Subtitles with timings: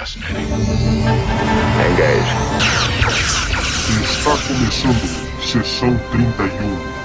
[0.00, 0.48] fascinating.
[1.92, 2.32] Engage.
[4.02, 5.04] Está começando
[5.42, 7.00] Sessão 31.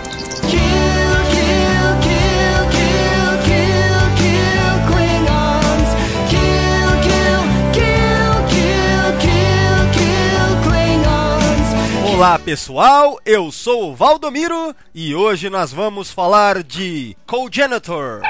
[12.16, 18.21] Olá pessoal, eu sou o Valdomiro e hoje nós vamos falar de Cogenitor,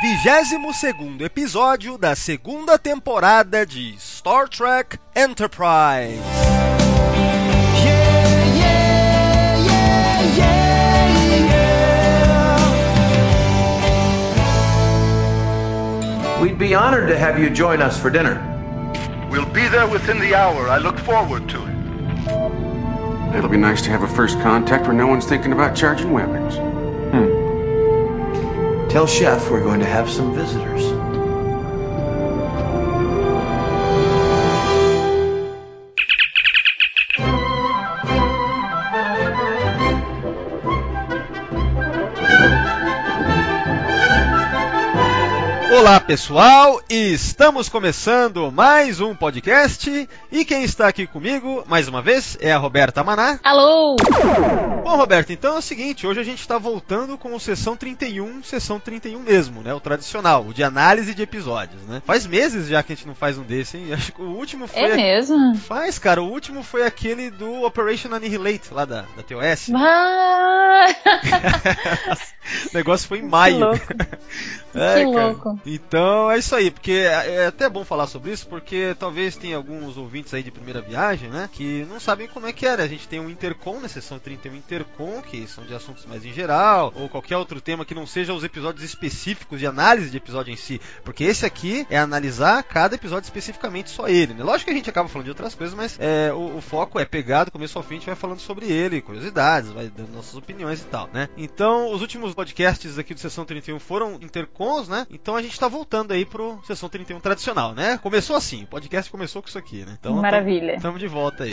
[0.00, 6.20] 22 episódio da segunda temporada de Star Trek Enterprise.
[16.40, 18.40] We'd be honored to have you join us for dinner.
[19.30, 20.68] We'll be there within the hour.
[20.68, 23.36] I look forward to it.
[23.36, 26.73] It'll be nice to have a first contact where no one's thinking about charging weapons.
[28.94, 30.93] Tell Chef we're going to have some visitors.
[45.84, 52.38] Olá pessoal, estamos começando mais um podcast e quem está aqui comigo mais uma vez
[52.40, 53.38] é a Roberta Maná.
[53.44, 53.94] Alô!
[54.82, 58.42] Bom, Roberto, então é o seguinte, hoje a gente está voltando com o sessão 31,
[58.42, 59.74] sessão 31 mesmo, né?
[59.74, 62.00] O tradicional, o de análise de episódios, né?
[62.06, 63.92] Faz meses já que a gente não faz um desse, hein?
[63.92, 64.82] Acho que o último foi.
[64.84, 65.54] É mesmo?
[65.56, 69.68] Faz, cara, o último foi aquele do Operation Annihilate, lá da, da TOS.
[69.76, 70.64] Ah!
[72.72, 73.58] o negócio foi em maio.
[73.58, 73.84] louco.
[74.74, 75.60] É, que louco.
[75.74, 79.56] Então é isso aí, porque é é até bom falar sobre isso, porque talvez tenha
[79.56, 81.48] alguns ouvintes aí de primeira viagem, né?
[81.52, 82.82] Que não sabem como é que era.
[82.82, 86.32] A gente tem um Intercom na sessão 31 Intercom, que são de assuntos mais em
[86.32, 90.52] geral, ou qualquer outro tema que não seja os episódios específicos de análise de episódio
[90.52, 90.80] em si.
[91.04, 94.44] Porque esse aqui é analisar cada episódio especificamente só ele, né?
[94.44, 97.04] Lógico que a gente acaba falando de outras coisas, mas é, o, o foco é
[97.04, 100.34] pegar do começo ao fim, a gente vai falando sobre ele, curiosidades, vai dando nossas
[100.34, 101.28] opiniões e tal, né?
[101.36, 105.06] Então, os últimos podcasts aqui do Sessão 31 foram intercons, né?
[105.10, 107.98] Então a gente tá voltando aí pro Sessão 31 tradicional, né?
[108.02, 109.96] Começou assim, o podcast começou com isso aqui, né?
[109.98, 110.76] Então, Maravilha.
[110.76, 111.52] Estamos de volta aí.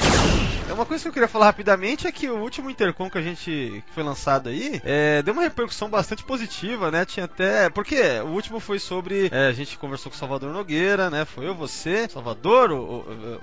[0.69, 3.21] É uma coisa que eu queria falar rapidamente é que o último intercom que a
[3.21, 7.05] gente que foi lançado aí é, deu uma repercussão bastante positiva, né?
[7.05, 7.69] Tinha até.
[7.69, 9.29] Porque o último foi sobre.
[9.31, 11.25] é, a gente conversou com o Salvador Nogueira, né?
[11.25, 12.75] Foi eu, você, Salvador, o,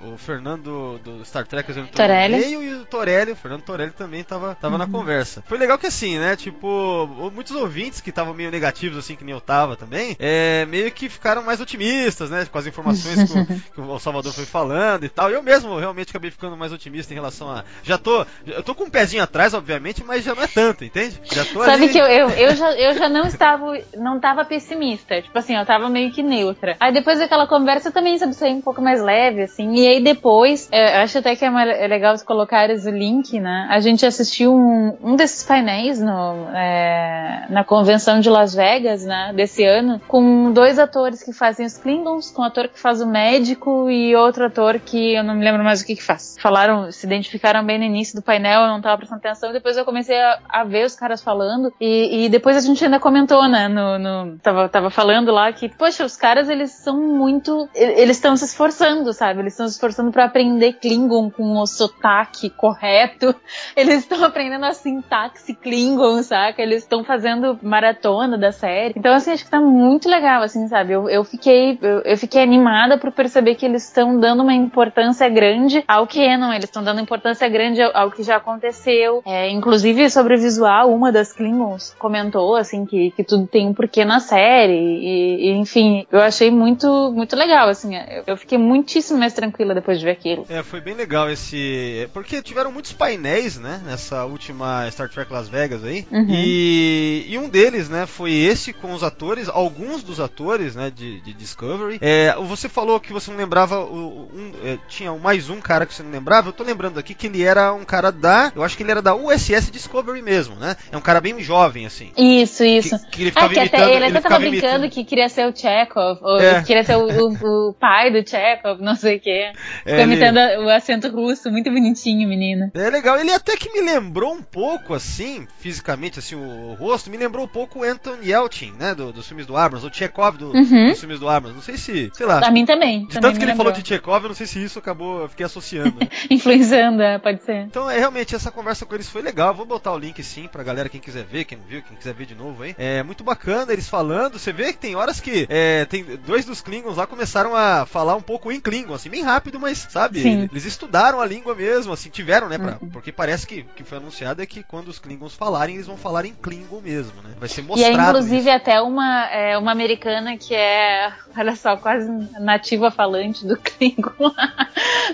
[0.03, 2.37] o- o Fernando do Star Trek no Torelli.
[2.37, 5.43] meio e o Torelli, o Fernando Torelli também tava, tava na conversa.
[5.47, 6.35] Foi legal que assim, né?
[6.35, 10.91] Tipo, muitos ouvintes que estavam meio negativos, assim, que nem eu tava também, é, meio
[10.91, 12.45] que ficaram mais otimistas, né?
[12.51, 15.29] Com as informações que o, que o Salvador foi falando e tal.
[15.29, 17.63] Eu mesmo realmente acabei ficando mais otimista em relação a.
[17.83, 18.25] Já tô.
[18.45, 21.19] Eu tô com um pezinho atrás, obviamente, mas já não é tanto, entende?
[21.23, 21.89] Já tô Sabe ali...
[21.89, 25.21] que eu, eu, eu, já, eu já não estava não tava pessimista.
[25.21, 26.75] Tipo assim, eu tava meio que neutra.
[26.79, 29.73] Aí depois daquela conversa eu também sabe, saí um pouco mais leve, assim.
[29.75, 33.39] E aí depois, é, eu acho até que é, é legal se colocares o link,
[33.39, 33.67] né?
[33.69, 39.31] A gente assistiu um, um desses painéis no, é, na convenção de Las Vegas, né?
[39.35, 43.07] Desse ano, com dois atores que fazem os Klingons, com um ator que faz o
[43.07, 46.35] médico e outro ator que eu não me lembro mais o que que faz.
[46.39, 49.85] Falaram, se identificaram bem no início do painel, eu não tava prestando atenção, depois eu
[49.85, 53.67] comecei a, a ver os caras falando, e, e depois a gente ainda comentou, né,
[53.67, 58.17] no, no- tava, tava falando lá que, poxa, os caras, eles são muito, e- eles
[58.17, 63.33] estão se esforçando, sabe, eles estão se esforçando pra aprender Klingon com o sotaque correto,
[63.75, 69.31] eles estão aprendendo a sintaxe Klingon, saca, eles estão fazendo maratona da série, então assim,
[69.31, 73.11] acho que tá muito legal, assim, sabe, eu, eu fiquei, eu, eu fiquei animada por
[73.11, 77.81] perceber que eles estão dando uma importância grande ao Canon, eles estão dando importância grande
[77.81, 79.21] ao, ao que já aconteceu.
[79.25, 83.73] É, inclusive sobre o visual, uma das Klingons comentou assim que, que tudo tem um
[83.73, 87.95] porquê na série e, e, enfim, eu achei muito muito legal assim.
[87.95, 90.45] Eu, eu fiquei muitíssimo mais tranquila depois de ver aquilo.
[90.49, 92.09] É, foi bem legal esse.
[92.13, 93.81] Porque tiveram muitos painéis, né?
[93.85, 96.05] Nessa última Star Trek Las Vegas aí.
[96.11, 96.27] Uhum.
[96.29, 100.28] E, e um deles, né, foi esse com os atores, alguns dos atores,
[100.75, 101.97] né, de, de Discovery.
[102.01, 103.79] É, você falou que você não lembrava.
[103.79, 106.49] O, um, é, tinha mais um cara que você não lembrava.
[106.49, 108.51] Eu tô lembrando aqui que ele era um cara da.
[108.55, 110.75] Eu acho que ele era da USS Discovery mesmo, né?
[110.91, 112.11] É um cara bem jovem, assim.
[112.17, 112.97] Isso, isso.
[113.05, 113.81] Que, que ele Ah, ficava que imitando.
[113.83, 116.61] até ele até tava brincando imitando- que queria ser o Chekhov, ou É.
[116.63, 119.51] queria ser o, o- o pai do Chekhov, não sei o quê.
[119.79, 122.71] Ficou É, ele- imitando o acento russo, muito bonitinho, menino.
[122.73, 127.09] É legal, ele até que me lembrou um pouco, assim, fisicamente, assim, o, o rosto,
[127.09, 130.18] me lembrou um pouco o Anton Yelchin, né, do- dos filmes do Abrams, o Chekhov
[130.37, 130.89] do, Uhum.
[130.89, 131.55] dos filmes do Abrams.
[131.55, 132.39] Não sei se, sei lá.
[132.45, 133.01] A mim também.
[133.01, 133.83] De também tanto que ele falou lembrou.
[133.83, 135.99] de Chekhov, eu não sei se isso acabou, eu fiquei associando.
[135.99, 136.07] né?
[136.29, 137.65] Influenciando, é, pode ser.
[137.65, 139.53] Então, é, realmente, essa conversa com eles foi legal.
[139.53, 142.13] Vou botar o link sim pra galera, quem quiser ver, quem não viu, quem quiser
[142.13, 142.75] ver de novo aí.
[142.77, 144.37] É muito bacana eles falando.
[144.39, 148.15] Você vê que tem horas que é, tem dois dos Klingons lá começaram a falar
[148.15, 150.21] um pouco em Klingon, assim, bem rápido, mas sabe?
[150.21, 150.47] Sim.
[150.51, 152.57] Eles estudaram a língua mesmo, assim, tiveram, né?
[152.57, 152.89] Pra, Uhum.
[152.89, 156.25] Porque parece que que foi anunciado é que quando os Klingons falarem, eles vão falar
[156.25, 157.31] em Klingon mesmo, né?
[157.39, 158.09] Vai ser E é mostrado.
[158.17, 158.49] inclusive isso.
[158.49, 159.98] até uma, é, uma americana
[160.39, 162.09] que é, olha só, quase
[162.39, 164.33] nativa falante do Klingon.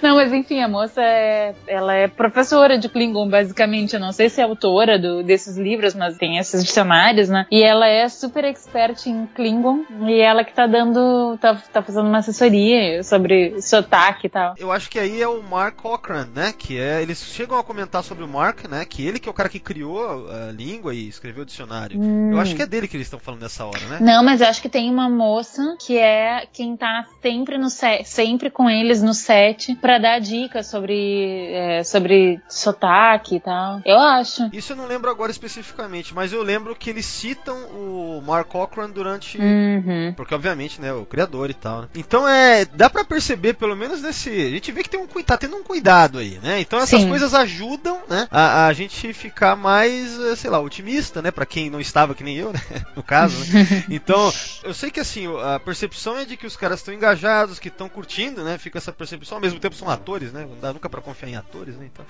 [0.01, 3.93] Não, mas enfim, a moça é, ela é professora de Klingon, basicamente.
[3.93, 7.45] Eu não sei se é autora do- desses livros, mas tem esses dicionários, né?
[7.51, 9.83] E ela é super expert em Klingon.
[10.07, 14.53] E ela que tá dando, tá, tá fazendo uma assessoria sobre sotaque e tal.
[14.57, 16.53] Eu acho que aí é o Mark Cochran, né?
[16.57, 17.01] Que é.
[17.01, 18.85] Eles chegam a comentar sobre o Mark, né?
[18.85, 21.99] Que ele que é o cara que criou a língua e escreveu o dicionário.
[21.99, 22.31] Hum.
[22.33, 23.97] Eu acho que é dele que eles estão falando nessa hora, né?
[24.01, 28.03] Não, mas eu acho que tem uma moça que é quem tá sempre no set,
[28.03, 33.79] sempre com eles no set pra dar dicas sobre é, sobre sotaque e tal.
[33.85, 34.49] Eu acho.
[34.51, 38.89] Isso eu não lembro agora especificamente, mas eu lembro que eles citam o Mark Cochran
[38.89, 39.37] durante.
[39.37, 40.13] Uhum.
[40.17, 41.87] Porque, obviamente, né, o criador e tal, né?
[41.95, 44.29] Então, é, dá pra perceber, pelo menos nesse...
[44.29, 46.59] A gente vê que tem um, tá tendo um cuidado aí, né?
[46.59, 47.07] Então, essas Sim.
[47.07, 51.31] coisas ajudam, né, a, a gente ficar mais, eh, sei lá, otimista, né?
[51.31, 52.59] Pra quem não estava, que nem eu, né?
[52.95, 53.85] No caso, né?
[53.89, 54.31] Então,
[54.65, 57.89] eu sei que, assim, a percepção é de que os caras estão engajados, que estão
[57.89, 58.57] curtindo, né?
[58.57, 60.47] Fica essa percepção, ao mesmo tempo são atores, né?
[60.49, 61.89] Não dá nunca pra confiar em atores, né?
[61.91, 62.05] Então...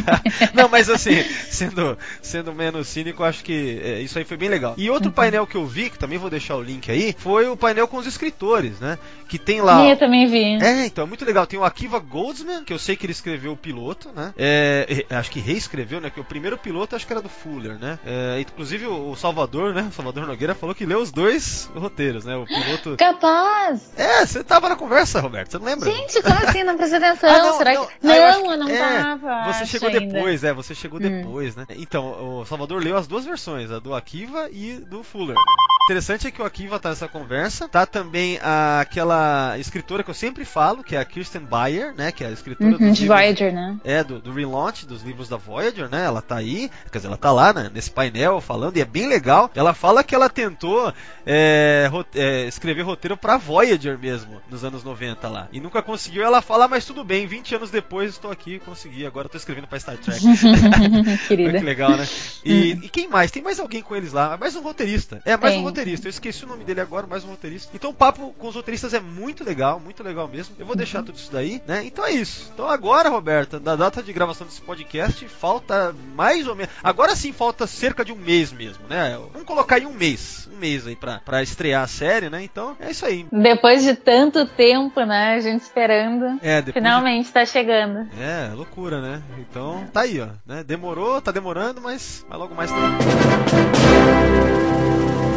[0.54, 4.74] não, mas assim, sendo, sendo menos cínico, acho que é, isso aí foi bem legal.
[4.76, 7.56] E outro painel que eu vi, que também vou deixar o link aí, foi o
[7.56, 8.98] painel com os escritores, né?
[9.28, 9.84] Que tem lá.
[9.86, 10.62] Eu também vi.
[10.62, 11.46] É, então, é muito legal.
[11.46, 14.34] Tem o Akiva Goldsman, que eu sei que ele escreveu o piloto, né?
[14.36, 16.10] É, acho que reescreveu, né?
[16.10, 17.98] Que o primeiro piloto acho que era do Fuller, né?
[18.04, 19.86] É, inclusive o o Salvador, né?
[19.90, 22.34] O Salvador Nogueira falou que leu os dois roteiros, né?
[22.36, 22.96] O piloto.
[22.96, 23.92] Capaz!
[23.96, 25.90] É, você tava na conversa, Roberto, você não lembra?
[25.90, 26.64] Gente, como assim?
[26.64, 27.30] Não prestei atenção.
[27.32, 27.86] Ah, não, Será não.
[27.86, 27.92] que.
[28.04, 29.52] Ah, eu Não, que- eu não é, tava.
[29.52, 30.00] Você chegou ainda.
[30.00, 31.02] depois, é, você chegou Hum.
[31.02, 31.66] depois, né?
[31.70, 35.36] Então, o Salvador leu as duas versões, a do Akiva e do Fuller.
[35.84, 37.68] Interessante é que o Akiva tá nessa conversa.
[37.68, 42.12] Tá também a- aquela escritora que eu sempre falo, que é a Kirsten Bayer, né?
[42.12, 43.76] Que é a escritora Uhum, dos de livros- Voyager, né?
[43.84, 46.04] é, do, do relaunch dos livros da Voyager, né?
[46.04, 49.08] Ela tá aí, quer dizer, ela tá lá né, nesse painel falando e é bem
[49.08, 49.50] legal.
[49.56, 50.92] Ela fala que ela tentou
[51.26, 55.48] é, ro- é, escrever roteiro pra Voyager mesmo, nos anos 90 lá.
[55.52, 56.22] E nunca conseguiu.
[56.22, 59.04] Ela fala, mas tudo bem, 20 anos depois estou aqui, consegui.
[59.04, 60.20] Agora tô escrevendo pra Star Trek.
[61.26, 61.58] Querida.
[61.58, 62.06] que legal, né?
[62.44, 63.30] E, e quem mais?
[63.32, 64.36] Tem mais alguém com eles lá?
[64.36, 65.20] Mais um roteirista.
[65.24, 65.62] É, mais um Tem.
[65.72, 66.06] Roteirista.
[66.06, 67.70] Eu esqueci o nome dele agora, mais um roteirista.
[67.74, 70.54] Então o papo com os roteiristas é muito legal, muito legal mesmo.
[70.58, 71.84] Eu vou deixar tudo isso daí, né?
[71.84, 72.50] Então é isso.
[72.54, 76.72] Então agora, Roberta, da data de gravação desse podcast, falta mais ou menos.
[76.82, 79.18] Agora sim falta cerca de um mês mesmo, né?
[79.32, 80.48] Vamos colocar aí um mês.
[80.52, 82.42] Um mês aí pra, pra estrear a série, né?
[82.42, 83.26] Então é isso aí.
[83.32, 85.34] Depois de tanto tempo, né?
[85.34, 86.38] A gente esperando.
[86.42, 88.08] É, depois de- Finalmente tá chegando.
[88.20, 89.22] É, loucura, né?
[89.38, 90.28] Então, tá aí, ó.
[90.46, 90.62] Né?
[90.62, 94.81] Demorou, tá demorando, mas, mas logo mais tá aí.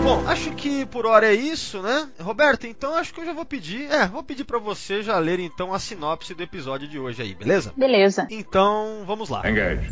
[0.05, 2.07] Bom, acho que por hora é isso, né?
[2.19, 3.91] Roberto, então acho que eu já vou pedir.
[3.91, 7.33] É, vou pedir pra você já ler então a sinopse do episódio de hoje aí,
[7.33, 7.73] beleza?
[7.75, 8.27] Beleza.
[8.29, 9.41] Então, vamos lá.
[9.49, 9.91] Engage.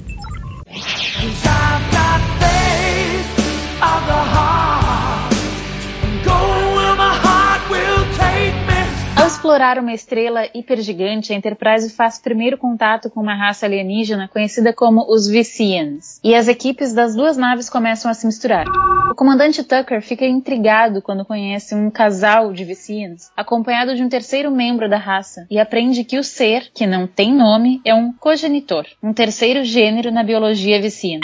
[9.24, 14.74] Ao explorar uma estrela hipergigante, a Enterprise faz primeiro contato com uma raça alienígena conhecida
[14.74, 18.66] como os Vissians, e as equipes das duas naves começam a se misturar.
[19.10, 24.52] O comandante Tucker fica intrigado quando conhece um casal de Vissians, acompanhado de um terceiro
[24.52, 28.86] membro da raça, e aprende que o ser, que não tem nome, é um cogenitor,
[29.01, 31.22] um terceiro gênero na biologia Vissiana.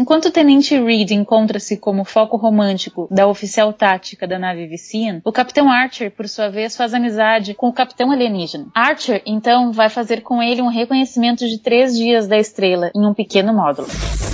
[0.00, 5.30] Enquanto o Tenente Reed encontra-se como foco romântico da oficial tática da nave Vissian, o
[5.30, 8.68] Capitão Archer, por sua vez, faz amizade com o Capitão Alienígena.
[8.74, 13.12] Archer, então, vai fazer com ele um reconhecimento de três dias da estrela em um
[13.12, 13.88] pequeno módulo.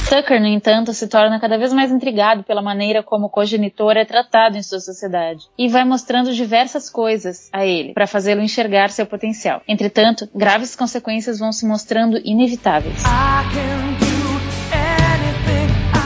[0.09, 4.05] Tucker, no entanto, se torna cada vez mais intrigado pela maneira como o cogenitor é
[4.05, 9.05] tratado em sua sociedade e vai mostrando diversas coisas a ele para fazê-lo enxergar seu
[9.05, 9.63] potencial.
[9.67, 13.03] Entretanto, graves consequências vão se mostrando inevitáveis.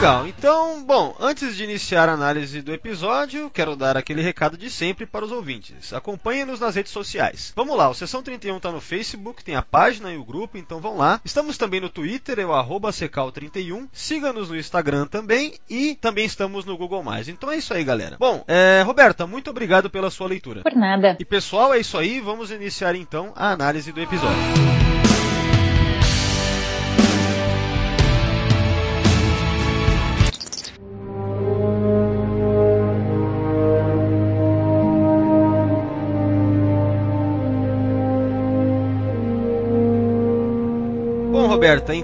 [0.01, 4.67] Legal, então, bom, antes de iniciar a análise do episódio, quero dar aquele recado de
[4.67, 5.93] sempre para os ouvintes.
[5.93, 7.53] Acompanhe-nos nas redes sociais.
[7.55, 10.79] Vamos lá, o Sessão 31 está no Facebook, tem a página e o grupo, então
[10.79, 11.21] vão lá.
[11.23, 13.89] Estamos também no Twitter, é o arroba Secal31.
[13.93, 17.03] Siga-nos no Instagram também e também estamos no Google+.
[17.27, 18.17] Então é isso aí, galera.
[18.17, 20.63] Bom, é, Roberta, muito obrigado pela sua leitura.
[20.63, 21.15] Por nada.
[21.19, 25.00] E pessoal, é isso aí, vamos iniciar então a análise do episódio.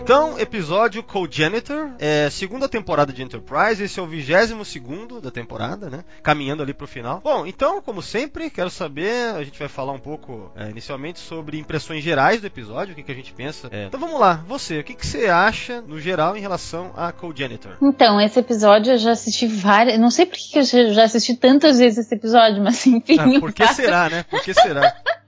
[0.07, 5.89] Então, episódio Co-Janitor, é, segunda temporada de Enterprise, esse é o vigésimo segundo da temporada,
[5.89, 6.05] né?
[6.23, 7.19] Caminhando ali pro final.
[7.21, 11.59] Bom, então, como sempre, quero saber, a gente vai falar um pouco é, inicialmente sobre
[11.59, 13.67] impressões gerais do episódio, o que, que a gente pensa.
[13.69, 17.11] É, então vamos lá, você, o que, que você acha no geral em relação a
[17.11, 17.73] Co-Janitor?
[17.81, 19.99] Então, esse episódio eu já assisti várias.
[19.99, 23.17] Não sei por que eu já assisti tantas vezes esse episódio, mas enfim.
[23.19, 24.23] Ah, por que será, né?
[24.23, 24.95] Por que será?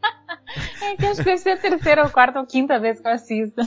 [0.81, 3.11] É que acho que vai ser a terceira ou quarta ou quinta vez que eu
[3.11, 3.61] assisto.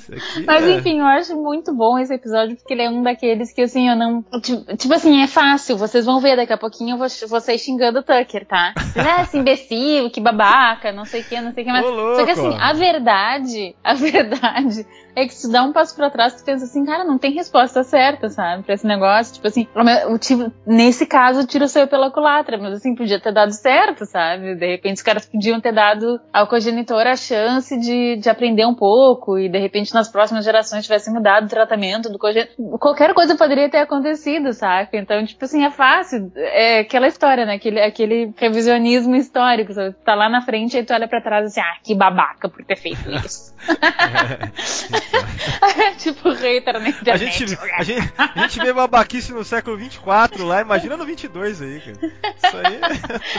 [0.47, 0.77] Mas é...
[0.77, 3.97] enfim, eu acho muito bom esse episódio, porque ele é um daqueles que assim, eu
[3.97, 4.23] não.
[4.41, 8.01] Tipo, tipo assim, é fácil, vocês vão ver daqui a pouquinho eu vou, vocês xingando
[8.01, 8.75] o Tucker, tá?
[8.97, 11.87] Ah, esse imbecil, que babaca, não sei o que, não sei o que mais.
[11.87, 16.11] Só que assim, a verdade, a verdade é que se tu dá um passo para
[16.11, 19.35] trás, tu pensa assim, cara, não tem resposta certa, sabe, pra esse negócio.
[19.35, 19.67] Tipo assim,
[20.09, 24.05] o tiro, nesse caso o tiro saiu pela culatra, mas assim, podia ter dado certo,
[24.07, 24.55] sabe?
[24.55, 28.75] De repente os caras podiam ter dado ao cogenitor a chance de, de aprender um
[28.75, 32.79] pouco e de repente nas próximas gerações tivesse mudado o tratamento do cogenitor.
[32.79, 34.89] Qualquer coisa poderia ter acontecido, sabe?
[34.95, 36.33] Então, tipo assim, é fácil.
[36.37, 37.55] É aquela história, né?
[37.55, 39.95] Aquele, aquele revisionismo histórico, sabe?
[39.95, 42.65] Tu tá lá na frente e tu olha pra trás assim, ah, que babaca por
[42.65, 43.52] ter feito isso.
[45.99, 47.11] tipo hater na internet.
[47.11, 51.63] A gente, a, gente, a gente vê babaquice no século 24 lá, imagina no 22
[51.63, 51.99] aí, cara.
[52.37, 52.81] Isso aí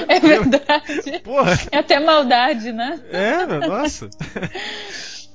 [0.08, 0.16] é...
[0.16, 1.20] é verdade.
[1.24, 1.58] Porra.
[1.72, 3.00] É até maldade, né?
[3.12, 4.10] É, nossa.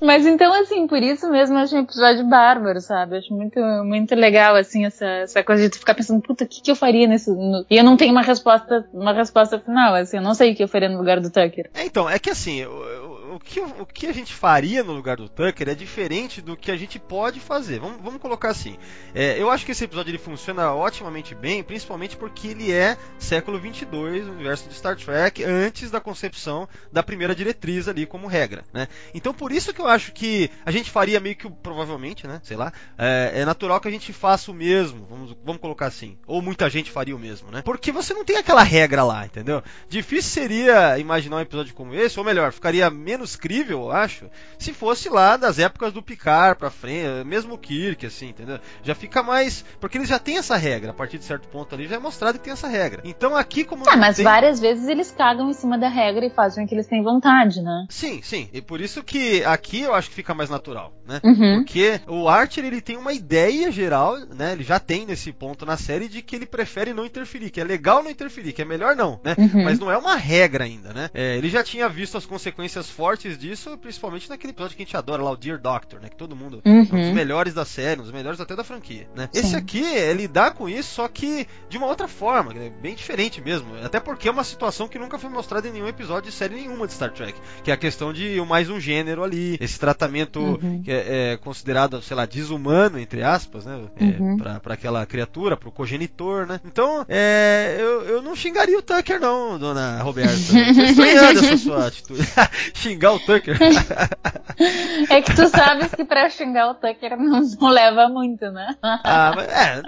[0.01, 3.17] Mas então, assim, por isso mesmo eu acho um episódio bárbaro, sabe?
[3.17, 6.47] Eu acho muito, muito legal, assim, essa, essa coisa de tu ficar pensando, puta, o
[6.47, 7.31] que, que eu faria nesse.
[7.31, 7.65] No...
[7.69, 10.63] E eu não tenho uma resposta, uma resposta final, assim, eu não sei o que
[10.63, 11.69] eu faria no lugar do Tucker.
[11.75, 14.93] É, então, é que assim, eu, eu o que, o que a gente faria no
[14.93, 17.81] lugar do Tucker é diferente do que a gente pode fazer.
[17.81, 18.77] Vamos, vamos colocar assim.
[19.15, 23.59] É, eu acho que esse episódio ele funciona otimamente bem, principalmente porque ele é século
[23.59, 28.65] 22, o universo de Star Trek, antes da concepção da primeira diretriz ali como regra,
[28.73, 28.89] né?
[29.15, 32.41] Então por isso que eu acho que a gente faria meio que provavelmente, né?
[32.43, 36.19] Sei lá, é, é natural que a gente faça o mesmo, vamos, vamos colocar assim,
[36.27, 37.63] ou muita gente faria o mesmo, né?
[37.63, 39.63] Porque você não tem aquela regra lá, entendeu?
[39.89, 44.31] Difícil seria imaginar um episódio como esse, ou melhor, ficaria menos menos crível, eu acho,
[44.57, 48.61] se fosse lá das épocas do Picard pra frente, mesmo o Kirk, assim, entendeu?
[48.83, 49.65] Já fica mais.
[49.81, 52.39] Porque eles já têm essa regra, a partir de certo ponto ali já é mostrado
[52.39, 53.03] que tem essa regra.
[53.05, 53.85] Então aqui, como.
[53.89, 54.25] Ah, mas tem...
[54.25, 57.61] várias vezes eles cagam em cima da regra e fazem o que eles têm vontade,
[57.61, 57.87] né?
[57.91, 58.49] Sim, sim.
[58.53, 61.21] E por isso que aqui eu acho que fica mais natural, né?
[61.25, 61.65] Uhum.
[61.65, 64.53] Porque o Archer, ele tem uma ideia geral, né?
[64.53, 67.65] Ele já tem nesse ponto na série de que ele prefere não interferir, que é
[67.65, 69.35] legal não interferir, que é melhor não, né?
[69.37, 69.65] Uhum.
[69.65, 71.11] Mas não é uma regra ainda, né?
[71.13, 74.97] É, ele já tinha visto as consequências fortes disso, principalmente naquele episódio que a gente
[74.97, 76.09] adora lá, o Dear Doctor, né?
[76.09, 76.79] Que todo mundo uhum.
[76.79, 77.15] é um dos uhum.
[77.15, 79.29] melhores da série, um dos melhores até da franquia, né?
[79.33, 79.41] Sim.
[79.41, 83.41] Esse aqui, é lidar com isso, só que de uma outra forma, é bem diferente
[83.41, 83.69] mesmo.
[83.83, 86.87] Até porque é uma situação que nunca foi mostrada em nenhum episódio de série nenhuma
[86.87, 87.39] de Star Trek.
[87.63, 90.83] Que é a questão de mais um gênero ali, esse tratamento uhum.
[90.83, 93.81] que é, é, considerado, sei lá, desumano, entre aspas, né?
[93.97, 94.37] É, uhum.
[94.37, 96.61] pra, pra aquela criatura, pro cogenitor, né?
[96.65, 100.33] Então, é, eu, eu não xingaria o Tucker, não, dona Roberta.
[100.75, 102.27] Tô estranhando essa sua atitude.
[102.99, 103.57] Xingar o Tucker.
[105.09, 108.75] é que tu sabes que pra xingar o Tucker não, não leva muito, né?
[108.83, 109.83] ah, mas é,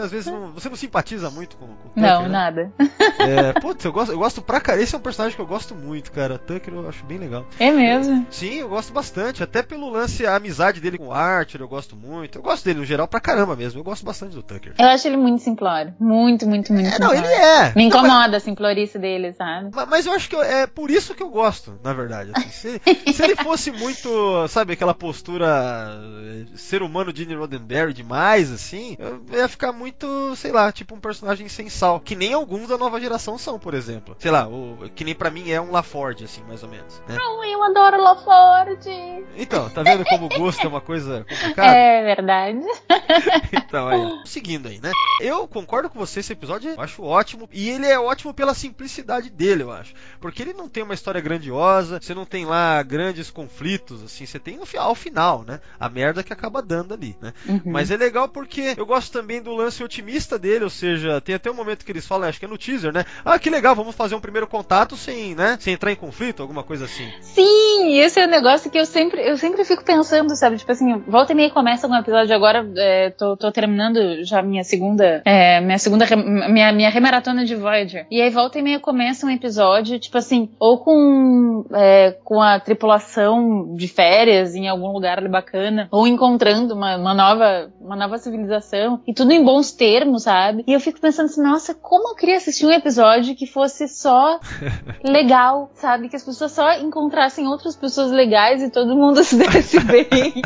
[0.00, 2.02] às vezes não, você não simpatiza muito com, com o Tucker.
[2.02, 2.28] Não, né?
[2.28, 2.72] nada.
[3.20, 4.82] É, putz, eu gosto, eu gosto pra cara.
[4.82, 6.36] Esse é um personagem que eu gosto muito, cara.
[6.36, 7.46] Tucker eu acho bem legal.
[7.60, 8.26] É mesmo?
[8.30, 9.42] Sim, eu gosto bastante.
[9.42, 12.38] Até pelo lance, a amizade dele com o Archer, eu gosto muito.
[12.38, 13.78] Eu gosto dele no geral pra caramba mesmo.
[13.78, 14.74] Eu gosto bastante do Tucker.
[14.76, 15.94] Eu acho ele muito simplório.
[16.00, 16.88] Muito, muito, muito.
[16.88, 17.72] É, não, ele é.
[17.76, 19.70] Me incomoda a simplorice dele, sabe?
[19.72, 22.32] Mas, mas, eu acho que eu, é por isso que eu gosto, na verdade.
[22.34, 22.47] Assim.
[22.48, 22.80] Se,
[23.12, 28.96] se ele fosse muito, sabe, aquela postura eh, ser humano de Roddenberry demais, assim,
[29.32, 33.00] ia ficar muito, sei lá, tipo um personagem sem sal, que nem alguns da nova
[33.00, 34.16] geração são, por exemplo.
[34.18, 37.02] Sei lá, o, que nem para mim é um LaForge, assim, mais ou menos.
[37.08, 37.16] Né?
[37.18, 39.24] Oh, eu adoro LaForge.
[39.36, 41.76] Então, tá vendo como o gosto é uma coisa complicada?
[41.76, 42.60] É verdade.
[43.52, 44.90] então, aí, seguindo aí, né?
[45.20, 49.30] Eu concordo com você, esse episódio eu acho ótimo, e ele é ótimo pela simplicidade
[49.30, 49.94] dele, eu acho.
[50.20, 54.38] Porque ele não tem uma história grandiosa, você não tem lá grandes conflitos, assim, você
[54.38, 55.60] tem ao final, né?
[55.78, 57.32] A merda que acaba dando ali, né?
[57.48, 57.62] Uhum.
[57.66, 61.50] Mas é legal porque eu gosto também do lance otimista dele, ou seja, tem até
[61.50, 63.04] um momento que eles falam, acho que é no teaser, né?
[63.24, 65.56] Ah, que legal, vamos fazer um primeiro contato sem, né?
[65.60, 67.08] Sem entrar em conflito, alguma coisa assim.
[67.20, 70.56] Sim, esse é um negócio que eu sempre, eu sempre fico pensando, sabe?
[70.56, 74.64] Tipo assim, volta e meia começa um episódio agora, é, tô, tô terminando já minha
[74.64, 78.06] segunda, é, minha segunda, minha, minha remaratona de Voyager.
[78.10, 82.60] E aí volta e meia começa um episódio, tipo assim, ou com, é, com a
[82.60, 88.18] tripulação de férias em algum lugar ali bacana, ou encontrando uma, uma, nova, uma nova
[88.18, 90.62] civilização, e tudo em bons termos, sabe?
[90.66, 94.38] E eu fico pensando assim, nossa, como eu queria assistir um episódio que fosse só
[95.02, 96.10] legal, sabe?
[96.10, 99.80] Que as pessoas só encontrassem outros para as pessoas legais e todo mundo se desse
[99.80, 100.42] bem.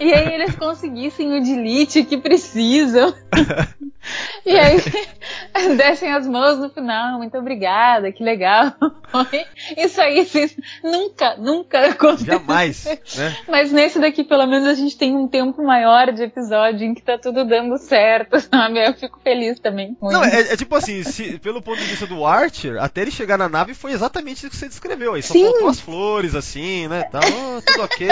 [0.00, 3.12] e aí eles conseguissem o delete que precisam.
[4.46, 4.78] e aí
[5.76, 8.72] descem as mãos no final, muito obrigada, que legal.
[9.76, 10.48] Isso aí assim,
[10.82, 12.38] nunca, nunca aconteceu.
[12.38, 12.84] Jamais,
[13.16, 13.36] né?
[13.48, 17.02] Mas nesse daqui, pelo menos, a gente tem um tempo maior de episódio em que
[17.02, 18.84] tá tudo dando certo, sabe?
[18.86, 19.94] Eu fico feliz também.
[19.94, 23.10] Com Não, é, é tipo assim, se- pelo ponto de vista do Archer, até ele
[23.10, 25.14] chegar na nave foi exatamente isso que você descreveu.
[25.14, 25.44] Aí só Sim.
[25.44, 27.02] faltou as flores, assim, né?
[27.04, 28.08] Tal, oh, tudo ok,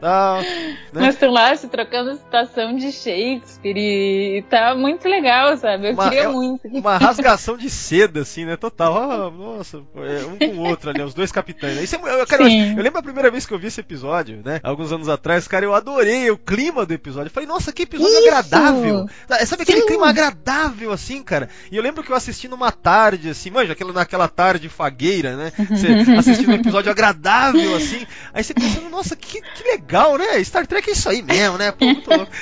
[0.00, 0.40] tal.
[0.42, 0.76] Né?
[0.92, 5.88] Mas estão lá se trocando citação de Shakespeare e tá muito legal, sabe?
[5.88, 6.66] Eu Uma- queria é muito.
[6.68, 8.56] Uma rasgação de seda, assim, né?
[8.56, 8.96] Total.
[8.96, 11.76] Ah, nossa, é, um com o outro ali, os dois capitães.
[11.76, 11.82] né?
[11.84, 14.40] Isso é, eu, cara, eu, eu lembro a primeira vez que eu vi esse episódio,
[14.44, 14.60] né?
[14.62, 17.28] Alguns anos atrás, cara, eu adorei o clima do episódio.
[17.28, 18.28] Eu falei, nossa, que episódio Isso!
[18.28, 19.08] agradável.
[19.28, 19.86] Ah, Sabe aquele Sim.
[19.86, 21.48] clima agradável, assim, cara?
[21.70, 25.52] E eu lembro que eu assisti numa tarde, assim, manja, aquela, naquela tarde fagueira, né?
[25.56, 28.06] Você assistindo um episódio agradável, assim.
[28.32, 30.42] Aí você pensando, nossa, que, que legal, né?
[30.44, 31.72] Star Trek é isso aí mesmo, né?
[31.72, 32.32] Pô, muito louco.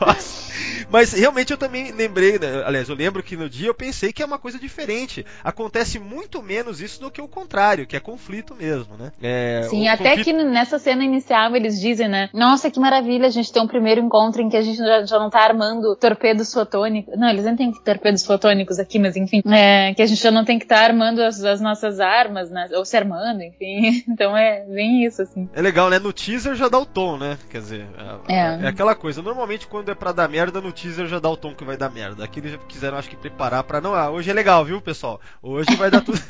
[0.00, 0.44] Nossa.
[0.90, 2.62] Mas realmente eu também lembrei, né?
[2.64, 5.26] aliás, eu lembro que no dia eu pensei que é uma coisa diferente.
[5.42, 9.12] Acontece muito menos isso do que o contrário, que é conflito mesmo, né?
[9.22, 12.30] É, Sim, até conflito- que nessa cena inicial eles dizem, né?
[12.32, 15.18] Nossa, que maravilha, a gente tem um primeiro encontro em que a gente já, já
[15.18, 17.14] não tá armando torpedos fotônicos.
[17.18, 19.42] Não, eles nem têm torpedos fotônicos aqui, mas enfim.
[19.50, 22.68] É, que a gente já não tem que estar armando as, as nossas armas, né?
[22.72, 24.02] Ou se armando, enfim.
[24.14, 25.48] Então é bem isso, assim.
[25.54, 25.98] É legal, né?
[25.98, 27.36] No teaser já dá o tom, né?
[27.50, 27.86] Quer dizer,
[28.28, 28.58] é, É.
[28.64, 29.20] é aquela coisa.
[29.22, 31.90] Normalmente quando é pra dar merda, no teaser já dá o tom que vai dar
[31.90, 32.24] merda.
[32.24, 33.80] Aqui eles já quiseram, acho que, preparar pra.
[33.80, 35.20] Não, ah, hoje é legal, viu, pessoal?
[35.42, 36.18] Hoje vai dar tudo.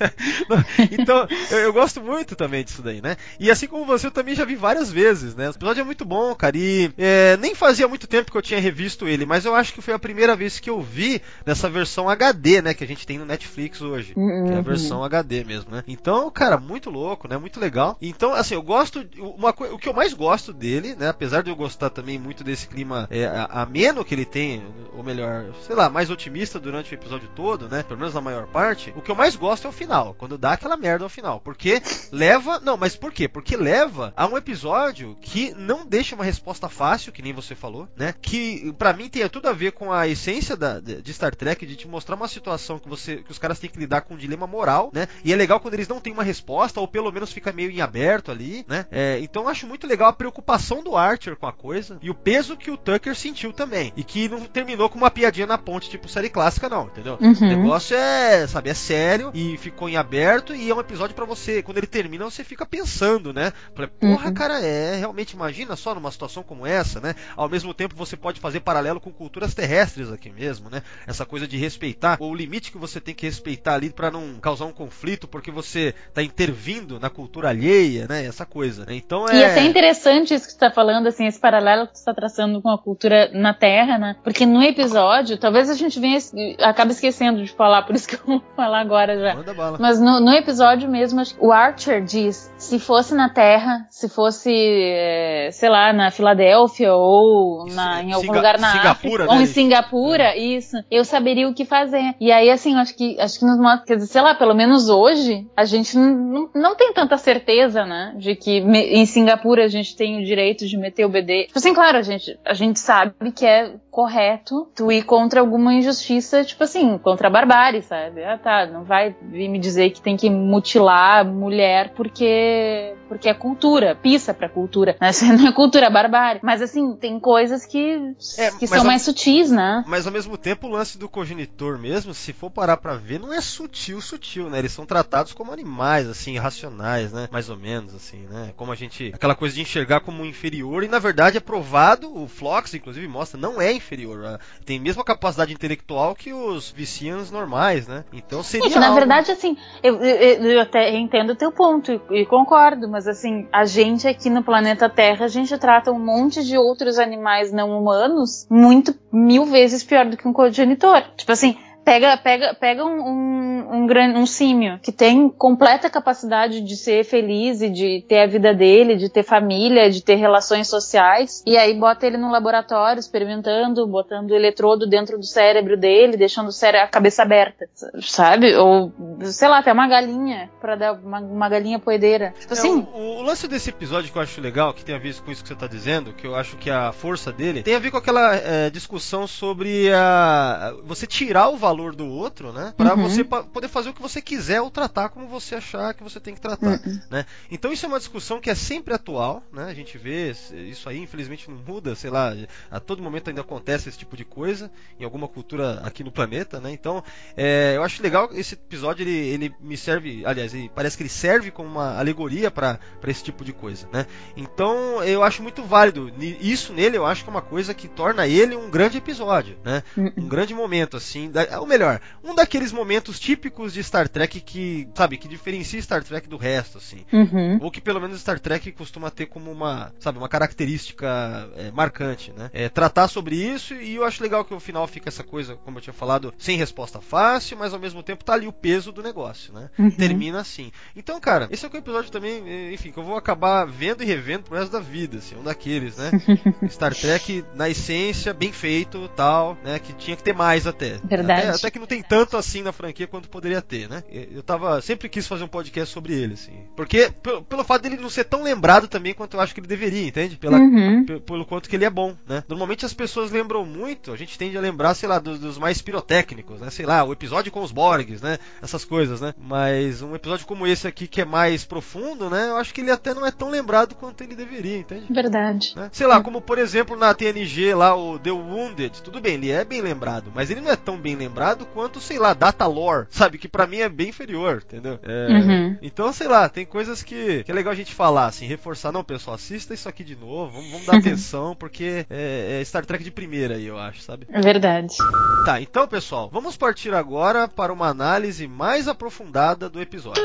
[1.04, 3.16] Então, eu, eu gosto muito também disso daí, né?
[3.38, 5.48] E assim como você, eu também já vi várias vezes, né?
[5.48, 6.56] O episódio é muito bom, cara.
[6.56, 9.82] E é, nem fazia muito tempo que eu tinha revisto ele, mas eu acho que
[9.82, 12.74] foi a primeira vez que eu vi nessa versão HD, né?
[12.74, 14.14] Que a gente tem no Netflix hoje.
[14.14, 15.84] Que é a versão HD mesmo, né?
[15.86, 17.36] Então, cara, muito louco, né?
[17.36, 17.96] Muito legal.
[18.00, 19.06] Então, assim, eu gosto.
[19.18, 21.08] Uma, o que eu mais gosto dele, né?
[21.08, 24.64] Apesar de eu gostar também muito desse clima é, ameno que ele tem,
[24.96, 27.82] ou melhor, sei lá, mais otimista durante o episódio todo, né?
[27.82, 28.92] Pelo menos na maior parte.
[28.96, 31.40] O que eu mais gosto é o final, quando dá aquela merda ao final.
[31.40, 32.60] Porque leva.
[32.60, 33.28] Não, mas por quê?
[33.28, 37.88] Porque leva a um episódio que não deixa uma resposta fácil, que nem você falou,
[37.96, 38.14] né?
[38.20, 41.64] Que pra mim tem tudo a ver com a essência da, de de Star Trek,
[41.66, 44.16] de te mostrar uma situação que você que os caras têm que lidar com um
[44.16, 45.06] dilema moral, né?
[45.24, 47.80] E é legal quando eles não têm uma resposta, ou pelo menos fica meio em
[47.80, 48.86] aberto ali, né?
[48.90, 52.14] É, então eu acho muito legal a preocupação do Archer com a coisa e o
[52.14, 53.92] peso que o Tucker sentiu também.
[53.96, 57.18] E que não terminou com uma piadinha na ponte, tipo série clássica, não, entendeu?
[57.20, 57.32] Uhum.
[57.32, 61.24] O negócio é, sabe, é sério e ficou em aberto e é um episódio pra
[61.24, 63.52] você, quando ele termina, você fica pensando, né?
[63.74, 64.34] Falei, porra, Uhum.
[64.34, 67.14] cara, é, realmente imagina só numa situação como essa, né?
[67.36, 70.82] Ao mesmo tempo você pode fazer paralelo com culturas terrestres aqui mesmo, né?
[71.06, 74.34] Essa coisa de respeitar, ou o limite que você tem que respeitar ali pra não
[74.40, 78.24] causar um conflito porque você tá intervindo na cultura alheia, né?
[78.24, 78.94] Essa coisa, né?
[78.94, 82.04] Então é E até interessante isso que você tá falando, assim, esse paralelo que você
[82.04, 84.16] tá traçando com a cultura na Terra, né?
[84.22, 86.18] Porque no episódio, talvez a gente venha,
[86.60, 89.34] acaba esquecendo de falar, por isso que eu vou falar agora já.
[89.34, 89.78] Manda bala.
[89.80, 94.08] Mas no, no episódio mesmo, acho que o Archer diz: se fosse na Terra, se
[94.08, 98.90] fosse, eh, sei lá, na Filadélfia ou na, é, em algum Singa- lugar na Singapura,
[99.24, 99.42] África, ou né?
[99.42, 102.14] em Singapura, isso, eu saberia o que fazer.
[102.20, 104.88] E aí, assim, acho que acho que nos mostra, quer dizer, sei lá, pelo menos
[104.88, 109.64] hoje, a gente não, não, não tem tanta certeza, né, de que me- em Singapura
[109.64, 111.44] a gente tem o direito de meter o BD.
[111.46, 115.72] Tipo assim, claro, a gente, a gente sabe que é correto tu ir contra alguma
[115.72, 118.24] injustiça, tipo assim, contra a barbárie, sabe?
[118.24, 120.28] Ah, tá, não vai vir me dizer que tem que
[120.64, 124.96] mutilar mulher porque porque é cultura, pisa pra cultura.
[125.00, 125.10] né?
[125.10, 126.40] Isso não é cultura, é barbárie.
[126.42, 129.84] Mas assim, tem coisas que, É, que são a- mais sutis, né?
[129.86, 133.32] Mas ao mesmo tempo o lance do cogenitor mesmo, se for parar pra ver, não
[133.32, 134.58] é sutil, sutil, né?
[134.58, 137.28] Eles são tratados como animais, assim, irracionais, né?
[137.30, 138.52] Mais ou menos, assim, né?
[138.56, 139.12] Como a gente.
[139.14, 143.38] Aquela coisa de enxergar como inferior, e na verdade é provado, o Flox, inclusive, mostra,
[143.38, 144.24] não é inferior.
[144.24, 148.04] ah, Tem a mesma capacidade intelectual que os vicians normais, né?
[148.12, 148.74] Então seria.
[148.80, 152.88] Na algo- verdade, assim, eu, eu- eu até entendo o teu ponto e, e concordo,
[152.88, 156.98] mas assim, a gente aqui no planeta Terra, a gente trata um monte de outros
[156.98, 161.02] animais não humanos muito mil vezes pior do que um cogenitor.
[161.16, 166.60] Tipo assim, pega, pega, pega um, um, um, gran- um símio que tem completa capacidade
[166.60, 170.68] de ser feliz e de ter a vida dele, de ter família, de ter relações
[170.68, 176.48] sociais, e aí bota ele no laboratório experimentando, botando eletrodo dentro do cérebro dele, deixando
[176.48, 177.68] o cérebro, a cabeça aberta,
[178.00, 178.54] sabe?
[178.56, 178.92] Ou,
[179.22, 182.32] sei lá, até uma galinha, pra dar uma, uma galinha poedeira.
[182.40, 184.98] Tipo É, assim, o, o lance desse episódio que eu acho legal, que tem a
[184.98, 187.74] ver com isso que você tá dizendo, que eu acho que a força dele tem
[187.74, 192.52] a ver com aquela é, discussão sobre a, você tirar o valor valor do outro,
[192.52, 192.72] né?
[192.76, 196.02] Pra você pa- poder fazer o que você quiser ou tratar como você achar que
[196.02, 197.26] você tem que tratar, né?
[197.50, 199.64] Então isso é uma discussão que é sempre atual, né?
[199.64, 200.32] A gente vê
[200.70, 202.32] isso aí, infelizmente não muda, sei lá,
[202.70, 206.60] a todo momento ainda acontece esse tipo de coisa em alguma cultura aqui no planeta,
[206.60, 206.70] né?
[206.70, 207.02] Então,
[207.36, 211.10] é, eu acho legal esse episódio, ele, ele me serve, aliás, ele, parece que ele
[211.10, 214.06] serve como uma alegoria para esse tipo de coisa, né?
[214.36, 216.12] Então, eu acho muito válido.
[216.40, 219.82] Isso nele eu acho que é uma coisa que torna ele um grande episódio, né?
[220.16, 224.86] Um grande momento, assim, da, ou melhor, um daqueles momentos típicos de Star Trek que,
[224.94, 227.06] sabe, que diferencia Star Trek do resto, assim.
[227.10, 227.58] Uhum.
[227.62, 232.32] Ou que pelo menos Star Trek costuma ter como uma, sabe, uma característica é, marcante,
[232.36, 232.50] né?
[232.52, 235.78] É, tratar sobre isso e eu acho legal que o final fica essa coisa, como
[235.78, 239.02] eu tinha falado, sem resposta fácil, mas ao mesmo tempo tá ali o peso do
[239.02, 239.70] negócio, né?
[239.96, 240.70] Termina assim.
[240.94, 244.06] Então, cara, esse é um episódio também, eh, enfim, que eu vou acabar vendo e
[244.06, 246.10] revendo pro resto da vida, assim, um daqueles, né?
[246.68, 249.78] Star Trek, na essência, bem feito, tal, né?
[249.78, 250.98] Que tinha que ter mais até.
[251.02, 251.48] Verdade.
[251.48, 254.02] Até, até que não tem tanto assim na franquia quanto poderia ter, né?
[254.10, 256.52] Eu tava, sempre quis fazer um podcast sobre ele, assim.
[256.76, 257.10] Porque,
[257.48, 260.36] pelo, fato dele não ser tão lembrado também quanto eu acho que ele deveria, entende?
[260.36, 261.04] Pela, Uhum.
[261.04, 262.42] pe- pelo quanto que ele é bom, né?
[262.48, 265.80] Normalmente as pessoas lembram muito, a gente tende a lembrar, sei lá, dos, dos mais
[265.82, 266.70] pirotécnicos, né?
[266.70, 268.38] Sei lá, o episódio com os Borgs, né?
[268.62, 269.34] Essas coisas, né?
[269.38, 272.48] Mas um episódio como esse aqui, que é mais profundo, né?
[272.50, 275.06] Eu acho que ele até não é tão lembrado quanto ele deveria, entende?
[275.12, 275.72] Verdade.
[275.76, 275.88] Né?
[275.92, 279.64] Sei lá, como por exemplo na TNG lá, o The Wounded, tudo bem, ele é
[279.64, 283.38] bem lembrado, mas ele não é tão bem lembrado quanto, sei lá, Data Lore, sabe?
[283.38, 284.98] Que pra mim é bem inferior, entendeu?
[285.02, 285.78] É, Uhum.
[285.82, 289.02] Então, sei lá, tem coisas que, que é legal a gente falar, assim, reforçar, não,
[289.04, 293.02] pessoal, assista isso aqui de novo, vamos, vamos dar atenção, porque é, é Star Trek
[293.02, 294.26] de primeira aí, eu acho, sabe?
[294.30, 294.96] Verdade.
[295.44, 300.24] Tá, então, pessoal, vamos partir agora para uma análise mais aprofundada do episódio.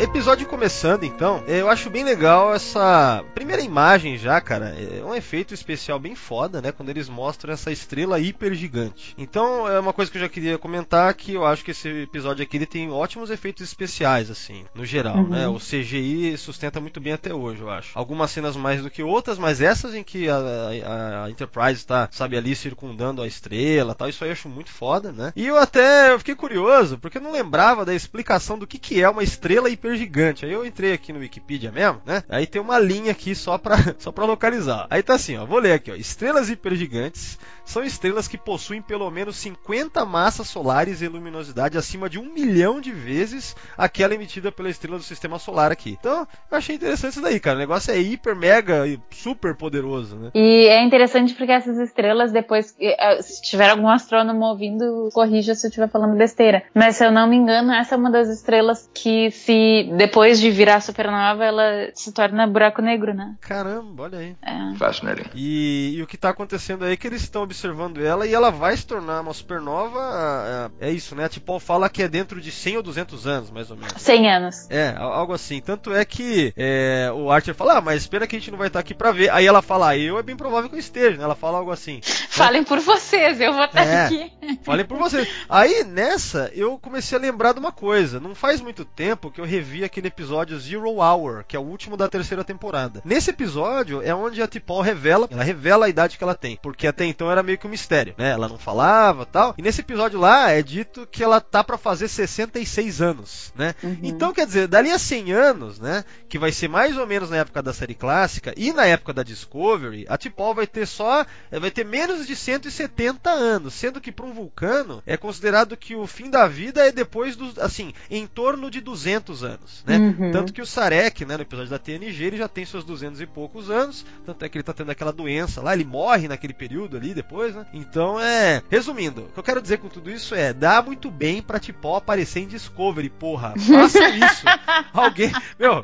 [0.00, 4.74] Episódio começando então, eu acho bem legal essa primeira imagem já, cara.
[4.98, 6.72] É um efeito especial bem foda, né?
[6.72, 9.14] Quando eles mostram essa estrela hiper gigante.
[9.18, 12.42] Então é uma coisa que eu já queria comentar que eu acho que esse episódio
[12.42, 15.28] aqui ele tem ótimos efeitos especiais, assim, no geral, Uhum.
[15.28, 15.46] né?
[15.48, 17.90] O CGI sustenta muito bem até hoje, eu acho.
[17.94, 22.08] Algumas cenas mais do que outras, mas essas em que a, a- a Enterprise está,
[22.10, 25.30] sabe, ali circundando a estrela, tal, isso aí eu acho muito foda, né?
[25.36, 29.02] E eu até eu fiquei curioso, porque eu não lembrava da explicação do que que
[29.02, 30.44] é uma estrela hiper gigante.
[30.44, 32.22] Aí eu entrei aqui no Wikipedia mesmo, né?
[32.28, 34.86] Aí tem uma linha aqui só pra, só pra localizar.
[34.90, 35.44] Aí tá assim, ó.
[35.44, 35.94] Vou ler aqui, ó.
[35.94, 42.18] Estrelas hipergigantes são estrelas que possuem pelo menos 50 massas solares e luminosidade acima de
[42.18, 45.96] um milhão de vezes aquela emitida pela estrela do sistema solar aqui.
[45.98, 47.56] Então, eu achei interessante isso daí, cara.
[47.56, 50.30] O negócio é hiper, mega e super poderoso, né?
[50.34, 55.66] E é interessante porque essas estrelas, depois, eh, se tiver algum astrônomo ouvindo, corrija se
[55.66, 56.62] eu estiver falando besteira.
[56.74, 59.52] Mas se eu não me engano, essa é uma das estrelas que, se
[59.96, 63.34] depois de virar supernova, ela se torna buraco negro, né?
[63.40, 64.36] Caramba, olha aí.
[64.42, 64.74] É.
[64.76, 65.24] Fascinating.
[65.34, 68.50] E, e o que está acontecendo aí é que eles estão observando ela e ela
[68.50, 69.98] vai se tornar uma supernova.
[70.00, 71.28] ah, É isso, né?
[71.28, 73.94] Tipo, fala que é dentro de 100 ou 200 anos, mais ou menos.
[74.00, 74.70] 100 anos.
[74.70, 75.60] É, al- algo assim.
[75.60, 78.68] Tanto é que é, o Archer fala, ah, mas espera que a gente não vai
[78.68, 79.30] estar aqui pra ver.
[79.30, 81.24] Aí ela fala, ah, eu é bem provável que eu esteja, né?
[81.24, 82.00] Ela fala algo assim.
[82.30, 84.04] Falem por vocês, eu vou estar É.
[84.06, 84.32] aqui.
[84.62, 85.26] Falei por você.
[85.48, 88.18] Aí nessa eu comecei a lembrar de uma coisa.
[88.20, 91.96] Não faz muito tempo que eu revi aquele episódio Zero Hour, que é o último
[91.96, 93.02] da terceira temporada.
[93.04, 96.86] Nesse episódio é onde a T'Pol revela, ela revela a idade que ela tem, porque
[96.86, 98.30] até então era meio que um mistério, né?
[98.30, 99.54] Ela não falava, tal.
[99.56, 103.74] E nesse episódio lá é dito que ela tá pra fazer 66 anos, né?
[104.02, 107.36] Então quer dizer, dali a 100 anos, né, que vai ser mais ou menos na
[107.36, 111.70] época da série clássica e na época da Discovery, a T'Pol vai ter só vai
[111.70, 116.30] ter menos de 170 anos, sendo que para um vulcano é considerado que o fim
[116.30, 119.49] da vida é depois dos, assim, em torno de 200 anos,
[119.86, 119.96] né?
[119.98, 120.30] Uhum.
[120.32, 123.26] Tanto que o Sarek, né, no episódio da TNG, ele já tem seus 200 e
[123.26, 126.96] poucos anos, tanto é que ele tá tendo aquela doença lá, ele morre naquele período
[126.96, 127.66] ali depois, né?
[127.72, 131.42] Então é, resumindo, o que eu quero dizer com tudo isso é, dá muito bem
[131.42, 133.54] pra T'Pol aparecer em Discovery, porra.
[133.58, 134.44] Façam isso.
[134.92, 135.82] alguém, meu,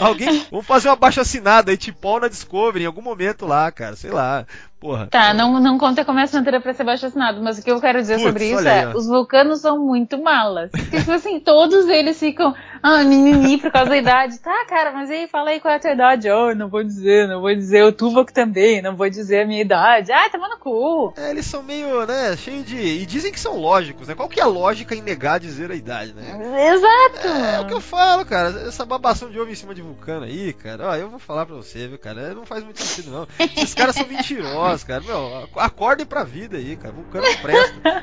[0.00, 3.96] alguém, vamos fazer uma baixa assinada aí, T'Pol na Discovery em algum momento lá, cara,
[3.96, 4.46] sei lá.
[4.78, 5.06] Porra.
[5.06, 7.98] Tá, não, não conta como assinatura pra ser baixo assinado, mas o que eu quero
[7.98, 8.96] dizer sobre isso olha aí, é, ó.
[8.96, 10.70] os vulcanos são muito malas.
[10.70, 14.38] Porque, tipo assim, todos eles ficam, ah, mimimi por causa da idade.
[14.38, 16.30] Tá, cara, mas aí, fala aí qual é a tua idade.
[16.30, 17.84] Oh, não vou dizer, não vou dizer.
[17.84, 20.12] O Tuvok também, não vou dizer a minha idade.
[20.12, 21.14] Ah, toma no cu.
[21.16, 22.76] É, eles são meio, né, cheio de.
[22.76, 24.14] E dizem que são lógicos, né?
[24.14, 26.68] Qual que é a lógica em negar dizer a idade, né?
[26.68, 27.26] Exato.
[27.26, 28.50] É o que eu falo, cara.
[28.68, 30.88] Essa babação de ovo em cima de vulcano aí, cara.
[30.88, 32.34] Ó, eu vou falar pra você, viu, cara.
[32.34, 33.28] Não faz muito sentido, não.
[33.56, 35.00] Esses caras são mentirosos, cara.
[35.02, 36.92] Meu, ac- acordem pra vida aí, cara.
[36.94, 38.02] Vulcano não presta.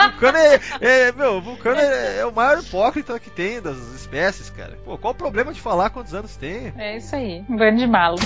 [0.12, 4.78] Vulcano é, é meu, Vulcano é, é o maior hipócrita que tem das espécies, cara.
[4.84, 6.72] Pô, qual o problema de falar quantos anos tem?
[6.76, 7.44] É isso aí.
[7.48, 8.16] Um bando de malo.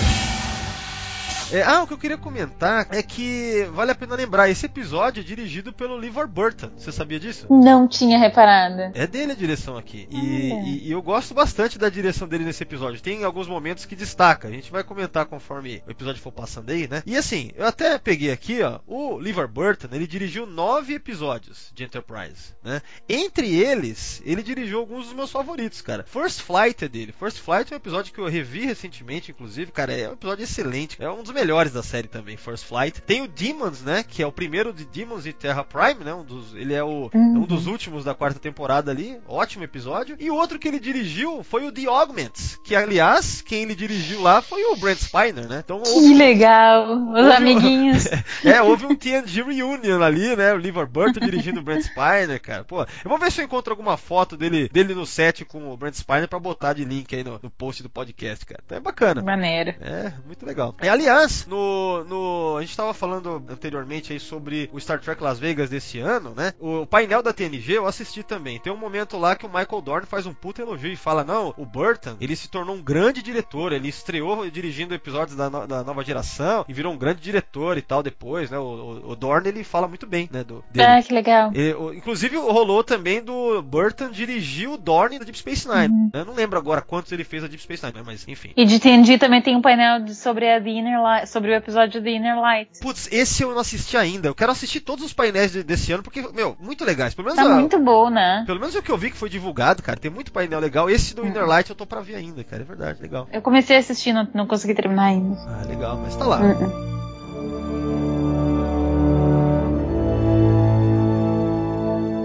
[1.51, 5.21] É, ah, o que eu queria comentar é que vale a pena lembrar, esse episódio
[5.21, 6.71] é dirigido pelo LeVar Burton.
[6.75, 7.45] Você sabia disso?
[7.49, 8.91] Não tinha reparado.
[8.95, 10.07] É dele a direção aqui.
[10.09, 10.17] E,
[10.51, 10.61] Olha.
[10.67, 12.99] e- e eu gosto bastante da direção dele nesse episódio.
[12.99, 14.47] Tem alguns momentos que destaca.
[14.47, 17.03] A gente vai comentar conforme o episódio for passando aí, né?
[17.05, 18.79] E assim, eu até peguei aqui, ó.
[18.87, 22.81] O LeVar Burton, ele dirigiu nove episódios de Enterprise, né?
[23.07, 26.03] Entre eles, ele dirigiu alguns dos meus favoritos, cara.
[26.07, 27.13] First Flight é dele.
[27.17, 29.93] First Flight é um episódio que eu revi recentemente, inclusive, cara.
[29.93, 30.97] É um episódio excelente.
[31.01, 33.01] É um dos melhores da série também, First Flight.
[33.01, 34.03] Tem o Demons, né?
[34.07, 36.13] Que é o primeiro de Demons e Terra Prime, né?
[36.13, 39.19] Um dos, ele é o, é um dos últimos da quarta temporada ali.
[39.27, 40.15] Ótimo episódio.
[40.17, 42.57] E o outro que ele dirigiu foi o The Augments.
[42.63, 45.61] Que, aliás, quem ele dirigiu lá foi o Brent Spiner, né?
[45.63, 47.11] Então Que houve, legal.
[47.11, 48.05] Os amiguinhos.
[48.43, 50.53] é, houve um TNG Reunion ali, né?
[50.53, 52.63] O LeVar Burton dirigindo o Brent Spiner, cara.
[52.63, 55.75] Pô, eu vou ver se eu encontro alguma foto dele, dele no set com o
[55.77, 58.61] Brent Spiner pra botar de link aí no, no post do podcast, cara.
[58.65, 59.21] Então é bacana.
[59.21, 59.75] Maneiro.
[59.81, 60.73] É, muito legal.
[60.81, 62.57] E, aliás, no, no.
[62.57, 66.53] A gente tava falando anteriormente aí sobre o Star Trek Las Vegas desse ano, né?
[66.59, 68.59] O painel da TNG eu assisti também.
[68.59, 71.53] Tem um momento lá que o Michael Dorn faz um puta elogio e fala: Não,
[71.57, 73.71] o Burton, ele se tornou um grande diretor.
[73.73, 77.81] Ele estreou dirigindo episódios da, no- da nova geração e virou um grande diretor e
[77.81, 78.57] tal depois, né?
[78.57, 80.43] O, o- o Dorn, ele fala muito bem, né?
[80.43, 80.87] Do, dele.
[80.87, 81.51] Ah, que legal.
[81.53, 85.87] E, o- inclusive rolou também do Burton dirigir o Dorn da Deep Space Nine.
[85.93, 86.09] Uhum.
[86.13, 88.51] Eu não lembro agora quantos ele fez a Deep Space Nine, mas enfim.
[88.55, 91.53] E de TNG também tem um painel de- sobre a The Inner Light, sobre o
[91.55, 92.79] episódio The Inner Light.
[92.81, 94.27] Putz, esse eu não assisti ainda.
[94.27, 97.13] Eu quero assistir todos os painéis de- desse ano, porque, meu, muito legais.
[97.13, 98.43] Pelo menos, Tá a- muito bom, né?
[98.45, 99.97] pelo menos o que eu vi que foi divulgado, cara.
[99.99, 100.89] Tem muito painel legal.
[100.89, 101.29] Esse do Uhum.
[101.29, 102.61] Inner Light eu tô pra ver ainda, cara.
[102.61, 103.27] É verdade, legal.
[103.31, 105.35] Eu comecei a assistir, não, não consegui terminar ainda.
[105.47, 106.39] Ah, legal, mas tá lá.
[106.41, 106.95] Uhum.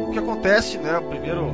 [0.09, 0.99] O que acontece, né?
[0.99, 1.47] O primeiro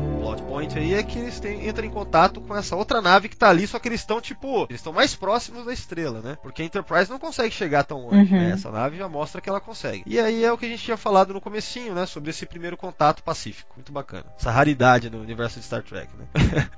[0.67, 3.49] point aí é que eles têm, entram em contato com essa outra nave que tá
[3.49, 6.37] ali, só que eles estão, tipo, eles estão mais próximos da estrela, né?
[6.43, 8.41] Porque a Enterprise não consegue chegar tão longe, Uhum.
[8.41, 8.51] né?
[8.53, 10.03] Essa nave já mostra que ela consegue.
[10.07, 12.07] E aí é o que a gente tinha falado no comecinho, né?
[12.07, 13.73] Sobre esse primeiro contato pacífico.
[13.77, 14.25] Muito bacana.
[14.39, 16.27] Essa raridade no universo de Star Trek, né?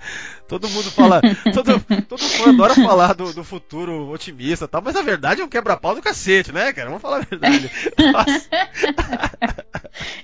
[0.46, 1.20] todo mundo fala.
[1.52, 5.44] Todo, todo fã adora falar do, do futuro otimista e tal, mas na verdade é
[5.44, 6.88] um quebra-pau do cacete, né, cara?
[6.88, 7.70] Vamos falar a verdade.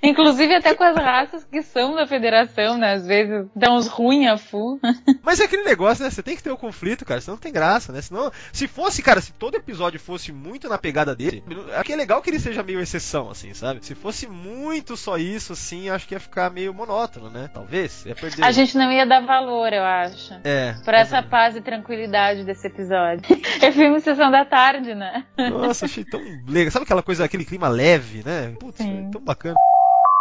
[0.03, 2.95] Inclusive até com as raças que são da federação, né?
[2.95, 4.81] Às vezes dão uns ruins a full.
[5.23, 6.11] Mas é aquele negócio, né?
[6.11, 8.01] Você tem que ter o conflito, cara, senão não tem graça, né?
[8.01, 11.97] Senão, se fosse, cara, se todo episódio fosse muito na pegada dele, é que é
[11.97, 13.85] legal que ele seja meio exceção, assim, sabe?
[13.85, 17.49] Se fosse muito só isso, assim, acho que ia ficar meio monótono, né?
[17.53, 18.45] Talvez, ia perder.
[18.45, 20.35] A gente não ia dar valor, eu acho.
[20.45, 20.75] É.
[20.85, 23.25] Pra essa paz e tranquilidade desse episódio.
[23.65, 25.25] É filme Sessão da Tarde, né?
[25.39, 26.71] Nossa, achei tão legal.
[26.71, 28.55] Sabe aquela coisa, aquele clima leve, né?
[28.59, 29.57] Putz, é tão bacana.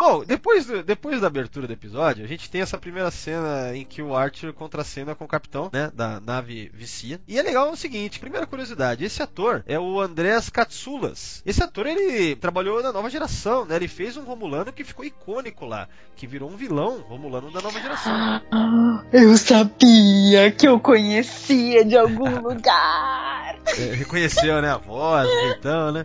[0.05, 4.01] Bom, depois, depois da abertura do episódio, a gente tem essa primeira cena em que
[4.01, 7.21] o Archer contracena com o capitão, né, da nave Vicia.
[7.25, 11.41] E é legal o seguinte, primeira curiosidade, esse ator é o Andreas Katsoulas.
[11.45, 15.65] Esse ator, ele trabalhou na nova geração, né, ele fez um Romulano que ficou icônico
[15.65, 15.87] lá,
[16.17, 18.41] que virou um vilão Romulano da nova geração.
[19.13, 23.57] Eu sabia que eu conhecia de algum lugar.
[23.65, 26.03] É, reconheceu, né, a voz, o jeitão, né?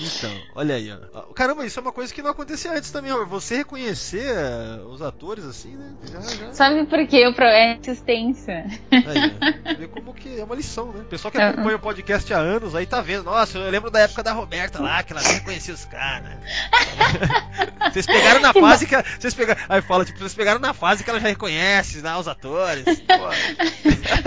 [0.00, 1.22] Então, olha aí, ó.
[1.32, 3.24] Caramba, isso é uma coisa que não acontecia antes também, ó.
[3.40, 5.92] Você reconhecer eh, os atores assim, né?
[6.10, 6.52] Já, já.
[6.52, 7.26] Sabe por quê?
[7.28, 8.66] O pro- É insistência.
[8.90, 9.76] Aí.
[9.76, 11.00] Vê como que é uma lição, né?
[11.00, 13.24] O pessoal que acompanha o podcast há anos aí tá vendo.
[13.24, 16.36] Nossa, eu lembro da época da Roberta lá, que ela nem reconhecia os caras.
[17.92, 18.94] Vocês pegaram na fase que.
[18.94, 19.60] ela- Vocês pegaram.
[19.68, 22.14] Aí fala, tipo, vocês pegaram na fase que ela já reconhece, né?
[22.16, 22.84] Os atores.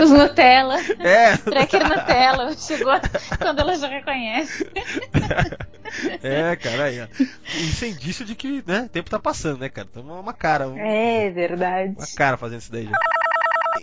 [0.02, 0.76] Os Nutella.
[1.00, 1.36] é.
[1.36, 2.52] Tracker Nutella.
[2.56, 2.92] Chegou
[3.38, 4.66] quando ela já reconhece.
[6.22, 7.06] É, cara, aí, ó.
[7.54, 9.88] Isso é indício de que, né, tempo tá passando, né, cara?
[9.90, 11.94] Então uma cara, um- É verdade.
[11.96, 12.92] uma cara fazendo isso daí já.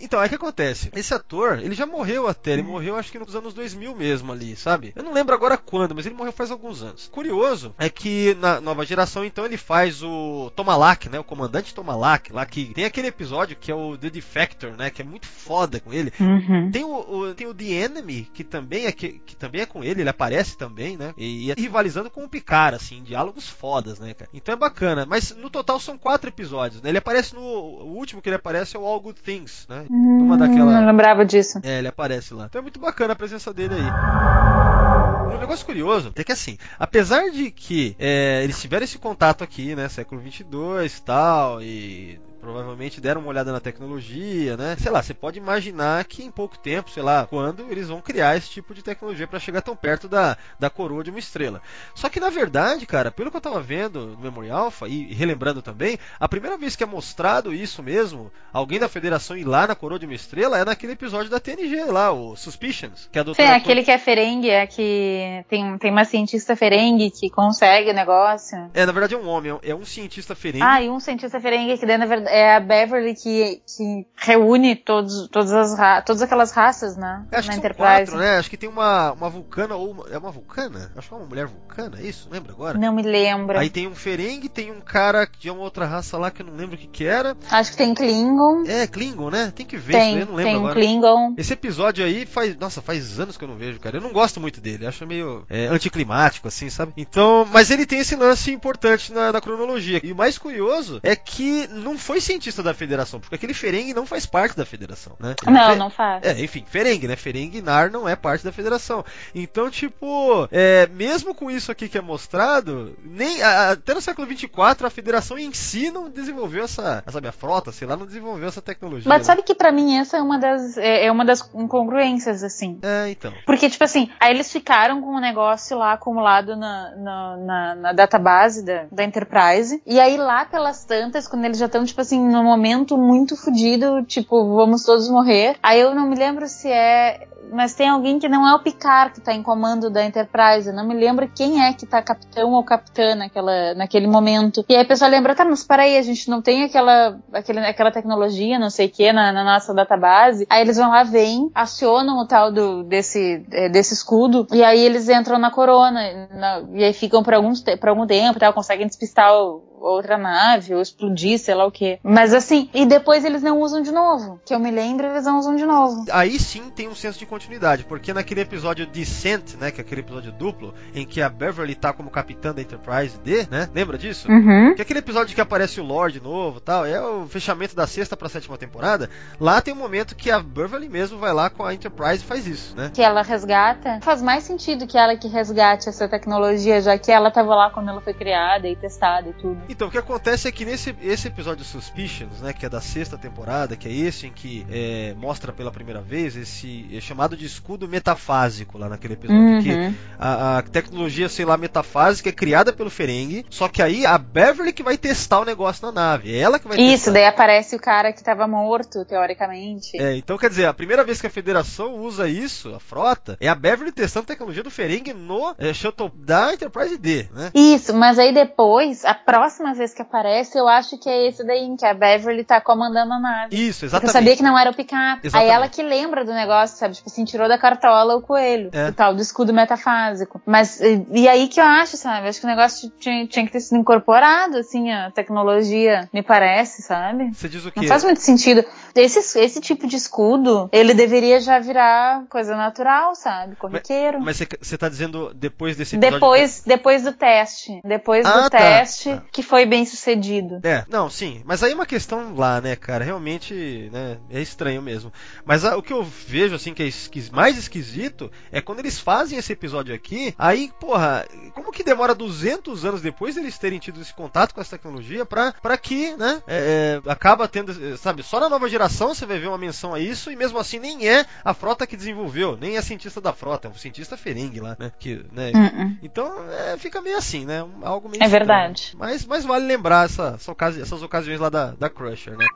[0.00, 0.90] Então, o que acontece?
[0.94, 4.54] Esse ator, ele já morreu até, ele morreu acho que nos anos 2000 mesmo ali,
[4.56, 4.92] sabe?
[4.94, 7.08] Eu não lembro agora quando, mas ele morreu faz alguns anos.
[7.12, 11.18] Curioso é que na nova geração, então, ele faz o Tomalak, né?
[11.18, 14.90] O comandante Tomalak, lá que tem aquele episódio que é o The Defector, né?
[14.90, 16.12] Que é muito foda com ele.
[16.20, 16.70] Uhum.
[16.70, 16.90] Tem o,
[17.28, 20.08] o- tem o The Enemy, que também, é, que, que também é com ele, ele
[20.10, 21.12] aparece também, né?
[21.16, 24.30] E, e é rivalizando com o Picard, assim, diálogos fodas, né, cara?
[24.32, 25.04] Então é bacana.
[25.06, 26.88] Mas no total são quatro episódios, né?
[26.90, 27.40] Ele aparece no.
[27.40, 29.79] O último que ele aparece é o All Good Things, né?
[29.88, 30.80] Numa Hum, daquela.
[30.80, 31.60] Não lembrava disso.
[31.62, 32.46] É, ele aparece lá.
[32.46, 35.34] Então é muito bacana a presença dele aí.
[35.34, 39.74] Um negócio curioso é que assim, apesar de que é, eles tiveram esse contato aqui,
[39.74, 44.76] né, século 22 e tal, e provavelmente deram uma olhada na tecnologia, né?
[44.78, 48.36] Sei lá, você pode imaginar que em pouco tempo, sei lá, quando eles vão criar
[48.36, 51.60] esse tipo de tecnologia para chegar tão perto da, da coroa de uma estrela.
[51.94, 55.60] Só que na verdade, cara, pelo que eu tava vendo no Memory Alpha e relembrando
[55.60, 59.74] também, a primeira vez que é mostrado isso mesmo, alguém da federação ir lá na
[59.74, 63.24] coroa de uma estrela é naquele episódio da TNG lá, o Suspicions, que é a
[63.24, 67.90] doutora Sim, aquele que é ferengue, é que tem, tem uma cientista ferengue que consegue
[67.90, 68.70] o negócio.
[68.72, 70.64] É, na verdade é um homem, é um cientista ferengue.
[70.64, 74.76] Ah, e um cientista ferengue que daí, na verdade, é a Beverly que, que reúne
[74.76, 77.24] todos, todas, as todas aquelas raças, né?
[77.32, 77.86] Acho na que Enterprise.
[77.86, 78.38] Quatro, né?
[78.38, 80.90] Acho que tem uma, uma vulcana ou uma, é uma vulcana?
[80.96, 82.28] Acho que é uma mulher vulcana, é isso?
[82.30, 82.78] Lembra agora?
[82.78, 83.58] Não me lembro.
[83.58, 86.54] Aí tem um ferengue, tem um cara de uma outra raça lá que eu não
[86.54, 87.36] lembro o que que era.
[87.50, 88.64] Acho que tem Klingon.
[88.66, 89.52] É, Klingon, né?
[89.54, 90.74] Tem que ver tem, isso eu não lembro tem agora.
[90.74, 91.34] Klingon.
[91.36, 93.96] Esse episódio aí faz, nossa, faz anos que eu não vejo, cara.
[93.96, 96.92] Eu não gosto muito dele, acho meio é, anticlimático, assim, sabe?
[96.96, 100.00] Então, mas ele tem esse lance importante na, na cronologia.
[100.02, 104.06] E o mais curioso é que não foi cientista da federação, porque aquele ferengue não
[104.06, 105.34] faz parte da federação, né?
[105.42, 105.78] Ele não, fe...
[105.78, 106.24] não faz.
[106.24, 107.16] É, enfim, ferengue, né?
[107.16, 109.04] Ferengue Nar não é parte da federação.
[109.34, 114.86] Então, tipo, é, mesmo com isso aqui que é mostrado, nem até no século 24
[114.86, 118.62] a federação em si não desenvolveu essa, essa minha frota, sei lá, não desenvolveu essa
[118.62, 119.08] tecnologia.
[119.08, 119.24] Mas né?
[119.24, 122.78] sabe que para mim essa é uma das é, é, uma das incongruências assim.
[122.82, 123.32] É, então.
[123.46, 127.92] Porque tipo assim, aí eles ficaram com um negócio lá acumulado na, na, na, na
[127.92, 132.09] database da, da Enterprise e aí lá pelas tantas, quando eles já estão tipo assim
[132.18, 135.56] num momento muito fodido, tipo vamos todos morrer.
[135.62, 139.14] Aí eu não me lembro se é mas tem alguém que não é o Picard
[139.14, 140.68] que tá em comando da Enterprise.
[140.68, 144.64] Eu não me lembro quem é que tá capitão ou capitã naquela, naquele momento.
[144.68, 147.90] E aí a pessoa lembra, tá, mas peraí, a gente não tem aquela, aquele, aquela
[147.90, 150.46] tecnologia, não sei o que, na, na, nossa database.
[150.48, 154.80] Aí eles vão lá, vêm, acionam o tal do, desse, é, desse escudo, e aí
[154.80, 158.86] eles entram na corona, na, e aí ficam por, alguns, por algum tempo, tal, conseguem
[158.86, 161.98] despistar o, outra nave, ou explodir, sei lá o que.
[162.02, 164.40] Mas assim, e depois eles não usam de novo.
[164.44, 166.04] Que eu me lembro, eles não usam de novo.
[166.10, 170.00] Aí sim tem um senso de continuidade, porque naquele episódio Descent, né, que é aquele
[170.00, 173.70] episódio duplo, em que a Beverly tá como capitã da Enterprise D, né?
[173.72, 174.28] Lembra disso?
[174.28, 174.74] Uhum.
[174.74, 178.16] Que é aquele episódio que aparece o Lord novo tal, é o fechamento da sexta
[178.16, 179.08] pra sétima temporada.
[179.38, 182.46] Lá tem um momento que a Beverly mesmo vai lá com a Enterprise e faz
[182.48, 182.90] isso, né?
[182.92, 184.00] Que ela resgata.
[184.02, 187.90] Faz mais sentido que ela que resgate essa tecnologia, já que ela tava lá quando
[187.90, 189.60] ela foi criada e testada e tudo.
[189.68, 193.16] Então, o que acontece é que nesse esse episódio Suspicions, né, que é da sexta
[193.16, 197.44] temporada, que é esse em que é, mostra pela primeira vez esse é chamado de
[197.44, 199.62] escudo metafásico lá naquele episódio, uhum.
[199.62, 204.16] que a, a, tecnologia, sei lá, metafásica é criada pelo Ferengue, só que aí a
[204.16, 207.12] Beverly que vai testar o negócio na nave, é ela que vai Isso, testar.
[207.12, 210.00] daí aparece o cara que estava morto, teoricamente.
[210.00, 213.48] É, então quer dizer, a primeira vez que a Federação usa isso, a frota, é
[213.48, 217.50] a Beverly testando a tecnologia do Ferengue no é, shuttle da Enterprise D, né?
[217.54, 221.60] Isso, mas aí depois, a próxima vez que aparece, eu acho que é esse daí,
[221.76, 223.54] que a Beverly tá comandando a nave.
[223.54, 223.90] Isso, exatamente.
[223.90, 225.20] Porque eu sabia que não era o Picard.
[225.34, 226.94] Aí ela que lembra do negócio, sabe?
[226.94, 228.70] Tipo assim, tirou da cartola o coelho.
[228.72, 228.88] É.
[228.88, 230.40] O tal do escudo metafásico.
[230.46, 232.28] Mas, e, e, aí que eu acho, sabe?
[232.28, 236.82] Acho que o negócio tinha, tinha que ter sido incorporado, assim, a tecnologia, me parece,
[236.82, 237.30] sabe?
[237.32, 237.80] Você diz o quê?
[237.80, 238.64] Não faz muito sentido.
[238.94, 243.56] Esse, esse tipo de escudo, ele deveria já virar coisa natural, sabe?
[243.56, 244.20] Corriqueiro.
[244.20, 246.18] Mas você tá dizendo depois desse episódio?
[246.18, 247.80] Depois, depois do teste.
[247.84, 249.22] Depois ah, do tá, teste, tá.
[249.32, 250.60] que foi bem sucedido.
[250.62, 251.42] É, não, sim.
[251.44, 253.04] Mas aí é uma questão lá, né, cara?
[253.04, 255.12] Realmente, né, é estranho mesmo.
[255.44, 258.98] Mas a, o que eu vejo, assim, que é esquis, mais esquisito é quando eles
[258.98, 264.00] fazem esse episódio aqui, aí, porra, como que demora 200 anos depois eles terem tido
[264.00, 268.40] esse contato com essa tecnologia pra, pra que, né, é, é, acaba tendo, sabe, só
[268.40, 271.24] na nova geração você vai ver uma menção a isso e mesmo assim nem é
[271.44, 274.92] a frota que desenvolveu, nem é cientista da frota, é um cientista ferengue lá, né,
[274.98, 275.98] que, né, uh -uh.
[276.02, 278.30] então é, fica meio assim, né, algo meio É estranho.
[278.46, 278.94] verdade.
[278.98, 282.46] Mas, mas vale lembrar essa, essa ocasi essas ocasiões lá da, da Crusher, né.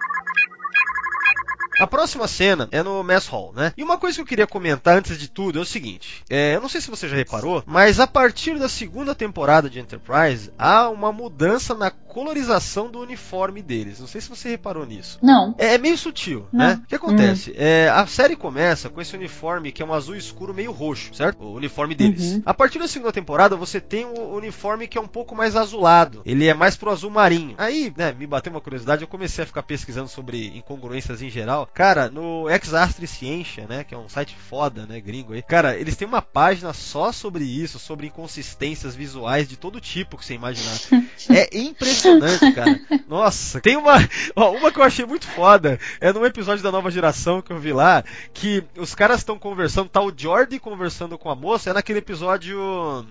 [1.78, 3.72] A próxima cena é no Mess Hall, né?
[3.76, 6.60] E uma coisa que eu queria comentar antes de tudo é o seguinte: é, eu
[6.60, 10.88] não sei se você já reparou, mas a partir da segunda temporada de Enterprise há
[10.88, 13.98] uma mudança na colorização do uniforme deles.
[13.98, 15.18] Não sei se você reparou nisso.
[15.20, 15.54] Não.
[15.58, 16.66] É, é meio sutil, não.
[16.66, 16.80] né?
[16.84, 17.50] O que acontece?
[17.50, 17.54] Hum.
[17.56, 21.42] É, a série começa com esse uniforme que é um azul escuro meio roxo, certo?
[21.42, 22.34] O uniforme deles.
[22.34, 22.42] Uhum.
[22.46, 26.22] A partir da segunda temporada você tem o uniforme que é um pouco mais azulado.
[26.24, 27.56] Ele é mais pro azul marinho.
[27.58, 31.63] Aí, né, me bateu uma curiosidade, eu comecei a ficar pesquisando sobre incongruências em geral.
[31.72, 35.42] Cara, no Ex-Astre Ciência, né, que é um site foda, né, gringo aí.
[35.42, 40.24] Cara, eles têm uma página só sobre isso, sobre inconsistências visuais de todo tipo que
[40.24, 40.78] você imaginar.
[41.30, 42.80] é impressionante impressionante, cara.
[43.08, 43.94] Nossa, tem uma.
[44.36, 45.78] Ó, uma que eu achei muito foda.
[46.00, 48.04] É num episódio da nova geração que eu vi lá.
[48.32, 49.88] Que os caras estão conversando.
[49.88, 51.70] Tá o Jordi conversando com a moça.
[51.70, 52.58] É naquele episódio.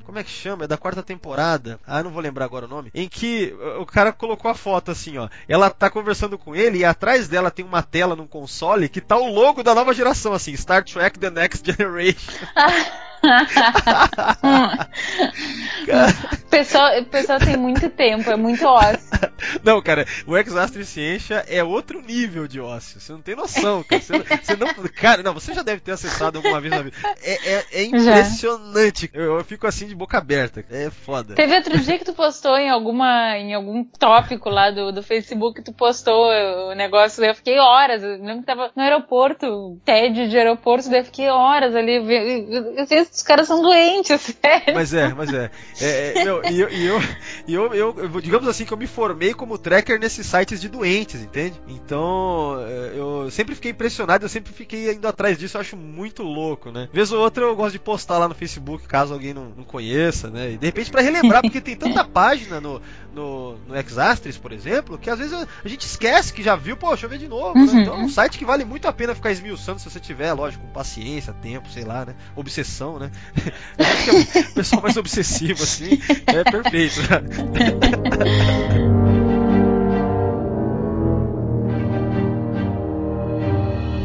[0.04, 0.66] Como é que chama?
[0.66, 1.80] É da quarta temporada.
[1.86, 2.92] Ah, não vou lembrar agora o nome.
[2.94, 5.30] Em que o cara colocou a foto assim, ó.
[5.48, 9.16] Ela tá conversando com ele e atrás dela tem uma tela num console que tá
[9.16, 10.54] o logo da nova geração, assim.
[10.58, 12.34] Star Trek The Next Generation.
[16.04, 16.08] o
[16.54, 19.10] pessoal, o pessoal tem muito tempo, é muito ócio.
[19.64, 23.00] Não, cara, o Exastre Ciência é outro nível de ócio.
[23.00, 24.02] Você não tem noção, cara.
[24.02, 26.96] Você, você não, cara, não, você já deve ter acessado alguma vez na vida.
[27.22, 29.10] É, é, é impressionante.
[29.14, 30.64] Eu, eu, fico assim de boca aberta.
[30.70, 31.36] É foda.
[31.36, 35.62] Teve outro dia que tu postou em alguma, em algum tópico lá do, do Facebook,
[35.62, 36.30] tu postou
[36.70, 38.04] o negócio, eu fiquei horas.
[38.04, 41.96] Eu lembro que tava no aeroporto, TED de aeroporto, daí eu fiquei horas ali.
[41.96, 44.74] Eu, eu, eu, os caras são doentes, sério.
[44.74, 45.52] Mas é, mas é.
[45.82, 47.02] é, é meu, e eu, e eu,
[47.48, 51.22] e eu, eu, digamos assim, que eu me formei como tracker nesses sites de doentes,
[51.22, 51.60] entende?
[51.68, 56.24] Então, é, eu sempre fiquei impressionado, eu sempre fiquei indo atrás disso, eu acho muito
[56.24, 56.90] louco, né?
[56.92, 60.30] Vez ou outra eu gosto de postar lá no Facebook, caso alguém não, não conheça,
[60.30, 60.52] né?
[60.52, 62.82] E de repente para relembrar, porque tem tanta página no,
[63.14, 66.90] no, no Exastres, por exemplo, que às vezes a gente esquece que já viu, pô,
[66.90, 67.66] deixa eu ver de novo, né?
[67.66, 67.74] uhum.
[67.74, 67.82] né?
[67.82, 70.66] Então é um site que vale muito a pena ficar esmiuçando se você tiver, lógico,
[70.66, 72.16] com paciência, tempo, sei lá, né?
[72.36, 73.12] Obsessão, né?
[73.78, 76.00] acho que é o pessoal mais obsessivo, assim,
[76.36, 77.02] é perfeito.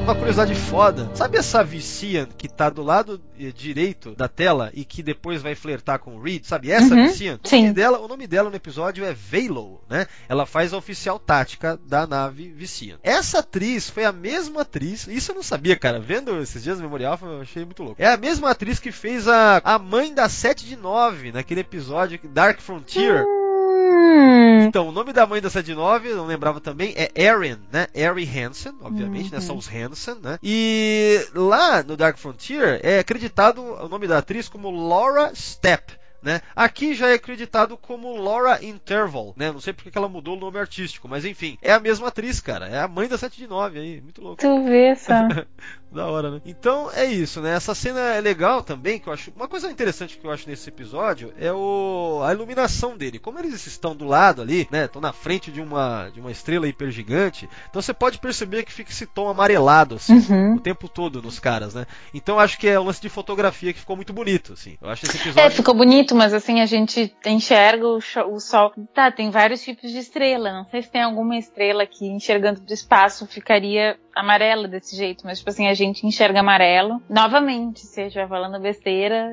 [0.09, 1.11] uma curiosidade foda.
[1.15, 5.55] Sabe essa Vician que tá do lado eh, direito da tela e que depois vai
[5.55, 6.47] flertar com o Reed?
[6.47, 7.39] Sabe essa uhum, Vician?
[7.45, 10.07] O nome, dela, o nome dela no episódio é Velo, né?
[10.27, 12.97] Ela faz a oficial tática da nave Vician.
[13.03, 16.01] Essa atriz foi a mesma atriz, isso eu não sabia, cara.
[16.01, 18.01] Vendo esses dias no Memorial, eu achei muito louco.
[18.01, 22.19] É a mesma atriz que fez a, a mãe da 7 de 9 naquele episódio
[22.25, 23.27] Dark Frontier.
[23.27, 23.48] Uhum.
[23.89, 24.63] Hum.
[24.63, 27.87] Então, o nome da mãe da 79, não lembrava também, é Erin, né?
[27.95, 29.39] Erin Hansen, obviamente, uhum.
[29.39, 29.41] né?
[29.41, 30.39] São os Hansen, né?
[30.43, 35.99] E lá no Dark Frontier é acreditado o nome da atriz como Laura Stepp.
[36.21, 36.41] Né?
[36.55, 39.53] Aqui já é acreditado como Laura Interval, né?
[39.53, 42.67] Não sei porque ela mudou o nome artístico, mas enfim, é a mesma atriz, cara.
[42.69, 44.41] É a mãe da 7 de 9 aí, muito louco.
[44.41, 45.15] Tu vê só.
[45.91, 46.41] da hora, né?
[46.45, 47.55] Então é isso, né?
[47.55, 49.33] Essa cena é legal também, que eu acho.
[49.35, 53.19] Uma coisa interessante que eu acho nesse episódio é o a iluminação dele.
[53.19, 54.85] Como eles estão do lado ali, né?
[54.85, 57.49] Estão na frente de uma de uma estrela hipergigante.
[57.69, 60.55] Então você pode perceber que fica esse tom amarelado assim, uhum.
[60.57, 61.87] o tempo todo nos caras, né?
[62.13, 64.77] Então acho que é um lance de fotografia que ficou muito bonito, assim.
[64.81, 65.41] Eu acho esse episódio.
[65.41, 68.73] É, ficou bonito, mas assim a gente enxerga o, o sol.
[68.95, 70.53] Tá, tem vários tipos de estrela.
[70.53, 75.39] Não sei se tem alguma estrela que enxergando do espaço ficaria amarela desse jeito, mas
[75.39, 77.01] tipo assim, a gente enxerga amarelo.
[77.09, 79.31] Novamente, se eu estiver falando besteira,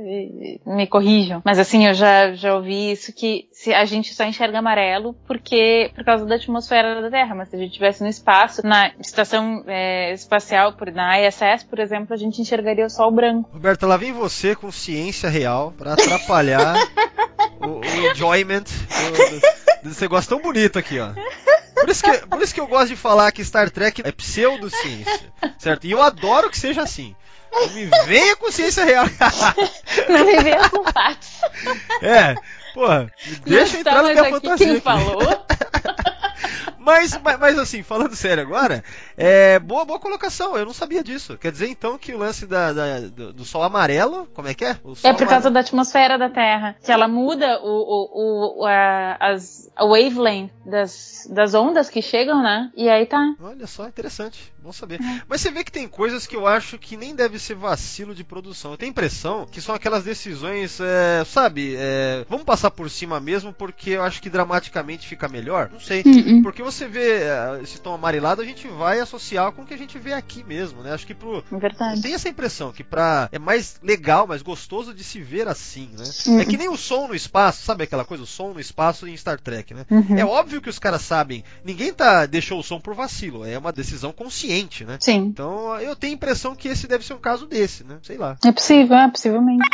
[0.65, 1.41] me corrijam.
[1.43, 5.91] Mas assim, eu já, já ouvi isso que se a gente só enxerga amarelo porque
[5.95, 9.63] por causa da atmosfera da Terra, mas se a gente estivesse no espaço, na estação
[9.67, 13.49] é, espacial, na ISS, por exemplo, a gente enxergaria o sol branco.
[13.51, 16.75] Roberto, lá vem você com ciência real para atrapalhar
[17.59, 18.65] o, o, enjoyment
[19.83, 21.09] desse negócio tão bonito aqui, ó.
[21.75, 25.33] Por isso, que, por isso que eu gosto de falar que Star Trek é pseudociência,
[25.59, 25.85] certo?
[25.85, 27.15] E eu adoro que seja assim.
[27.51, 29.05] Não me venha com ciência real.
[30.09, 31.29] Não me venha com fatos.
[32.01, 32.35] É,
[32.73, 33.11] porra,
[33.45, 34.57] deixa eu entrar na minha fantasia.
[34.57, 34.81] Quem aqui.
[34.81, 35.19] falou?
[36.85, 38.83] Mas, mas, mas, assim, falando sério agora,
[39.17, 40.55] é boa, boa colocação.
[40.55, 41.35] Eu não sabia disso.
[41.35, 44.63] Quer dizer então que o lance da, da do, do, sol amarelo, como é que
[44.63, 44.69] é?
[44.69, 45.29] é por amarelo.
[45.29, 50.51] causa da atmosfera da Terra, que ela muda o, o, o a, as, a wavelength
[50.63, 52.71] das, das ondas que chegam, né?
[52.75, 53.33] E aí tá.
[53.41, 54.53] Olha só, interessante.
[54.65, 54.99] Bom saber.
[54.99, 55.21] É.
[55.29, 58.23] Mas você vê que tem coisas que eu acho que nem deve ser vacilo de
[58.23, 58.71] produção.
[58.71, 61.75] Eu tenho a impressão que são aquelas decisões, é, sabe?
[61.77, 65.69] É, vamos passar por cima mesmo porque eu acho que dramaticamente fica melhor.
[65.71, 66.01] Não sei.
[66.01, 66.41] Uh -uh.
[66.41, 69.77] Porque você vê uh, esse tom amarelado, a gente vai associar com o que a
[69.77, 70.93] gente vê aqui mesmo, né?
[70.93, 71.43] Acho que pro.
[71.51, 72.01] Verdade.
[72.01, 73.29] Tem essa impressão que pra.
[73.31, 76.05] É mais legal, mais gostoso de se ver assim, né?
[76.25, 76.39] Uhum.
[76.39, 78.23] É que nem o som no espaço, sabe aquela coisa?
[78.23, 79.85] O som no espaço em Star Trek, né?
[79.91, 80.17] Uhum.
[80.17, 81.43] É óbvio que os caras sabem.
[81.63, 83.45] Ninguém tá deixou o som por vacilo.
[83.45, 84.54] É uma decisão consciente,
[84.85, 84.97] né?
[84.99, 85.17] Sim.
[85.17, 87.97] Então eu tenho a impressão que esse deve ser um caso desse, né?
[88.01, 88.37] Sei lá.
[88.45, 89.67] É possível, é possivelmente.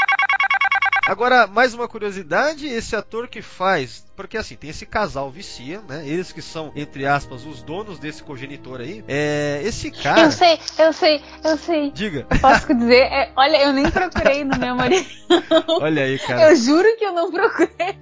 [1.08, 6.04] Agora, mais uma curiosidade, esse ator que faz porque assim, tem esse casal vicia, né?
[6.06, 9.04] Eles que são, entre aspas, os donos desse cogenitor aí.
[9.08, 10.22] É, esse cara.
[10.22, 11.92] Eu sei, eu sei, eu sei.
[11.92, 12.28] Diga.
[12.40, 13.02] Posso dizer?
[13.02, 15.08] É, olha, eu nem procurei no meu marido.
[15.82, 16.52] Olha aí, cara.
[16.52, 17.98] Eu juro que eu não procurei.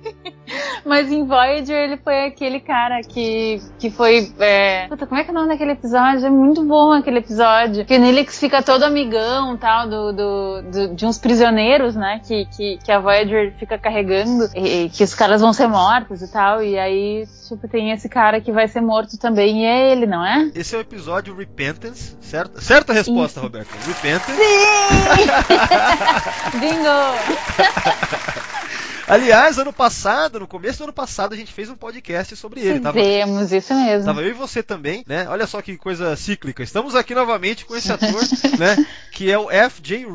[0.85, 4.31] Mas em Voyager ele foi aquele cara que, que foi.
[4.39, 4.87] É...
[4.87, 6.25] Puta, como é que é o nome daquele episódio?
[6.25, 7.85] É muito bom aquele episódio.
[7.85, 12.21] Que nele que fica todo amigão tal, do, do, do, de uns prisioneiros, né?
[12.25, 16.21] Que, que, que a Voyager fica carregando, e, e que os caras vão ser mortos
[16.21, 16.63] e tal.
[16.63, 20.25] E aí, tipo, tem esse cara que vai ser morto também, e é ele, não
[20.25, 20.51] é?
[20.55, 22.61] Esse é o episódio Repentance, certo?
[22.61, 23.41] Certa resposta, Isso.
[23.41, 23.69] Roberto.
[23.85, 24.31] Repentance.
[26.59, 26.89] Bingo!
[29.09, 32.79] Aliás, ano passado, no começo do ano passado, a gente fez um podcast sobre ele.
[32.79, 34.05] Tava, Vemos, isso mesmo.
[34.05, 35.27] Tava eu e você também, né?
[35.27, 36.61] Olha só que coisa cíclica.
[36.63, 38.21] Estamos aqui novamente com esse ator,
[38.59, 38.85] né?
[39.11, 40.05] Que é o F.J.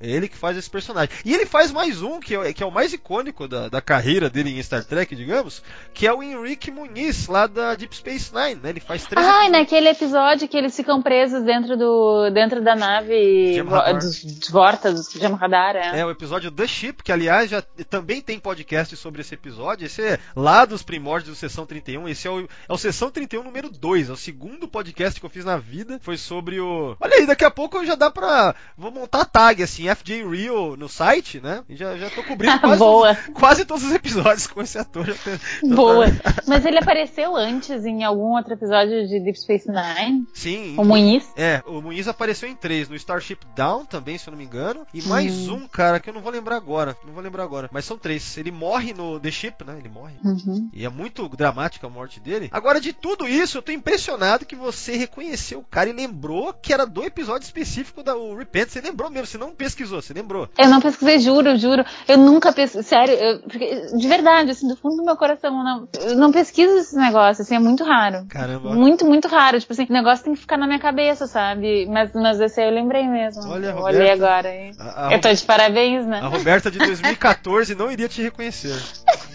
[0.00, 1.10] É ele que faz esse personagem.
[1.24, 4.28] E ele faz mais um, que é, que é o mais icônico da, da carreira
[4.28, 5.62] dele em Star Trek, digamos,
[5.94, 8.70] que é o Henrique Muniz, lá da Deep Space Nine, né?
[8.70, 9.52] Ele faz três episódios.
[9.52, 14.92] naquele episódio que eles ficam presos dentro do dentro da nave vo- dos, dos Vorta,
[14.92, 16.00] dos Jamhadar, é.
[16.00, 19.86] É o episódio The Ship, que aliás já também tem podcast sobre esse episódio.
[19.86, 22.08] Esse é lá dos primórdios do Sessão 31.
[22.08, 24.08] Esse é o, é o Sessão 31 número 2.
[24.08, 25.98] É o segundo podcast que eu fiz na vida.
[26.02, 26.96] Foi sobre o.
[27.00, 28.54] Olha aí, daqui a pouco já dá pra.
[28.76, 31.62] Vou montar a tag assim, FJ Rio no site, né?
[31.68, 33.14] E já, já tô cobrindo quase, Boa.
[33.14, 35.06] todos- quase todos os episódios com esse ator.
[35.06, 35.38] Tem-
[35.70, 36.06] já Boa.
[36.10, 40.74] tá- Mas ele apareceu antes em algum outro episódio de Deep Space Nine, Sim.
[40.78, 41.30] o Muniz.
[41.36, 44.86] É, o Muniz apareceu em três, no Starship Down também, se eu não me engano.
[44.92, 45.54] E mais Hum.
[45.54, 46.96] um, cara, que eu não vou lembrar agora.
[47.04, 47.68] Não vou lembrar agora.
[47.72, 48.21] Mas são três.
[48.36, 49.76] Ele morre no The Ship, né?
[49.78, 50.14] Ele morre.
[50.24, 50.68] Uhum.
[50.72, 52.48] E é muito dramática a morte dele.
[52.52, 56.72] Agora, de tudo isso, eu tô impressionado que você reconheceu o cara e lembrou que
[56.72, 58.68] era do episódio específico da o Repent.
[58.68, 60.48] Você lembrou mesmo, você não pesquisou, você lembrou.
[60.58, 61.84] Eu não pesquisei, juro, juro.
[62.08, 62.82] Eu nunca pesquisei.
[62.82, 66.32] Sério, eu- porque, de verdade, assim, do fundo do meu coração, eu não, eu não
[66.32, 68.24] pesquiso esses negócios, assim, é muito raro.
[68.28, 68.74] Caramba.
[68.74, 69.58] Muito, muito raro.
[69.60, 71.86] Tipo assim, o negócio tem que ficar na minha cabeça, sabe?
[71.86, 73.42] Mas, mas esse aí eu lembrei mesmo.
[73.48, 73.98] Olha, eu Roberta.
[73.98, 74.54] olhei agora.
[74.54, 74.72] hein?
[74.78, 76.20] A, a- Eu tô de parabéns, né?
[76.20, 78.80] a Roberta de 2014 não iria te reconhecer.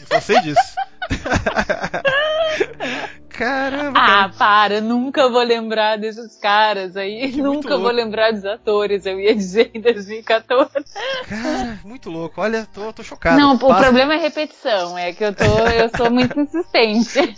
[0.10, 0.62] Só sei disso.
[3.38, 4.30] Caramba, Ah, cara.
[4.38, 7.32] para, eu nunca vou lembrar desses caras aí.
[7.32, 10.72] Que nunca vou lembrar dos atores, eu ia dizer em 2014.
[11.30, 12.42] Cara, muito louco.
[12.42, 13.38] Olha, tô, tô chocado.
[13.40, 17.36] Não, o Passa- problema é repetição, é que eu tô, eu sou muito insistente.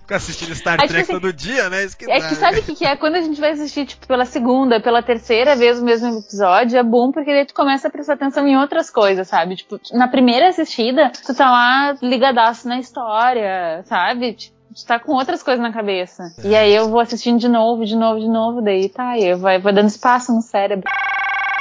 [0.00, 1.84] Ficar assistindo Star Trek assim, todo dia, né?
[1.84, 2.40] Isso que É dá, que né?
[2.40, 2.94] sabe o que, que é?
[2.96, 6.82] Quando a gente vai assistir, tipo, pela segunda, pela terceira vez o mesmo episódio, é
[6.82, 9.56] bom porque daí tu começa a prestar atenção em outras coisas, sabe?
[9.56, 14.34] Tipo, na primeira assistida, tu tá lá ligadaço na história, sabe?
[14.34, 14.53] Tipo,
[14.86, 16.34] tá com outras coisas na cabeça.
[16.42, 19.38] E aí eu vou assistindo de novo, de novo, de novo, daí tá, aí eu
[19.38, 20.90] vai, vai dando espaço no cérebro.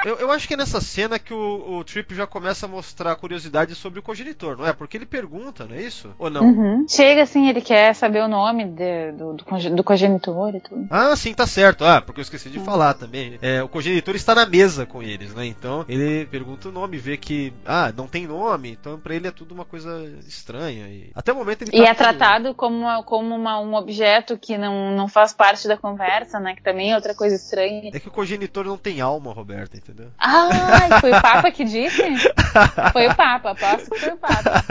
[0.06, 3.16] Eu, eu acho que é nessa cena que o, o Trip já começa a mostrar
[3.16, 4.74] curiosidade sobre o cogenitor, não é?
[4.74, 6.14] Porque ele pergunta, não é isso?
[6.20, 6.44] Ou não?
[6.44, 6.86] Uhum.
[6.88, 10.88] Chega assim, ele quer saber o nome de- do, do, do cogenitor e tudo.
[10.90, 11.86] Ah, sim, tá certo.
[11.86, 13.38] Ah, porque eu esqueci de falar também.
[13.42, 15.46] É, o cogenitor está na mesa com eles, né?
[15.46, 19.32] Então ele pergunta o nome, vê que, ah, não tem nome, então pra ele é
[19.32, 20.88] tudo uma coisa estranha.
[20.88, 24.38] E até o momento ele E tá é tratado como, uma- como uma- um objeto
[24.38, 26.56] que não, não faz parte da conversa, né?
[26.56, 27.90] Que também é outra coisa estranha.
[27.94, 29.93] É que o cogenitor não tem alma, Roberta, entendeu?
[30.18, 32.02] Ai, foi o Papa que disse?
[32.94, 34.64] Foi o Papa, aposto que foi o Papa.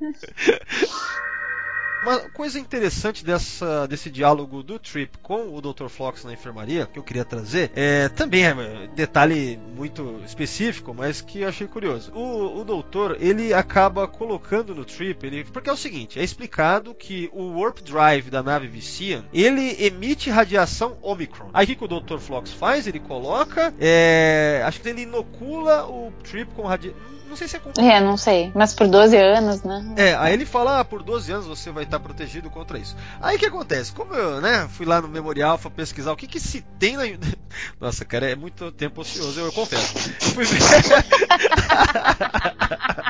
[2.04, 5.88] Uma coisa interessante dessa, desse diálogo do Trip com o Dr.
[5.88, 11.22] Flox na enfermaria, que eu queria trazer, é também é um detalhe muito específico, mas
[11.22, 12.12] que eu achei curioso.
[12.12, 16.94] O, o doutor, ele acaba colocando no Trip, ele, porque é o seguinte, é explicado
[16.94, 21.48] que o Warp Drive da nave Vician, ele emite radiação Omicron.
[21.54, 22.18] Aí o que, o Dr.
[22.18, 22.86] Flox faz?
[22.86, 27.14] Ele coloca, é, acho que ele inocula o Trip com radiação...
[27.28, 28.52] Não sei se é com É, não sei.
[28.54, 29.94] Mas por 12 anos, né?
[29.96, 32.96] é, aí ele fala, ah, por 12 anos você vai estar protegido contra isso.
[33.20, 33.92] Aí o que acontece?
[33.92, 37.04] Como eu, né, fui lá no memorial pra pesquisar o que que se tem na...
[37.80, 39.94] Nossa, cara, é muito tempo ocioso, eu, eu confesso.
[40.20, 40.60] Fui ver...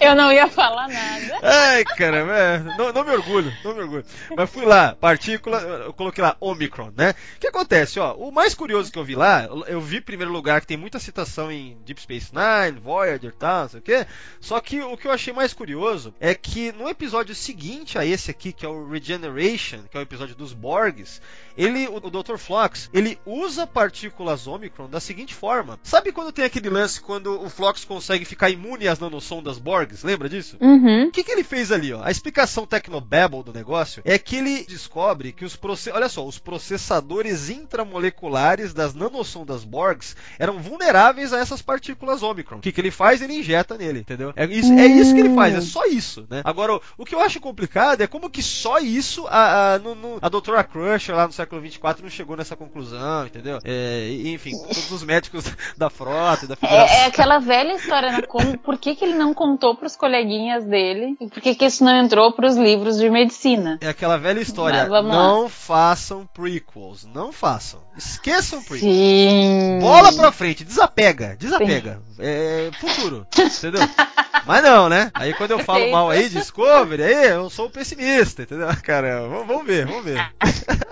[0.00, 1.38] Eu não ia falar nada.
[1.42, 4.04] Ai, caramba, é, não, não me orgulho, não me orgulho.
[4.36, 7.14] Mas fui lá, partícula, eu coloquei lá Omicron, né?
[7.36, 8.14] O que acontece, ó?
[8.14, 10.98] O mais curioso que eu vi lá, eu vi em primeiro lugar que tem muita
[10.98, 14.06] citação em Deep Space Nine, Voyager e tal, não sei o quê.
[14.40, 18.30] Só que o que eu achei mais curioso é que no episódio seguinte a esse
[18.30, 21.20] aqui, que é o Regeneration, que é o episódio dos Borgs,
[21.56, 22.36] ele, o, o Dr.
[22.36, 25.78] Flox, ele usa partículas Omicron da seguinte forma.
[25.82, 30.04] Sabe quando tem aquele lance quando o Flox consegue ficar imune às nanosondas Borgs?
[30.04, 30.56] Lembra disso?
[30.60, 31.06] Uhum.
[31.06, 31.92] O que, que ele fez ali?
[31.92, 32.02] Ó?
[32.02, 35.90] A explicação tecnobabble do negócio é que ele descobre que os proce...
[35.90, 42.58] olha só, os processadores intramoleculares das nanosondas Borgs eram vulneráveis a essas partículas Omicron.
[42.58, 43.22] O que, que ele faz?
[43.22, 44.32] Ele injeta nele, entendeu?
[44.36, 46.42] É isso, é isso que ele faz, é só isso, né?
[46.44, 49.94] Agora, o, o que eu acho complicado é como que só isso a, a, no,
[49.94, 53.58] no- a doutora Crusher lá no século século 24 não chegou nessa conclusão, entendeu?
[53.64, 55.44] É, enfim, todos os médicos
[55.76, 56.96] da frota da federação.
[56.96, 58.22] É, é aquela velha história, né?
[58.22, 61.16] Como, por que, que ele não contou pros coleguinhas dele?
[61.20, 63.78] E por que, que isso não entrou pros livros de medicina?
[63.80, 64.86] É aquela velha história.
[64.86, 65.22] Vamos lá.
[65.22, 67.06] não façam prequels.
[67.06, 67.80] Não façam.
[67.96, 68.80] Esqueçam prequels.
[68.80, 69.78] Sim.
[69.80, 72.02] Bola pra frente, desapega, desapega.
[72.18, 73.80] É futuro, entendeu?
[74.46, 75.10] Mas não, né?
[75.14, 78.68] Aí quando eu falo mal aí, Discovery, aí eu sou um pessimista, entendeu?
[78.82, 80.18] Cara, vamos, ver, vamos ver.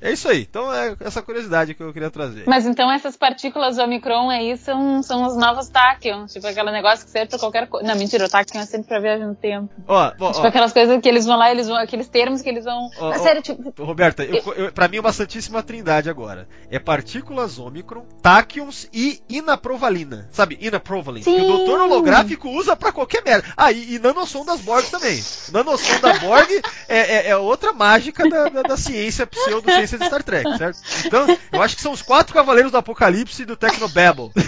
[0.00, 0.46] É isso aí.
[0.48, 2.44] Então é essa curiosidade que eu queria trazer.
[2.46, 6.32] Mas então essas partículas Omicron aí são, são os novos tachyons.
[6.32, 7.84] Tipo aquele negócio que serve pra qualquer coisa.
[7.86, 9.68] Não, mentira, o tachyon é sempre pra viagem no tempo.
[9.88, 12.48] Ó, ó, Tipo ó, aquelas coisas que eles vão lá, eles vão, aqueles termos que
[12.48, 12.88] eles vão.
[12.98, 13.18] Ó, Ah, ó.
[13.18, 13.82] sério, tipo.
[13.82, 16.48] Roberta, eu, eu, pra mim é uma santíssima trindade agora.
[16.70, 20.28] É partículas Ômicron, táquions e inaprovalina.
[20.30, 21.24] Sabe, inaprovalina.
[21.24, 21.46] Que o Sim.
[21.46, 23.46] doutor holográfico usa pra qualquer merda.
[23.56, 25.22] Ah, e, e nanossom das Borg também.
[25.52, 26.50] Nanossom da Borg
[26.88, 30.78] é, é- é outra mágica da, da, da ciência, pseudociência de Star Trek, certo?
[31.06, 34.30] Então, eu acho que são os quatro cavaleiros do Apocalipse do Technobabble.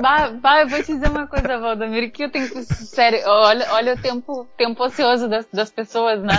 [0.00, 2.48] Bah, eu vou te dizer uma coisa, Valdomiro, que eu tenho.
[2.64, 6.32] Sério, olha, olha o tempo, tempo ocioso das, das pessoas, né?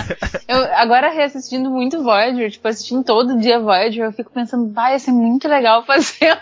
[0.48, 4.98] Eu, agora reassistindo muito Voyager, tipo, assistindo todo dia Voyager, eu fico pensando, vai, ia
[4.98, 6.40] ser muito legal fazer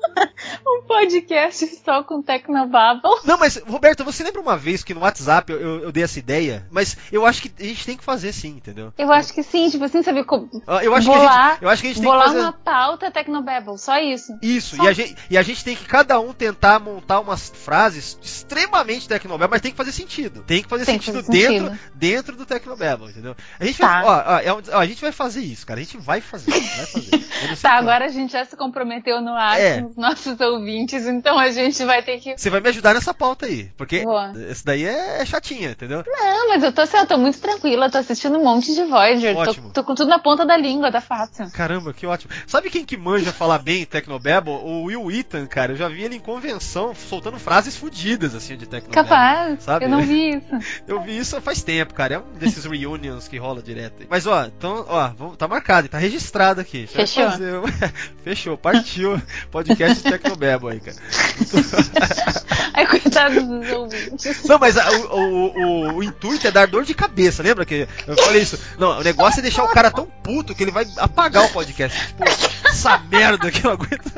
[0.66, 3.03] um podcast só com Tecnobabble.
[3.24, 6.18] Não, mas, Roberta, você lembra uma vez que no WhatsApp eu, eu- eu dei essa
[6.18, 6.66] ideia?
[6.70, 8.92] Mas eu acho que a gente tem que fazer sim, entendeu?
[8.98, 10.24] Eu acho que sim, tipo assim, sabe?
[10.24, 12.10] co- Ah, Eu acho, que a bolar, gente, eu acho que a gente tem que
[12.16, 12.40] bolar fazer.
[12.40, 14.36] uma pauta Tecnobabble, só isso.
[14.42, 17.50] Isso, Só- e a, gente, e a gente tem que cada um tentar montar umas
[17.50, 20.42] frases extremamente Tecnobabble, mas tem que fazer sentido.
[20.46, 21.90] Tem que fazer Tem que sentido, fazer dentro, sentido.
[21.94, 23.36] dentro do Tecnobabble, entendeu?
[23.58, 24.02] A gente, Tá.
[24.02, 25.80] vai, ó, ó, é ó, a gente vai fazer isso, cara.
[25.80, 26.50] A gente vai fazer.
[26.50, 27.24] Vai fazer.
[27.60, 27.80] Tá, como.
[27.90, 29.80] agora a gente já se comprometeu no ar É.
[29.82, 32.36] com os nossos ouvintes, então a gente vai ter que.
[32.36, 34.32] Você vai me ajudar nessa pauta aí, porque Boa.
[34.48, 36.02] esse daí é, é chatinha, entendeu?
[36.06, 39.36] Não, mas eu tô, assim, eu tô muito tranquila, tô assistindo um monte de Voyager,
[39.36, 39.68] Ótimo.
[39.68, 41.50] tô, tô com tudo na ponta da língua, tá fácil.
[41.50, 42.32] Caramba, que ótimo.
[42.46, 44.52] Sabe quem que manja falar bem Tecnobabble?
[44.52, 45.72] O Will Wheaton, cara.
[45.72, 49.08] Eu já vi ele em convenção soltando frases fodidas assim de Tecnobabble.
[49.08, 49.84] Capaz, Sabe?
[49.84, 50.82] eu não vi isso.
[50.86, 52.14] Eu vi isso faz tempo, cara.
[52.14, 53.96] É um desses reunions que rola direto.
[54.00, 54.06] aí.
[54.08, 56.86] Mas ó, então, ó, tá marcado, tá registrado aqui.
[56.86, 57.30] Fechou.
[57.30, 57.60] fazer
[58.22, 59.20] Fechou, partiu.
[59.50, 60.96] Podcast Tecnobabble aí, cara.
[62.90, 64.44] Ai, coitado dos ouvintes.
[64.44, 67.86] Não, mas a- o, o, o, o intuito é dar dor de cabeça, lembra que
[68.06, 68.58] eu falei isso?
[68.78, 72.08] Não, o negócio é deixar o cara tão puto que ele vai apagar o podcast.
[72.08, 72.24] Tipo,
[72.68, 74.12] essa merda que eu aguento.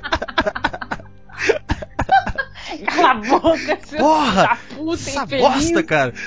[2.87, 4.59] Cala a boca, seu Porra!
[4.75, 5.45] puta Essa infeliz.
[5.45, 6.13] bosta, cara.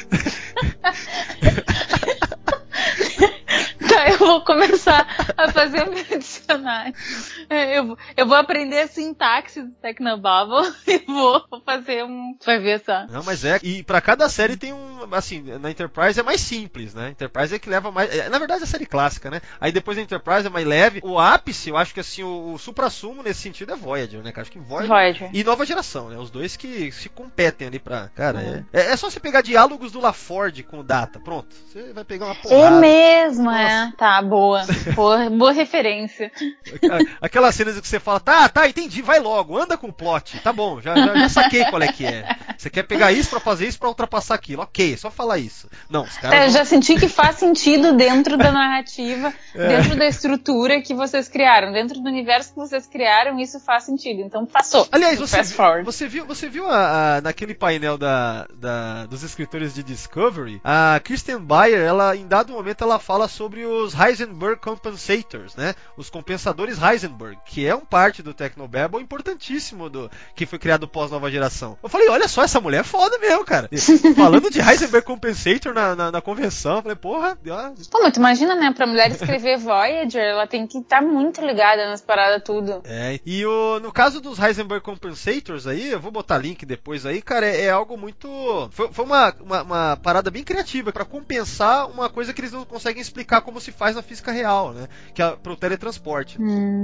[3.89, 6.93] Tá, eu vou começar a fazer meu dicionário.
[7.49, 12.37] Eu, vou- eu vou aprender a sintaxe do Tecnobabble e vou fazer um.
[12.45, 13.07] Vai ver só.
[13.07, 13.59] Não, mas é.
[13.63, 14.99] E pra cada série tem um.
[15.11, 17.09] Assim, na Enterprise é mais simples, né?
[17.09, 18.13] Enterprise é que leva mais.
[18.15, 19.41] é, Na verdade, é a série clássica, né?
[19.59, 20.99] Aí depois a Enterprise é mais leve.
[21.03, 24.31] O ápice, eu acho que assim, o, o supra-sumo nesse sentido é Voyager, né?
[24.31, 24.43] cara?
[24.43, 24.87] Acho que Voyager.
[24.89, 25.29] Voyager.
[25.33, 26.17] E nova geração, né?
[26.17, 28.09] Os dois que se competem ali pra.
[28.09, 31.19] Cara, é, é, é só você pegar diálogos do LaFord com o Data.
[31.19, 31.47] Pronto.
[31.71, 32.78] Você vai pegar uma É porrada.
[32.79, 33.91] Mesmo, é.
[33.97, 34.65] Tá, boa.
[34.95, 36.31] Boa, boa referência.
[37.21, 40.39] Aquelas cenas que você fala, tá, tá, entendi, vai logo, anda com o plot.
[40.41, 42.35] Tá bom, já, já, já saquei qual é que é.
[42.57, 44.61] Você quer pegar isso pra fazer isso pra ultrapassar aquilo.
[44.63, 45.69] Ok, é só falar isso.
[45.89, 46.33] Não, os caras.
[46.37, 49.67] É, eu vão- já senti que faz sentido dentro da narrativa, É.
[49.67, 54.21] dentro da estrutura que vocês criaram, dentro do universo que vocês criaram, isso faz sentido.
[54.21, 54.87] Então passou.
[54.91, 55.85] Aliás, você, viu- forward.
[55.85, 60.99] você viu, você viu a- a- naquele painel da, da- dos escritores de Discovery, a
[61.03, 65.73] Kristen Bayer, ela em dado momento ela fala sobre os Heisenberg Compensators, né?
[65.97, 71.11] Os compensadores Heisenberg, que é um parte do Technobabble importantíssimo do que foi criado pós
[71.11, 71.77] nova geração.
[71.81, 73.69] Eu falei, olha só, essa mulher é foda mesmo, cara.
[74.15, 78.17] Falando de Heisenberg Compensator na, na, na convenção, eu falei, porra, ó, Pô, mas tu
[78.19, 78.73] imagina, né?
[78.73, 82.81] Pra mulher escrever Voyager, ela tem que estar muito ligada nas paradas tudo.
[82.85, 87.21] É, e o, no caso dos Heisenberg Compensators aí, eu vou botar link depois aí,
[87.21, 88.27] cara, é, é algo muito.
[88.71, 92.65] Foi, foi uma, uma, uma parada bem criativa pra compensar uma coisa que eles não
[92.65, 94.87] conseguem explicar como se faz na física real, né?
[95.13, 96.37] Que é pro teletransporte.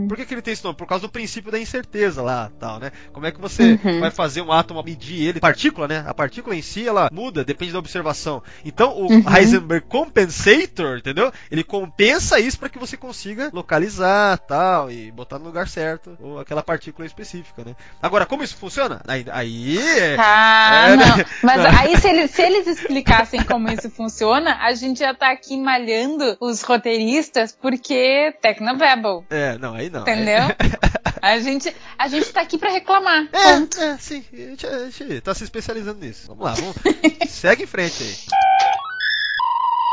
[0.08, 0.76] Por que, que ele tem esse nome?
[0.78, 2.92] Por causa do princípio da incerteza lá, tal, né?
[3.14, 4.00] Como é que você Uhum.
[4.00, 5.40] vai fazer um átomo medir ele?
[5.40, 6.04] Partícula, né?
[6.08, 8.42] A partícula em si, ela muda, depende da observação.
[8.64, 9.24] Então, o Uhum.
[9.36, 11.32] Heisenberg Compensator, entendeu?
[11.52, 16.40] Ele compensa isso para que você consiga localizar, tal, e botar no lugar certo, ou
[16.40, 17.76] aquela partícula específica, né?
[18.02, 19.02] Agora, como isso funciona?
[19.08, 21.18] Aí, aí é- Tá, É, não.
[21.18, 21.26] né?
[21.44, 25.55] Mas aí, se eles, se eles explicassem como isso funciona, a gente já tá aqui
[25.62, 29.26] malhando os roteiristas, porque Tecnobabble.
[29.30, 30.02] é, não, aí não.
[30.02, 30.42] Entendeu?
[31.22, 33.28] A gente, a gente tá aqui pra reclamar.
[33.34, 33.82] É, Ponto.
[33.82, 36.28] é, sim, a gente, a gente tá se especializando nisso.
[36.28, 36.76] Vamos lá, vamos.
[37.28, 38.75] segue em frente aí.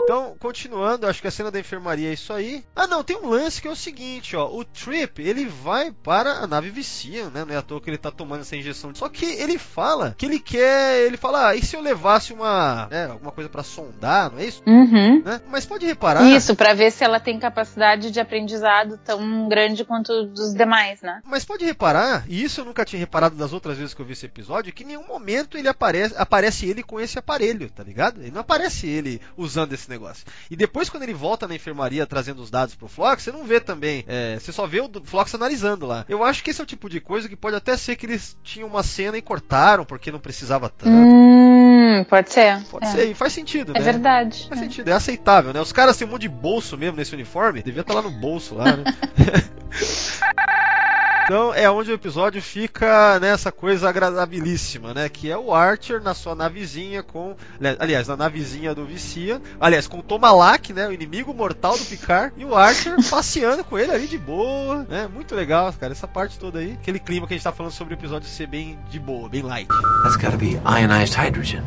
[0.05, 2.65] Então, continuando, acho que a cena da enfermaria é isso aí.
[2.75, 4.49] Ah, não, tem um lance que é o seguinte, ó.
[4.49, 7.45] O Trip, ele vai para a nave Vician, né?
[7.45, 8.95] Não é à toa que ele tá tomando essa injeção.
[8.95, 11.07] Só que ele fala que ele quer.
[11.07, 12.89] Ele fala, ah, e se eu levasse uma.
[12.91, 14.63] Né, alguma coisa para sondar, não é isso?
[14.67, 15.23] Uhum.
[15.23, 15.41] Né?
[15.49, 16.25] Mas pode reparar.
[16.25, 21.21] Isso, para ver se ela tem capacidade de aprendizado tão grande quanto dos demais, né?
[21.25, 24.13] Mas pode reparar, e isso eu nunca tinha reparado das outras vezes que eu vi
[24.13, 28.21] esse episódio, que em nenhum momento ele aparece, aparece ele com esse aparelho, tá ligado?
[28.21, 30.25] Ele não aparece ele usando esse negócio.
[30.51, 33.61] E depois, quando ele volta na enfermaria trazendo os dados pro Flox, você não vê
[33.61, 34.05] também.
[34.09, 36.05] É, você só vê o Flox analisando lá.
[36.09, 38.37] Eu acho que esse é o tipo de coisa que pode até ser que eles
[38.43, 40.91] tinham uma cena e cortaram porque não precisava tanto.
[40.93, 42.63] Hum, pode ser.
[42.71, 42.91] Pode é.
[42.91, 43.85] ser, e faz sentido, É né?
[43.85, 44.47] verdade.
[44.49, 44.65] Faz É.
[44.65, 45.61] sentido, é aceitável, né?
[45.61, 48.55] Os caras têm um monte de bolso mesmo nesse uniforme, devia estar lá no bolso
[48.55, 48.85] lá, né?
[51.25, 55.09] Então é onde o episódio fica nessa coisa agradabilíssima, né?
[55.09, 57.37] Que é o Archer na sua navezinha com.
[57.79, 59.41] Aliás, na navezinha do Vicia.
[59.61, 60.89] Aliás, com o Tomalak, né?
[60.89, 62.35] O inimigo mortal do Picard.
[62.37, 65.09] E o Archer passeando com ele ali de boa, né?
[65.13, 65.93] Muito legal, cara.
[65.93, 66.73] Essa parte toda aí.
[66.81, 69.43] Aquele clima que a gente tá falando sobre o episódio ser bem de boa, bem
[69.43, 69.69] light.
[70.03, 71.63] That's gotta be ionized hydrogen.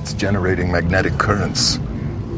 [0.00, 1.78] It's generating magnetic currents.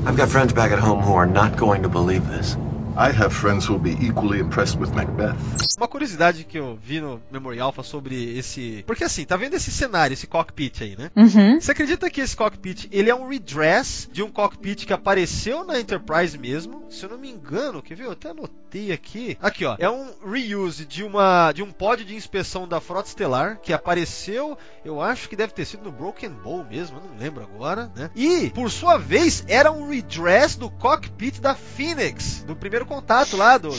[0.06, 2.56] I've got friends back at home who are not going to believe this.
[2.99, 5.36] I have friends who'll be equally impressed with Macbeth.
[5.76, 8.82] Uma curiosidade que eu vi no Memorial Alpha sobre esse.
[8.86, 11.11] Porque assim, tá vendo esse cenário, esse cockpit aí, né?
[11.14, 11.61] Uhum.
[11.61, 15.78] Você acredita que esse cockpit ele é um redress de um cockpit que apareceu na
[15.78, 16.86] Enterprise mesmo?
[16.88, 18.07] Se eu não me engano, quer ver?
[18.07, 19.36] Eu até anotei aqui.
[19.42, 19.76] Aqui, ó.
[19.78, 24.57] É um reuse de uma de um pod de inspeção da Frota Estelar que apareceu,
[24.82, 28.11] eu acho que deve ter sido no Broken Bow mesmo, eu não lembro agora, né?
[28.16, 33.59] E, por sua vez, era um redress do cockpit da Phoenix, do primeiro contato lá
[33.59, 33.70] do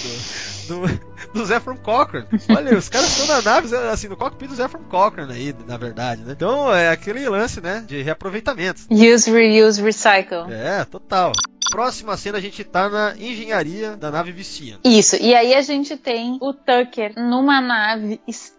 [0.67, 0.99] do, do,
[1.33, 2.27] do Zephram Cochrane.
[2.49, 6.21] Olha, os caras estão na nave, assim, no cockpit do Zephram Cochrane aí, na verdade,
[6.21, 6.33] né?
[6.33, 8.81] Então, é aquele lance, né, de reaproveitamento.
[8.89, 10.51] Use, reuse, recycle.
[10.51, 11.31] É, total.
[11.69, 14.79] Próxima cena a gente tá na engenharia da nave Vician.
[14.85, 18.56] Isso, e aí a gente tem o Tucker numa nave extremamente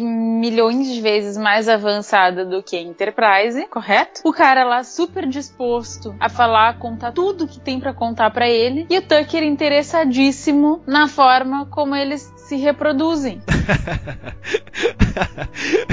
[0.00, 4.20] milhões de vezes mais avançada do que a Enterprise, correto?
[4.24, 8.86] O cara lá super disposto a falar, contar tudo que tem pra contar pra ele,
[8.90, 13.42] e o Tucker interessadíssimo na forma como eles se reproduzem.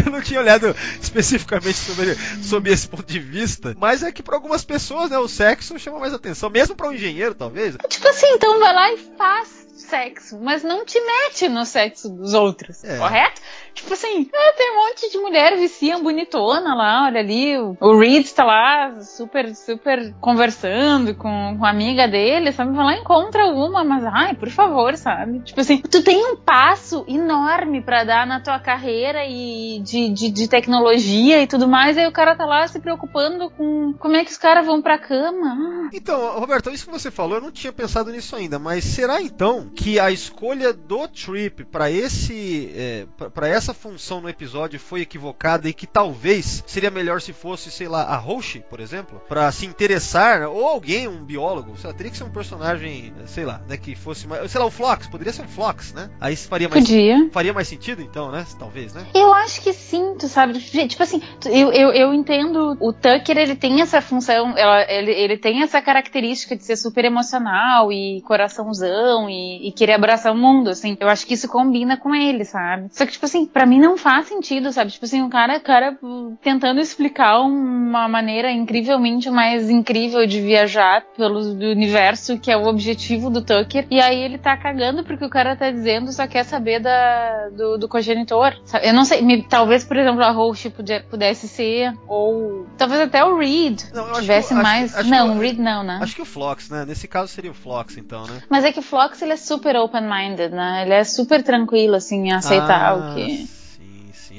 [0.05, 4.35] Eu não tinha olhado especificamente sobre, sobre esse ponto de vista, mas é que para
[4.35, 7.75] algumas pessoas, né, o sexo chama mais atenção, mesmo para um engenheiro, talvez.
[7.87, 12.33] Tipo assim, então vai lá e faz sexo, mas não te mete no sexo dos
[12.33, 12.97] outros, É.
[12.97, 13.41] correto?
[13.73, 17.97] Tipo assim, ah, tem um monte de mulher viciam bonitona lá, olha ali, o, o
[17.97, 22.75] Reed tá lá super, super conversando com, com a amiga dele, sabe?
[22.75, 25.39] Vai lá e encontra uma, mas ai, por favor, sabe?
[25.39, 30.29] Tipo assim, tu tem um passo enorme pra dar na tua carreira e de, de,
[30.31, 34.23] de tecnologia e tudo mais, aí o cara tá lá se preocupando com como é
[34.25, 35.87] que os caras vão pra cama.
[35.87, 39.21] Ah, Então, Roberto, isso que você falou, eu não tinha pensado nisso ainda, mas será
[39.21, 45.01] então que a escolha do Trip para esse é, para essa função no episódio foi
[45.01, 49.51] equivocada e que talvez seria melhor se fosse, sei lá, a Roche, por exemplo, para
[49.51, 53.61] se interessar ou alguém, um biólogo, sei lá, teria que ser um personagem, sei lá,
[53.67, 56.09] né, que fosse mais, sei lá, o Flox, poderia ser um Flox, né?
[56.29, 57.27] Aí faria mais Podia.
[57.31, 58.45] faria mais sentido então, né?
[58.59, 59.03] Talvez, né?
[59.15, 60.59] Eu acho que sim, tu sabe?
[60.59, 62.77] Tipo assim, eu, eu, eu entendo.
[62.79, 67.03] O Tucker, ele tem essa função, ela- ele, ele tem essa característica de ser super
[67.05, 70.95] emocional e coraçãozão e, e querer abraçar o mundo, assim.
[70.99, 72.89] Eu acho que isso combina com ele, sabe?
[72.91, 74.91] Só que, tipo assim, pra mim não faz sentido, sabe?
[74.91, 81.03] Tipo assim, um cara, cara uh, tentando explicar uma maneira incrivelmente mais incrível de viajar
[81.17, 85.29] pelo universo, que é o objetivo do Tucker, e aí ele tá cagando porque o
[85.29, 88.53] cara tá dizendo só quer saber da, do, do cogenitor.
[88.65, 88.87] sabe?
[88.87, 93.23] Eu não sei, me- talvez, por exemplo, a Roche pude- pudesse ser, ou talvez até
[93.23, 94.95] o Reed Não, acho tivesse que- acho- mais.
[94.95, 95.99] acho que não, o Reed não, né?
[96.01, 96.85] Acho que o Flox, né?
[96.85, 98.41] Nesse caso seria o Flox, então, né?
[98.49, 100.83] Mas é que o Flox ele é super open-minded, né?
[100.83, 103.58] Ele é super tranquilo, assim, em aceitar Ah, o que.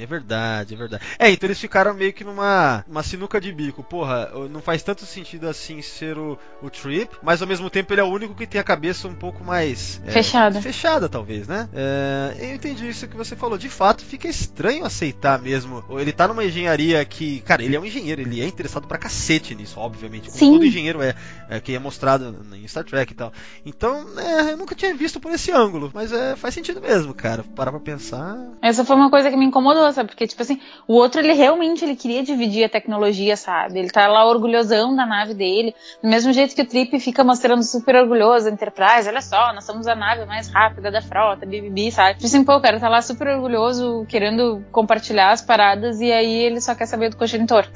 [0.03, 1.05] É verdade, é verdade.
[1.19, 3.83] É, então eles ficaram meio que numa uma sinuca de bico.
[3.83, 8.01] Porra, não faz tanto sentido assim ser o, o Trip, mas ao mesmo tempo ele
[8.01, 10.01] é o único que tem a cabeça um pouco mais.
[10.07, 10.61] é, Fechada.
[10.61, 11.69] Fechada, talvez, né?
[11.73, 13.59] É, eu entendi isso que você falou.
[13.59, 15.85] De fato, fica estranho aceitar mesmo.
[15.99, 17.41] Ele tá numa engenharia que.
[17.41, 20.27] Cara, ele é um engenheiro, ele é interessado pra cacete nisso, obviamente.
[20.27, 20.53] Como Sim.
[20.53, 21.15] todo engenheiro é,
[21.49, 23.33] é, que é mostrado em Star Trek e tal.
[23.65, 27.45] Então, é, eu nunca tinha visto por esse ângulo, mas é, faz sentido mesmo, cara.
[27.55, 28.37] Parar pra pensar.
[28.63, 31.97] Essa foi uma coisa que me incomodou, Porque, tipo assim, o outro, ele realmente ele
[31.97, 33.79] queria dividir a tecnologia, sabe?
[33.79, 35.75] Ele tá lá orgulhosão da nave dele.
[36.03, 39.09] Do mesmo jeito que o Trip fica mostrando super orgulhoso a Enterprise.
[39.09, 42.15] Olha só, nós somos a nave mais rápida da frota, bibibi, sabe?
[42.15, 46.45] Tipo assim, pô, o cara tá lá super orgulhoso, querendo compartilhar as paradas, e aí
[46.45, 47.67] ele só quer saber do cogenitor.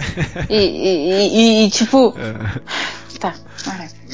[0.49, 2.15] e, e, e, e, tipo.
[3.21, 3.33] Tá,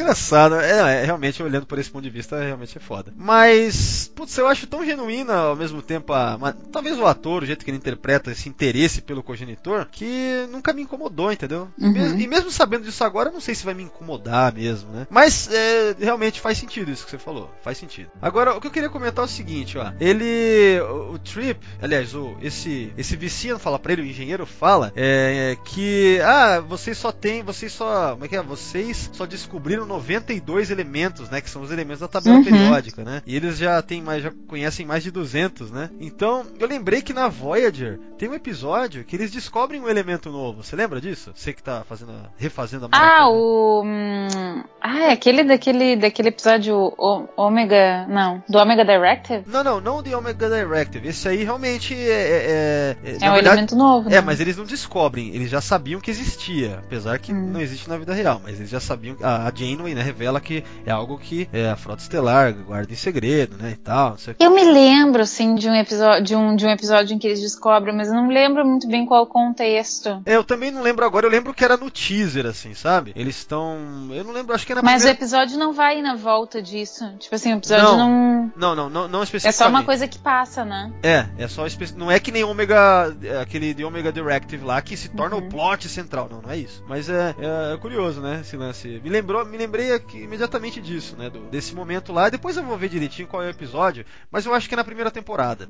[0.00, 3.12] Engraçado, é, é, realmente olhando por esse ponto de vista, realmente é foda.
[3.16, 7.46] Mas, putz, eu acho tão genuína ao mesmo tempo a, uma, talvez o ator, o
[7.46, 11.68] jeito que ele interpreta esse interesse pelo cogenitor, que nunca me incomodou, entendeu?
[11.78, 11.88] Uhum.
[11.88, 14.90] E, mesmo, e, mesmo, sabendo disso agora, eu não sei se vai me incomodar mesmo,
[14.92, 15.06] né?
[15.10, 18.10] Mas é, realmente faz sentido isso que você falou, faz sentido.
[18.22, 22.14] Agora, o que eu queria comentar é o seguinte, ó, ele, o, o Trip, aliás,
[22.14, 27.12] o, esse, esse Viciano fala pra ele, o engenheiro fala, é, que, ah, vocês só
[27.12, 31.40] tem, vocês só, como é que é, vocês só descobriram 92 elementos, né?
[31.40, 32.44] Que são os elementos da tabela Uhum.
[32.44, 33.22] periódica, né?
[33.26, 35.90] E eles já tem mais, já conhecem mais de 200, né?
[36.00, 40.62] Então, eu lembrei que na Voyager tem um episódio que eles descobrem um elemento novo.
[40.62, 41.32] Você lembra disso?
[41.34, 43.30] Você que tá fazendo, a- refazendo a Ah, maratona.
[43.36, 43.82] o.
[43.84, 48.06] hum, Ah, é aquele daquele, daquele episódio o- Ômega.
[48.08, 49.44] Não, do Omega Directive?
[49.46, 51.06] Não, não, não de Omega Directive.
[51.08, 52.08] Esse aí realmente é.
[52.10, 54.16] É, é, É na um verdade- elemento novo, né?
[54.16, 57.50] É, mas eles não descobrem, eles já sabiam que existia, apesar que Hum.
[57.52, 60.64] não existe na vida real, mas eles já sabiam, a, a Janeway, né, revela que
[60.84, 64.36] é algo que é, a frota estelar guarda em segredo, né, e tal, o.
[64.38, 67.40] Eu me lembro, assim, de um episódio, de um, de um episódio em que eles
[67.40, 70.22] descobrem, mas eu não lembro muito bem qual o contexto.
[70.24, 73.12] É, eu também não lembro agora, eu lembro que era no teaser, assim, sabe?
[73.16, 73.76] Eles estão,
[74.10, 75.18] eu não lembro, acho que é na Mas o primeira...
[75.18, 77.04] episódio não vai na volta disso.
[77.18, 77.98] Tipo assim, o episódio Não.
[77.98, 78.30] não.
[78.56, 79.56] Não, não, não, não É especificamente.
[79.56, 80.92] só uma coisa que passa, né?
[81.02, 81.92] É, é só espe...
[81.96, 85.46] não é que nem Omega, é, aquele de Omega Directive lá que se torna Uhum.
[85.46, 86.82] o plot central, não, não é isso.
[86.88, 89.00] Mas é, é curioso, né, esse lance.
[89.02, 92.28] Me lembrou, me lembrei aqui, imediatamente disso, né, do- desse momento lá.
[92.28, 94.84] Depois eu vou ver direitinho qual é o episódio, mas eu acho que é na
[94.84, 95.66] primeira temporada.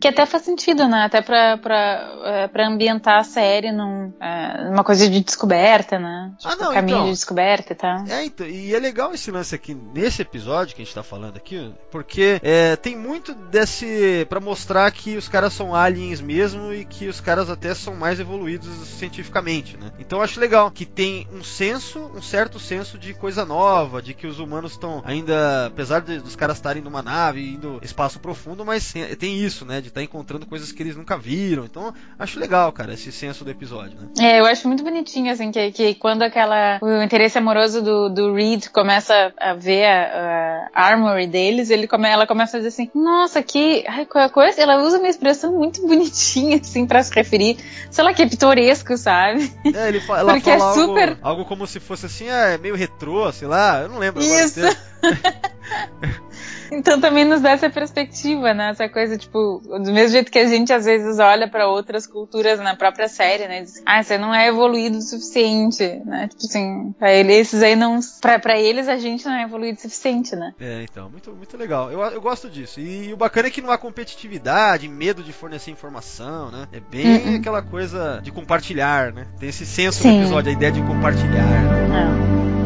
[0.00, 1.04] Que até faz sentido, né?
[1.04, 6.32] Até pra, pra, é, pra ambientar a série num, é, numa coisa de descoberta, né?
[6.38, 7.04] Tipo, Ah, não, caminho então.
[7.06, 8.04] de descoberta e tal.
[8.08, 11.36] É, então, e é legal esse lance aqui nesse episódio que a gente tá falando
[11.36, 16.84] aqui, porque é, tem muito desse Pra mostrar que os caras são aliens mesmo e
[16.84, 19.92] que os caras até são mais evoluídos cientificamente, né?
[19.98, 24.14] Então eu acho legal que tem um senso, um certo senso de coisa nova, de
[24.14, 28.64] que os humanos estão ainda, apesar de, dos caras estarem numa nave indo espaço profundo,
[28.64, 29.80] mas tem, tem isso, né?
[29.80, 31.64] De estar encontrando coisas que eles nunca viram.
[31.64, 34.08] Então acho legal, cara, esse senso do episódio, né?
[34.18, 36.78] É, eu acho muito bonitinho, assim, que, que quando aquela.
[36.82, 42.08] O interesse amoroso do, do Reed começa a ver a, a armory deles, ele come,
[42.08, 43.84] ela começa a dizer assim: Nossa, que.
[43.88, 44.60] Ai, qual coisa?
[44.60, 47.56] Ela usa uma expressão muito bonitinha, assim, pra se referir.
[47.90, 49.52] Sei lá, que é pitoresco, sabe?
[49.74, 52.48] É, ele fa ela Porque é fala super- algo, algo como se fosse assim, ah,
[52.50, 54.60] é meio retrô, sei lá, eu não lembro Isso.
[56.70, 58.70] Então também nos dá essa perspectiva, né?
[58.72, 62.60] Essa coisa, tipo, do mesmo jeito que a gente às vezes olha pra outras culturas
[62.60, 63.62] na própria série, né?
[63.62, 66.28] Diz, ah, você não é evoluído o suficiente, né?
[66.28, 67.98] Tipo assim, pra ele, esses aí não.
[68.20, 70.52] Pra, pra eles a gente não é evoluído o suficiente, né?
[70.60, 71.90] É, então, muito, muito legal.
[71.90, 72.80] Eu, eu gosto disso.
[72.80, 76.68] E, o bacana é que não há competitividade, medo de fornecer informação, né?
[76.70, 77.36] É bem Uhum.
[77.36, 79.26] aquela coisa de compartilhar, né?
[79.40, 80.18] Tem esse senso Sim.
[80.18, 81.46] no episódio, a ideia de compartilhar.
[81.46, 81.88] né?
[81.88, 82.57] Não.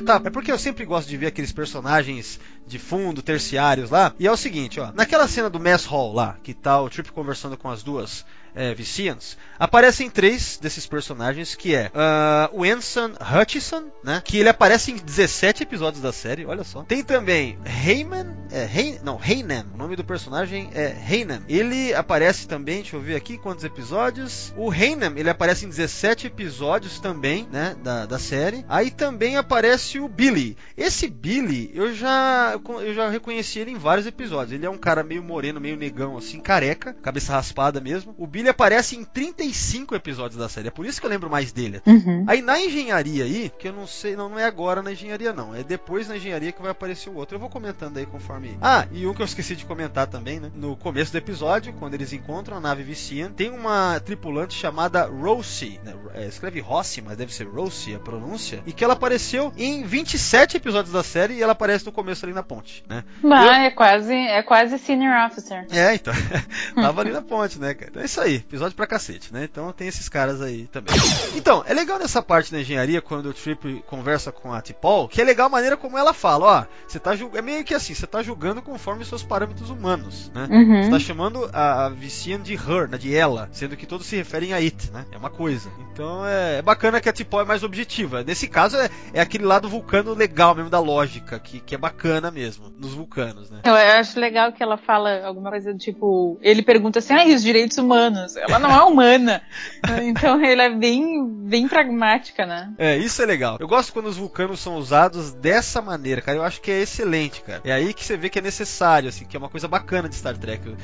[0.00, 4.14] Comentar, é porque eu sempre gosto de ver aqueles personagens de fundo, terciários lá.
[4.18, 7.12] E é o seguinte, ó, naquela cena do Mess Hall lá, que tá o Trip
[7.12, 8.24] conversando com as duas
[8.54, 14.22] é, Vicians, aparecem três desses personagens, que é ah, o Ensign Hutchison, né?
[14.24, 16.82] Que ele aparece em 17 episódios da série, olha só.
[16.82, 21.42] Tem também Heyman, é, Hey, não, Heyman, o nome do personagem é Heyman.
[21.48, 24.52] Ele aparece também, deixa eu ver aqui quantos episódios.
[24.56, 28.64] O Heyman, ele aparece em 17 episódios também, né, da, da série.
[28.68, 30.56] Aí também aparece o Billy.
[30.76, 34.52] Esse Billy, eu já eu já reconheci ele em vários episódios.
[34.52, 38.14] Ele é um cara meio moreno, meio negão assim, careca, cabeça raspada mesmo.
[38.18, 40.68] O Billy aparece em 35 episódios da série.
[40.68, 41.82] É por isso que eu lembro mais dele.
[41.86, 42.24] Uhum.
[42.26, 45.54] Aí na engenharia aí, que eu não sei, não, não é agora na engenharia não,
[45.54, 47.36] é depois na engenharia que vai aparecer o outro.
[47.36, 48.56] Eu vou comentando aí conforme.
[48.60, 50.50] Ah, e um que eu esqueci de comentar também, né?
[50.54, 55.80] No começo do episódio, quando eles encontram a nave Vician, tem uma tripulante chamada Rosie,
[55.84, 55.94] né?
[56.14, 60.56] É, escreve Rossi, mas deve ser Rosie a pronúncia, e que ela apareceu em 27
[60.56, 63.04] episódios da série e ela aparece no começo ali na ponte, né?
[63.22, 65.66] Bah, é quase, é quase senior officer.
[65.70, 66.12] É, então.
[66.74, 67.90] Tava ali na ponte, né, cara?
[67.90, 68.29] Então é isso aí.
[68.36, 69.44] Episódio pra cacete, né?
[69.44, 70.94] Então tem esses caras aí também.
[71.34, 75.20] Então, é legal nessa parte da engenharia, quando o Trip conversa com a Tipol, que
[75.20, 76.64] é legal a maneira como ela fala, ó.
[76.86, 77.38] Você tá julgando.
[77.38, 80.48] É meio que assim, você tá julgando conforme seus parâmetros humanos, né?
[80.50, 80.82] Uhum.
[80.84, 82.98] Você tá chamando a, a Vician de her, né?
[82.98, 85.06] De ela, sendo que todos se referem a it, né?
[85.12, 85.70] É uma coisa.
[85.92, 88.22] Então é, é bacana que a Tipol é mais objetiva.
[88.22, 92.30] Nesse caso é, é aquele lado vulcano legal mesmo, da lógica, que, que é bacana
[92.30, 93.60] mesmo, nos vulcanos, né?
[93.64, 96.38] Eu acho legal que ela fala alguma coisa do tipo.
[96.42, 98.19] Ele pergunta assim, ah, e os direitos humanos?
[98.36, 99.42] Ela não é humana.
[100.02, 102.72] então ela é bem, bem pragmática, né?
[102.78, 103.56] É, isso é legal.
[103.60, 106.38] Eu gosto quando os vulcanos são usados dessa maneira, cara.
[106.38, 107.60] Eu acho que é excelente, cara.
[107.64, 110.14] É aí que você vê que é necessário, assim, que é uma coisa bacana de
[110.14, 110.76] Star Trek.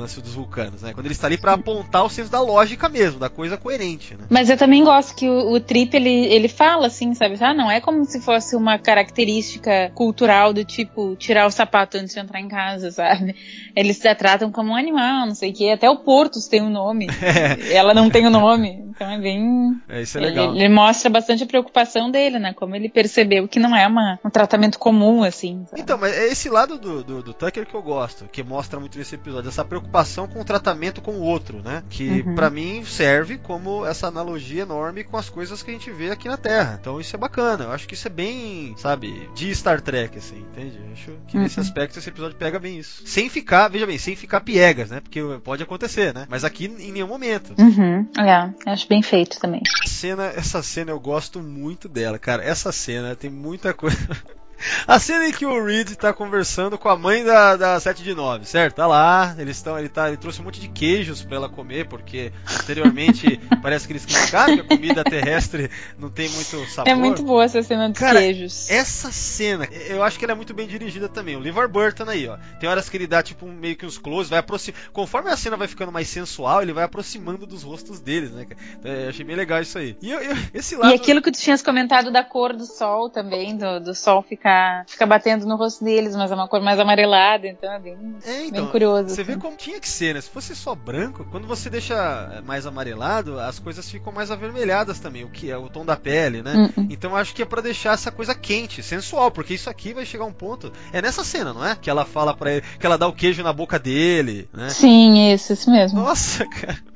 [0.00, 0.92] Lance dos vulcanos, né?
[0.92, 4.24] Quando ele está ali para apontar o senso da lógica mesmo, da coisa coerente, né?
[4.30, 7.36] Mas eu também gosto que o, o Trip ele, ele fala assim, sabe?
[7.40, 12.14] Ah, não é como se fosse uma característica cultural do tipo tirar o sapato antes
[12.14, 13.34] de entrar em casa, sabe?
[13.76, 15.70] Eles se tratam como um animal, não sei o que.
[15.70, 17.06] Até o Portos tem um nome.
[17.22, 17.74] É.
[17.76, 18.84] Ela não tem o um nome.
[18.88, 19.80] Então é bem.
[19.88, 20.50] É, isso é legal.
[20.50, 22.52] Ele, ele, mostra bastante a preocupação dele, né?
[22.52, 25.64] Como ele percebeu que não é uma, um tratamento comum, assim.
[25.66, 25.82] Sabe?
[25.82, 28.98] Então, mas é esse lado do, do, do, Tucker que eu gosto, que mostra muito
[28.98, 29.89] nesse episódio, essa preocupação
[30.28, 31.82] com o tratamento com o outro, né?
[31.90, 32.34] Que uhum.
[32.34, 36.28] para mim serve como essa analogia enorme com as coisas que a gente vê aqui
[36.28, 36.78] na Terra.
[36.80, 37.64] Então isso é bacana.
[37.64, 40.78] Eu acho que isso é bem, sabe, de Star Trek, assim, entende?
[40.78, 41.42] Eu acho que uhum.
[41.42, 43.02] nesse aspecto esse episódio pega bem isso.
[43.06, 45.00] Sem ficar, veja bem, sem ficar piegas, né?
[45.00, 46.26] Porque pode acontecer, né?
[46.28, 47.54] Mas aqui em nenhum momento.
[47.58, 48.06] Uhum.
[48.18, 49.62] É, acho bem feito também.
[49.86, 52.44] Cena, essa cena eu gosto muito dela, cara.
[52.44, 53.98] Essa cena tem muita coisa.
[54.86, 58.14] A cena em que o Reed tá conversando com a mãe da, da 7 de
[58.14, 58.76] 9, certo?
[58.76, 61.88] Tá lá, eles estão, ele, tá, ele trouxe um monte de queijos para ela comer,
[61.88, 66.90] porque anteriormente parece que eles criticaram que a comida terrestre não tem muito sabor.
[66.90, 68.70] É muito boa essa cena dos Cara, queijos.
[68.70, 71.36] Essa cena, eu acho que ela é muito bem dirigida também.
[71.36, 72.36] O LeVar Burton aí, ó.
[72.58, 74.80] Tem horas que ele dá tipo meio que uns close, vai aproximar.
[74.92, 78.46] Conforme a cena vai ficando mais sensual, ele vai aproximando dos rostos deles, né?
[78.78, 79.96] Então, eu achei bem legal isso aí.
[80.02, 80.92] E eu, eu, esse lado...
[80.92, 84.49] E aquilo que tu tinhas comentado da cor do sol também, do, do sol ficar
[84.50, 87.96] ficar, ficar batendo no rosto deles, mas é uma cor mais amarelada, então é bem,
[88.24, 89.08] é, então, bem curioso.
[89.08, 89.32] Você assim.
[89.32, 90.20] vê como tinha que ser, né?
[90.20, 95.24] Se fosse só branco, quando você deixa mais amarelado, as coisas ficam mais avermelhadas também,
[95.24, 96.70] o que é o tom da pele, né?
[96.76, 96.86] Uh -uh.
[96.90, 100.24] Então acho que é para deixar essa coisa quente, sensual, porque isso aqui vai chegar
[100.24, 100.72] um ponto.
[100.92, 101.76] É nessa cena, não é?
[101.76, 104.68] Que ela fala para ele, que ela dá o queijo na boca dele, né?
[104.68, 106.00] Sim, isso, isso mesmo.
[106.00, 106.89] Nossa, cara.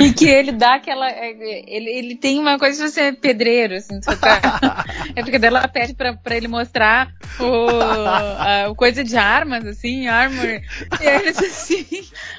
[0.00, 1.08] E que ele dá aquela.
[1.08, 1.30] É,
[1.66, 4.84] ele, ele tem uma coisa de ser pedreiro, assim, tá...
[5.14, 10.60] É porque dela pede pra, pra ele mostrar o, a, coisa de armas, assim, armor.
[11.00, 11.86] E ele diz assim.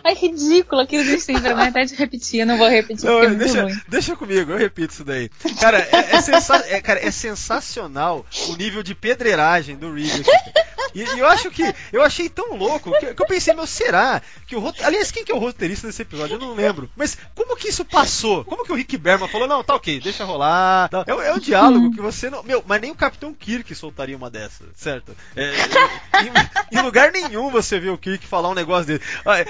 [0.04, 3.06] Ai, ridículo aquilo que tem pra mim até de repetir, eu não vou repetir.
[3.06, 5.30] Não, é deixa, deixa comigo, eu repito isso daí.
[5.60, 10.26] Cara, é, é, sensa é, cara, é sensacional o nível de pedreiragem do Reed.
[10.94, 11.74] E, e, eu acho que.
[11.92, 15.32] Eu achei tão louco que, que eu pensei, meu, será que o Aliás, quem que
[15.32, 16.36] é o roteirista desse episódio?
[16.36, 16.90] Eu não lembro.
[16.96, 18.44] Mas como que isso passou?
[18.46, 20.90] Como que o Rick Berman falou, não, tá ok, deixa rolar.
[20.90, 21.04] Tá.
[21.08, 22.44] É, é um diálogo que você não.
[22.44, 25.16] Meu, mas nem o Capitão Kirk soltaria uma dessa, certo?
[25.36, 25.52] É,
[26.72, 29.02] em, em, lugar nenhum você vê o Kirk falar um negócio dele.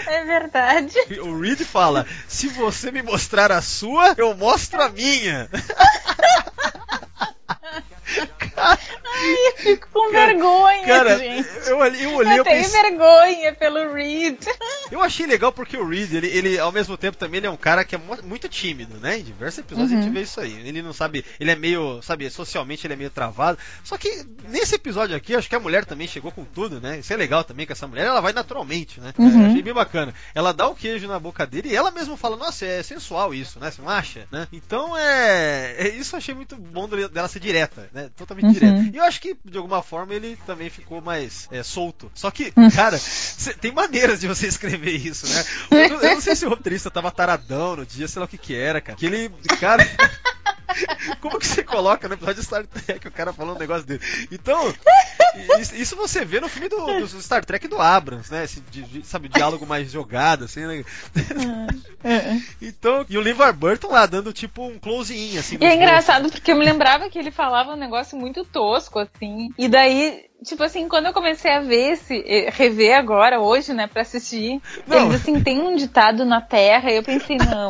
[0.07, 0.95] É verdade.
[1.21, 5.49] O Reed fala: se você me mostrar a sua, eu mostro a minha.
[8.55, 11.49] Ai, eu fico com cara, vergonha, cara, gente.
[11.49, 14.43] Eu, eu olhei, eu, eu tenho vergonha pelo Reed.
[14.91, 17.57] Eu achei legal porque o Reed, ele, ele ao mesmo tempo também ele é um
[17.57, 19.17] cara que é muito tímido, né?
[19.17, 19.97] Em diversos episódios uhum.
[19.97, 20.13] a gente uhum.
[20.13, 20.67] vê isso aí.
[20.67, 23.57] Ele não sabe, ele é meio, sabe, socialmente ele é meio travado.
[23.83, 26.99] Só que nesse episódio aqui, acho que a mulher também chegou com tudo, né?
[26.99, 29.13] Isso é legal também que essa mulher, ela vai naturalmente, né?
[29.17, 29.45] Uhum.
[29.45, 30.13] É, achei bem bacana.
[30.35, 33.59] Ela dá o queijo na boca dele e ela mesma fala, nossa, é sensual isso,
[33.59, 33.71] né?
[33.71, 34.47] Você não acha, né?
[34.51, 38.02] Então é, é isso eu achei muito bom dela ser direta, né?
[38.09, 38.53] Totalmente uhum.
[38.53, 38.89] direta.
[38.93, 42.11] E eu acho que de alguma forma ele também ficou mais é, solto.
[42.13, 42.69] Só que, uhum.
[42.69, 45.43] cara, cê, tem maneiras de você escrever isso, né?
[45.71, 48.37] Eu, eu não sei se o roteirista tava taradão no dia, sei lá o que
[48.37, 48.97] que era, cara.
[48.97, 49.29] Que ele,
[49.59, 49.85] cara.
[51.21, 54.01] Como que você coloca no episódio de Star Trek o cara falando um negócio dele?
[54.31, 54.73] Então,
[55.75, 58.43] isso você vê no filme do, do Star Trek do Abrams, né?
[58.43, 60.83] Esse, de, sabe, diálogo mais jogado, assim, né?
[62.03, 62.41] É, é.
[62.61, 65.57] Então, e o LeVar Burton lá dando tipo um close-in, assim.
[65.59, 69.49] E é engraçado porque eu me lembrava que ele falava um negócio muito tosco, assim.
[69.57, 73.87] E daí tipo assim, quando eu comecei a ver esse, eh, rever agora, hoje, né,
[73.87, 75.05] pra assistir, não.
[75.05, 77.69] eles assim, tem um ditado na Terra, e eu pensei, não.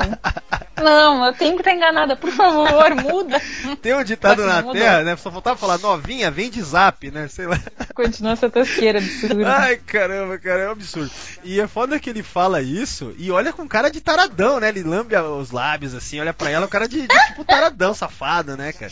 [0.82, 3.42] Não, eu tenho que estar enganada, por favor, muda.
[3.82, 5.16] Tem um ditado na Terra, né?
[5.16, 7.28] Só faltava falar, novinha, vem de zap, né?
[7.28, 7.60] Sei lá.
[7.96, 9.56] Continua essa tosqueira absurda.
[9.56, 11.12] Ai, caramba, cara, é um absurdo.
[11.44, 14.70] E é foda que ele fala isso e olha com cara de taradão, né?
[14.70, 18.58] Ele lambe os lábios assim, olha pra ela, o cara de, de tipo taradão, safado,
[18.58, 18.92] né, cara?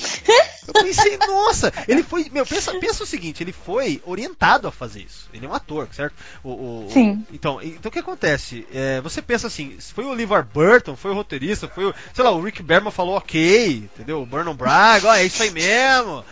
[0.68, 2.30] Eu pensei, nossa, ele foi.
[2.32, 3.71] Meu, pensa, pensa o seguinte, ele foi
[4.04, 5.30] orientado a fazer isso.
[5.34, 6.14] Ele é um ator, certo?
[6.44, 6.50] O,
[6.86, 7.26] o Sim.
[7.30, 8.68] O, então, então o que acontece?
[8.74, 11.96] É, você pensa assim, foi o LeVar Burton, foi o roteirista, foi o.
[12.14, 14.22] Sei lá, o Rick Berman falou ok, entendeu?
[14.22, 16.24] O Vernon Braga, ó, é isso aí mesmo.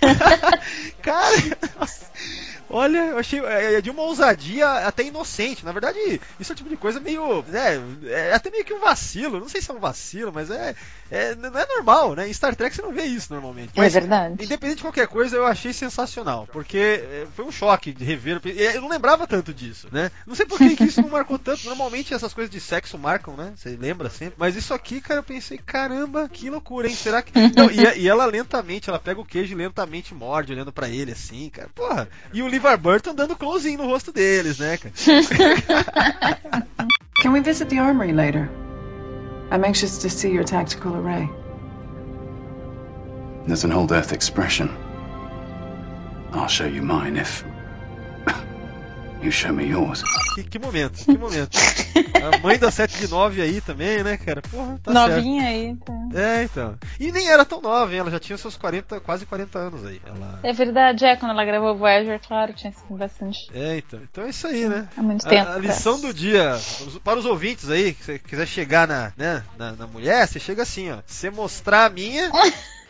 [1.02, 1.36] cara,
[1.78, 2.06] nossa.
[2.68, 5.64] Olha, eu achei é, é de uma ousadia até inocente.
[5.64, 7.44] Na verdade, isso é o tipo de coisa meio.
[7.52, 9.38] É, é até meio que um vacilo.
[9.38, 10.74] Não sei se é um vacilo, mas é,
[11.10, 12.28] é, não é normal, né?
[12.28, 13.70] Em Star Trek você não vê isso normalmente.
[13.76, 14.44] É Mas, verdade.
[14.44, 16.48] Independente de qualquer coisa, eu achei sensacional.
[16.52, 18.40] Porque é, foi um choque de rever.
[18.44, 20.10] Eu não lembrava tanto disso, né?
[20.26, 21.64] Não sei por que, que isso não marcou tanto.
[21.66, 23.52] Normalmente essas coisas de sexo marcam, né?
[23.56, 24.34] Você lembra sempre.
[24.36, 26.94] Mas isso aqui, cara, eu pensei, caramba, que loucura, hein?
[26.94, 27.32] Será que.
[27.56, 31.12] Não, e, e ela lentamente, ela pega o queijo e lentamente morde, olhando pra ele
[31.12, 31.68] assim, cara.
[31.74, 32.08] Porra.
[32.32, 34.94] E o LeVar Burton dando close no rosto deles, né, cara?
[37.20, 38.48] Can we visit the armory later?
[39.50, 41.28] I'm anxious to see your tactical array.
[43.46, 44.70] There's an old Earth expression.
[46.32, 47.44] I'll show you mine if.
[49.22, 50.02] You show me yours.
[50.34, 51.58] Que, que momento, que momento.
[52.32, 54.42] A mãe da 7 de 9 aí também, né, cara?
[54.42, 55.92] Porra, tá Novinha aí, tá.
[55.92, 56.16] certo.
[56.18, 56.78] É, então.
[57.00, 58.00] E nem era tão nova, hein?
[58.00, 60.00] Ela já tinha seus 40, quase 40 anos aí.
[60.04, 60.40] Ela...
[60.42, 63.48] É verdade, é, quando ela gravou Voyager, claro, tinha sido bastante.
[63.54, 64.00] É, então.
[64.02, 64.88] Então é isso aí, né?
[64.96, 65.50] Há muito A- tempo.
[65.50, 66.58] A, lição do dia,
[67.02, 70.62] para os ouvintes aí, que você quiser chegar na, né, na, na mulher, você chega
[70.62, 70.98] assim, ó.
[71.06, 72.30] Você mostrar a minha.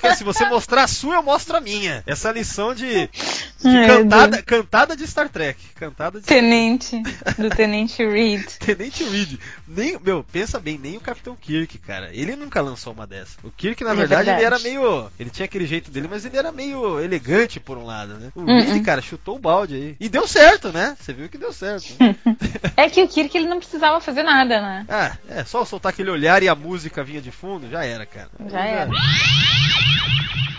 [0.00, 2.02] Quero, se você mostrar a sua, eu mostro a minha.
[2.06, 5.60] Essa lição de, de Ai, cantada, cantada de Star Trek.
[5.74, 7.02] Cantada de Tenente,
[7.38, 8.42] do Tenente Reed.
[8.58, 9.38] Tenente Reed.
[9.68, 12.08] Nem, meu, pensa bem, nem o Capitão Kirk, cara.
[12.12, 13.32] Ele nunca lançou uma dessa.
[13.42, 14.64] O Kirk, na É verdade, ele era verdade.
[14.64, 15.10] meio.
[15.20, 18.30] Ele tinha aquele jeito dele, mas ele era meio elegante por um lado, né?
[18.34, 18.60] O Uhum.
[18.60, 19.96] Reed, cara, chutou o balde aí.
[20.00, 20.96] E deu certo, né?
[20.98, 21.92] Você viu que deu certo.
[22.00, 22.16] né?
[22.76, 24.86] É que o Kirk ele não precisava fazer nada, né?
[24.88, 28.30] ah, é, só soltar aquele olhar e a música vinha de fundo, já era, cara.
[28.50, 28.90] Já era.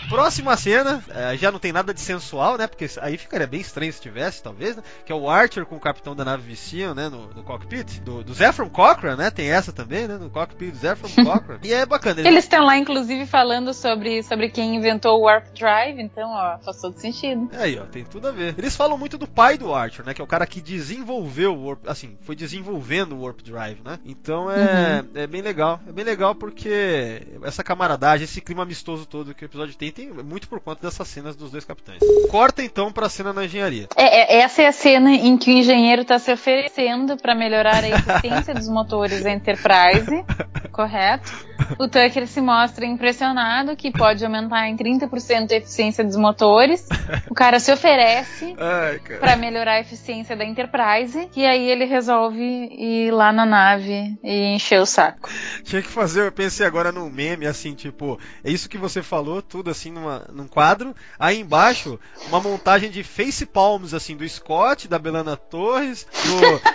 [0.08, 2.68] Próxima cena, eh, já não tem nada de sensual, né?
[2.68, 4.82] Porque aí ficaria bem estranho se tivesse, talvez, né?
[5.04, 7.08] Que é o Archer com o capitão da nave Vicinho, né?
[7.08, 8.00] No, no cockpit.
[8.00, 9.30] Do, do Zephram Cochrane, né?
[9.30, 10.16] Tem essa também, né?
[10.18, 11.60] No cockpit do Zephram Cochrane.
[11.64, 12.20] E é bacana.
[12.20, 16.58] eles- Eles estão lá, inclusive, falando sobre, sobre quem inventou o Warp Drive, então, ó,
[16.58, 17.48] faz todo sentido.
[17.54, 18.54] Aí, ó, tem tudo a ver.
[18.56, 20.14] Eles falam muito do pai do Archer, né?
[20.14, 23.98] Que é o cara que desenvolveu o Warp, assim, foi desenvolvendo o Warp Drive, né?
[24.04, 25.80] Então é, é bem legal.
[25.88, 30.08] É bem legal porque essa camaradagem, esse clima amistoso todo que o episódio tem, tem
[30.10, 32.00] muito por conta dessas cenas dos dois capitães.
[32.30, 33.88] Corta então pra cena na engenharia.
[33.96, 37.84] É, é- essa é a cena em que o engenheiro tá se oferecendo para melhorar
[37.84, 40.24] a eficiência dos motores da Enterprise,
[40.72, 41.32] correto?
[41.78, 46.86] O Tucker se mostra impressionado que pode aumentar em 30% a eficiência dos motores.
[47.30, 48.56] O cara se oferece
[49.20, 54.54] para melhorar a eficiência da Enterprise e aí ele resolve ir lá na nave e
[54.54, 55.28] encher o saco.
[55.62, 59.42] Tinha que fazer, eu pensei agora num meme, assim, tipo, é isso que você falou,
[59.42, 60.94] tudo assim numa, num quadro.
[61.18, 61.98] Aí embaixo,
[62.28, 66.06] uma montagem de face palms, assim, do Scott, da Belana Torres,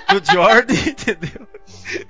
[0.10, 1.48] do, do Jordi, entendeu?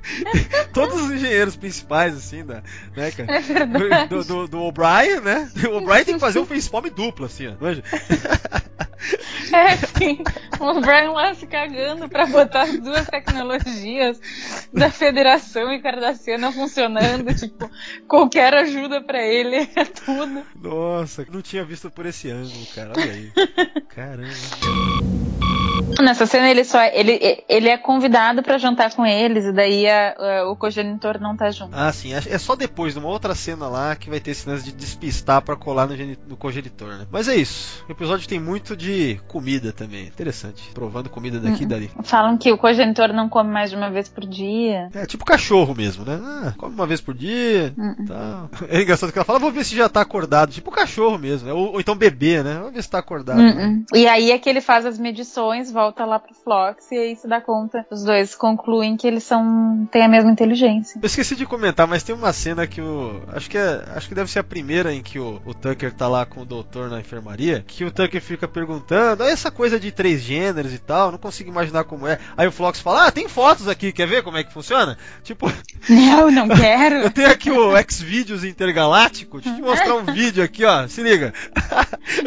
[0.74, 2.64] Todos os engenheiros principais, assim, da,
[2.96, 3.38] né, cara?
[3.38, 4.08] É.
[4.08, 5.52] Do, do, do O'Brien, né?
[5.70, 7.54] O O'Brien tem que fazer um face palm duplo, assim, ó.
[9.52, 10.24] É, sim.
[10.60, 14.20] O Brian lá se cagando pra botar as duas tecnologias
[14.72, 17.34] da Federação e Cardassiana funcionando.
[17.34, 17.70] Tipo,
[18.08, 20.46] qualquer ajuda pra ele é tudo.
[20.56, 22.94] Nossa, não tinha visto por esse ângulo, cara.
[22.96, 23.32] Olha aí.
[23.90, 25.19] Caramba.
[26.02, 30.16] Nessa cena ele só ele, ele é convidado pra jantar com eles e daí a-
[30.18, 31.72] a- o cogenitor não tá junto.
[31.74, 32.14] Ah, sim.
[32.14, 35.56] É só depois, numa outra cena lá, que vai ter esse lance de despistar pra
[35.56, 35.96] colar no,
[36.28, 37.06] no cogenitor, né?
[37.12, 37.84] Mas é isso.
[37.88, 40.06] O episódio tem muito de comida também.
[40.08, 40.70] Interessante.
[40.74, 41.92] Provando comida daqui e dali.
[42.04, 44.90] Falam que o cogenitor não come mais de uma vez por dia.
[44.94, 46.20] É tipo cachorro mesmo, né?
[46.22, 47.74] Ah, come uma vez por dia.
[47.78, 48.06] Uhum.
[48.08, 48.50] Tal.
[48.70, 50.52] É engraçado que ela fala, vou ver se já tá acordado.
[50.52, 51.48] Tipo cachorro mesmo.
[51.48, 51.54] né?
[51.54, 52.56] Ou, ou então bebê, né?
[52.56, 53.40] Vamos ver se tá acordado.
[53.42, 53.84] Uh-uh.
[53.96, 57.26] E aí é que ele faz as medições, volta lá pro Flox e aí se
[57.28, 57.86] dá conta.
[57.90, 61.00] Os dois concluem que eles são têm a mesma inteligência.
[61.02, 63.22] Eu esqueci de comentar, mas tem uma cena que o.
[63.32, 63.84] Acho que é.
[63.96, 66.46] Acho que deve ser a primeira em que o, o Tucker tá lá com o
[66.46, 67.64] doutor na enfermaria.
[67.66, 71.50] Que o Tucker fica perguntando, "Ah, essa coisa de três gêneros e tal, não consigo
[71.50, 72.20] imaginar como é.
[72.36, 74.98] Aí o Flox fala, ah, tem fotos aqui, quer ver como é que funciona?
[75.24, 75.50] Tipo,
[75.90, 76.96] Não, não quero.
[76.96, 80.88] eu tenho aqui o Xvideos Intergaláctico, deixa eu te mostrar um vídeo aqui, ó.
[80.88, 81.34] Se liga.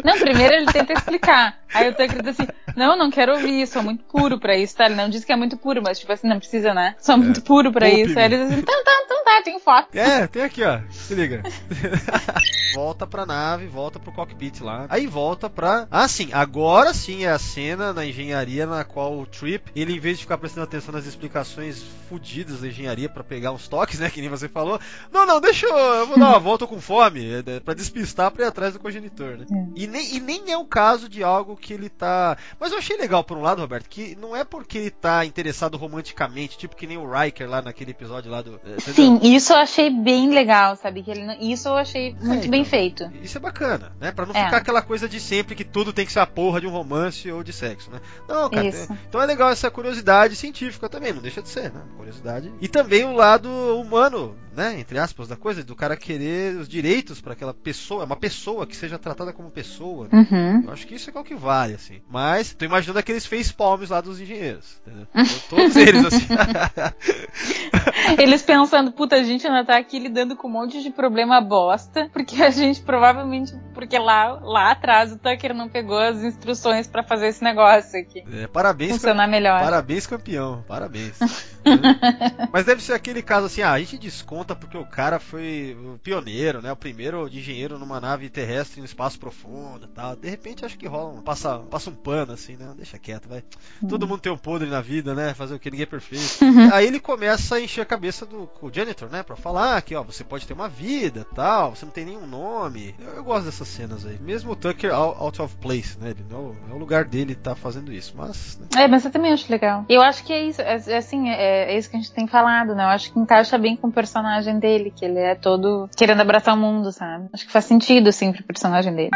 [0.03, 1.57] Não, primeiro ele tenta explicar.
[1.73, 4.85] Aí o Tucker diz assim: Não, não quero ouvir, sou muito puro pra isso, tá?
[4.85, 6.95] Ele não diz que é muito puro, mas tipo assim, não precisa, né?
[6.99, 8.17] Sou muito puro pra isso.
[8.17, 9.87] Aí ele diz assim: Então tá, então tá, tem foto.
[9.93, 10.79] É, tem aqui, ó.
[10.89, 11.43] Se liga.
[12.73, 14.85] volta pra nave, volta pro cockpit lá.
[14.89, 15.87] Aí volta pra.
[15.91, 19.99] Ah, sim, agora sim é a cena na engenharia na qual o Trip, ele em
[19.99, 24.09] vez de ficar prestando atenção nas explicações fodidas da engenharia pra pegar uns toques, né?
[24.09, 24.79] Que nem você falou.
[25.11, 25.77] Não, não, deixa eu.
[25.77, 27.33] Eu vou dar uma volta com fome.
[27.33, 29.45] é, é, Pra despistar pra ir atrás do cogenitor, né?
[29.75, 32.37] E, nem, e nem é o caso de algo que ele tá.
[32.59, 35.77] Mas eu achei legal, por um lado, Roberto, que não é porque ele tá interessado
[35.77, 38.55] romanticamente, tipo que nem o Riker lá naquele episódio lá do.
[38.65, 38.93] é, entendeu?
[38.93, 41.03] Sim, isso eu achei bem legal, sabe?
[41.03, 42.69] Que ele não- isso eu achei muito É, bem então.
[42.71, 43.11] feito.
[43.21, 44.11] Isso é bacana, né?
[44.11, 44.45] Pra não É.
[44.45, 47.29] ficar aquela coisa de sempre que tudo tem que ser a porra de um romance
[47.31, 47.99] ou de sexo, né?
[48.27, 48.67] Não, cara.
[48.67, 48.87] Isso.
[48.87, 51.81] tem- Então é legal essa curiosidade científica também, não deixa de ser, né?
[51.97, 52.51] Curiosidade.
[52.61, 54.79] E também o lado humano, né?
[54.79, 58.75] Entre aspas, da coisa, do cara querer os direitos pra aquela pessoa, uma pessoa que
[58.75, 60.07] seja tratada como pessoa.
[60.11, 60.27] né?
[60.31, 60.63] Uhum.
[60.65, 62.01] Eu acho que isso é o que vale, assim.
[62.09, 65.07] Mas, tô imaginando aqueles face palms lá dos engenheiros, entendeu?
[65.49, 66.27] Todos eles, assim.
[68.17, 72.09] Eles pensando, puta, a gente ainda tá aqui lidando com um monte de problema bosta,
[72.11, 77.03] porque a gente provavelmente, porque lá, lá atrás o Tucker não pegou as instruções pra
[77.03, 79.61] fazer esse negócio aqui É, parabéns, funcionar melhor.
[79.61, 80.63] Parabéns, campeão.
[80.67, 81.17] Parabéns.
[82.51, 85.97] Mas deve ser aquele caso assim, ah, a gente desconta porque o cara foi o
[85.97, 86.71] pioneiro, né?
[86.71, 90.15] O primeiro engenheiro numa nave terrestre no espaço profundo e tal.
[90.15, 92.73] De repente acho que rola um, passa, passa um pano assim, né?
[92.75, 93.43] Deixa quieto, vai.
[93.87, 95.33] Todo mundo tem um podre na vida, né?
[95.33, 96.43] Fazer o que ninguém é perfeito.
[96.73, 99.23] Aí ele começa a encher a cabeça do janitor, né?
[99.23, 102.95] Pra falar que, ó, você pode ter uma vida tal, você não tem nenhum nome.
[102.99, 104.17] Eu, eu gosto dessas cenas aí.
[104.19, 106.09] Mesmo o Tucker out of place, né?
[106.09, 108.13] Ele não, é o lugar dele tá fazendo isso.
[108.15, 108.83] Mas, né?
[108.83, 109.85] É, mas eu também acho legal.
[109.87, 112.27] Eu acho que é isso, é, é assim, é, é isso que a gente tem
[112.27, 112.83] falado, né?
[112.83, 116.55] Eu acho que encaixa bem com o personagem dele, que ele é todo querendo abraçar
[116.55, 117.27] o mundo, sabe?
[117.33, 119.11] Acho que faz sentido, assim, pro personagem dele.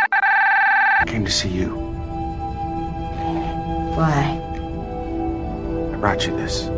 [1.02, 1.76] I came to see you.
[3.98, 4.39] Why?
[5.94, 6.69] I brought you this.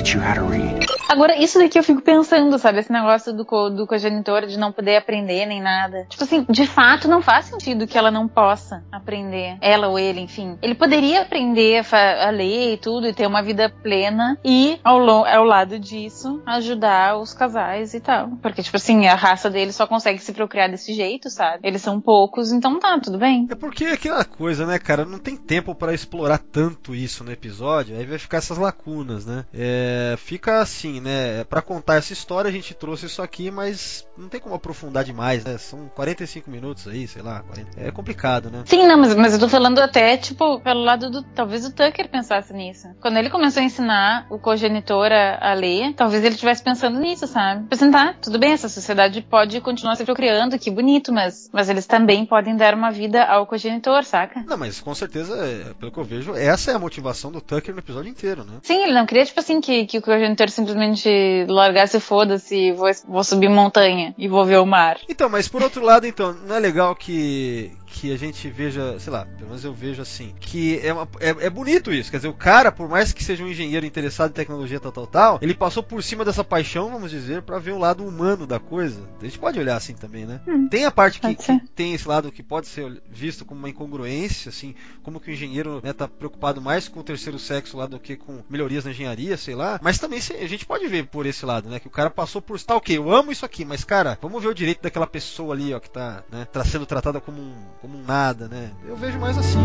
[0.00, 0.86] Teach you how to read.
[1.10, 2.78] Agora, isso daqui eu fico pensando, sabe?
[2.78, 6.06] Esse negócio do, co do cogenitor de não poder aprender nem nada.
[6.08, 9.58] Tipo assim, de fato não faz sentido que ela não possa aprender.
[9.60, 10.56] Ela ou ele, enfim.
[10.62, 15.44] Ele poderia aprender a, ler e tudo e ter uma vida plena e, ao, ao
[15.44, 18.28] lado disso, ajudar os casais e tal.
[18.40, 21.58] Porque, tipo assim, a raça dele só consegue se procriar desse jeito, sabe?
[21.62, 23.46] Eles são poucos, então tá, tudo bem.
[23.50, 25.04] É porque é aquela coisa, né, cara?
[25.04, 29.44] Não tem tempo pra explorar tanto isso no episódio, aí vai ficar essas lacunas, né?
[29.52, 31.44] É, fica assim, né?
[31.44, 35.44] Pra contar essa história a gente trouxe isso aqui, mas não tem como aprofundar demais,
[35.44, 35.58] né?
[35.58, 37.40] São 45 minutos aí, sei lá.
[37.42, 37.80] 40.
[37.80, 38.62] É complicado, né?
[38.66, 41.22] Sim, não, mas, mas eu tô falando até, tipo, pelo lado do.
[41.22, 42.88] Talvez o Tucker pensasse nisso.
[43.00, 47.26] Quando ele começou a ensinar o cogenitor a, a ler, talvez ele estivesse pensando nisso,
[47.26, 47.66] sabe?
[47.68, 51.86] Pensando, tá, tudo bem, essa sociedade pode continuar se procriando, que bonito, mas, mas eles
[51.86, 54.44] também podem dar uma vida ao cogenitor, saca?
[54.46, 57.74] Não, mas com certeza, é, pelo que eu vejo, essa é a motivação do Tucker
[57.74, 58.58] no episódio inteiro, né?
[58.62, 62.90] Sim, ele não queria, tipo assim, que, que o cogenitor simplesmente largasse foda-se e vou,
[63.06, 64.98] vou subir montanha e vou ver o mar.
[65.08, 69.12] Então, mas por outro lado, então, não é legal que, que a gente veja, sei
[69.12, 72.10] lá, pelo menos eu vejo assim, que é, uma- é, é bonito isso.
[72.10, 75.06] Quer dizer, o cara, por mais que seja um engenheiro interessado em tecnologia tal, tal,
[75.06, 78.58] tal, ele passou por cima dessa paixão, vamos dizer, pra ver o lado humano da
[78.60, 79.00] coisa.
[79.20, 80.40] A gente pode olhar assim também, né?
[80.70, 84.48] Tem a parte que, que tem esse lado que pode ser visto como uma incongruência,
[84.50, 87.98] assim, como que o engenheiro né, tá preocupado mais com o terceiro sexo lá do
[87.98, 89.80] que com melhorias na engenharia, sei lá.
[89.82, 91.80] Mas também a gente pode ver por esse lado, né?
[91.80, 92.60] Que o cara passou por.
[92.62, 95.74] Tá, ok, eu amo isso aqui, mas cara, vamos ver o direito daquela pessoa ali,
[95.74, 98.70] ó, que tá, né, tá sendo tratada como um, como um nada, né?
[98.86, 99.58] Eu vejo mais assim,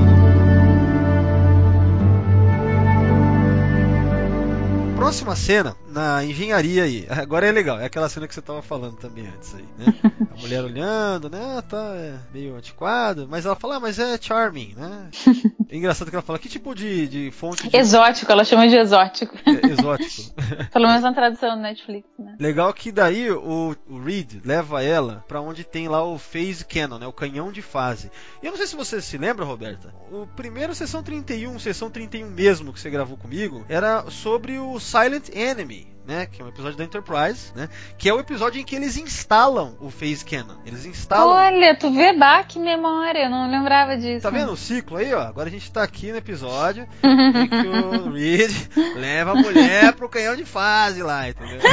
[5.06, 7.06] Próxima cena, na engenharia aí.
[7.22, 9.94] Agora é legal, é aquela cena que você tava falando também antes aí, né?
[10.36, 11.61] A mulher olhando, né?
[11.69, 15.10] Tá é meio antiquado, mas ela fala, ah, mas é charming, né?
[15.68, 18.76] É engraçado que ela fala, que tipo de, de fonte de Exótico, ela chama de
[18.76, 19.36] exótico.
[19.45, 20.32] é, exótico?
[20.72, 22.36] Pelo menos na tradução do Netflix, né?
[22.40, 26.99] Legal que daí o, o Reed leva ela pra onde tem lá o Phase Cannon,
[26.99, 27.07] né?
[27.07, 28.11] O canhão de fase.
[28.44, 29.91] E eu não sei se você se lembra, Roberta.
[30.11, 35.30] O primeiro sessão 31, sessão 31 mesmo que você gravou comigo, era sobre o Silent
[35.34, 35.94] Enemy.
[36.07, 37.68] Né, que é um episódio da Enterprise, né?
[37.98, 40.57] Que é o episódio em que eles instalam o Phase Cannon.
[40.64, 41.34] Eles instalam.
[41.34, 44.22] Olha, tu vê, bah, que memória, eu não lembrava disso.
[44.22, 45.22] Tá vendo o ciclo aí, ó?
[45.22, 48.52] Agora a gente tá aqui no episódio em que o Reed
[48.95, 51.60] leva a mulher pro canhão de fase lá, entendeu?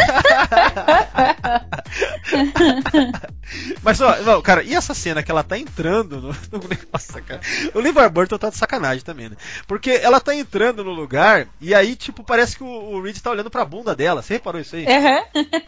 [3.83, 7.41] Mas, ó, não, cara, e essa cena que ela tá entrando no, no negócio, cara?
[7.75, 9.37] O LeVar Burton tá de sacanagem também, né?
[9.67, 13.31] Porque ela tá entrando no lugar e aí, tipo, parece que o, o Reed tá
[13.31, 14.22] olhando pra bunda dela.
[14.23, 14.87] Você reparou isso aí?
[14.87, 15.23] Aham.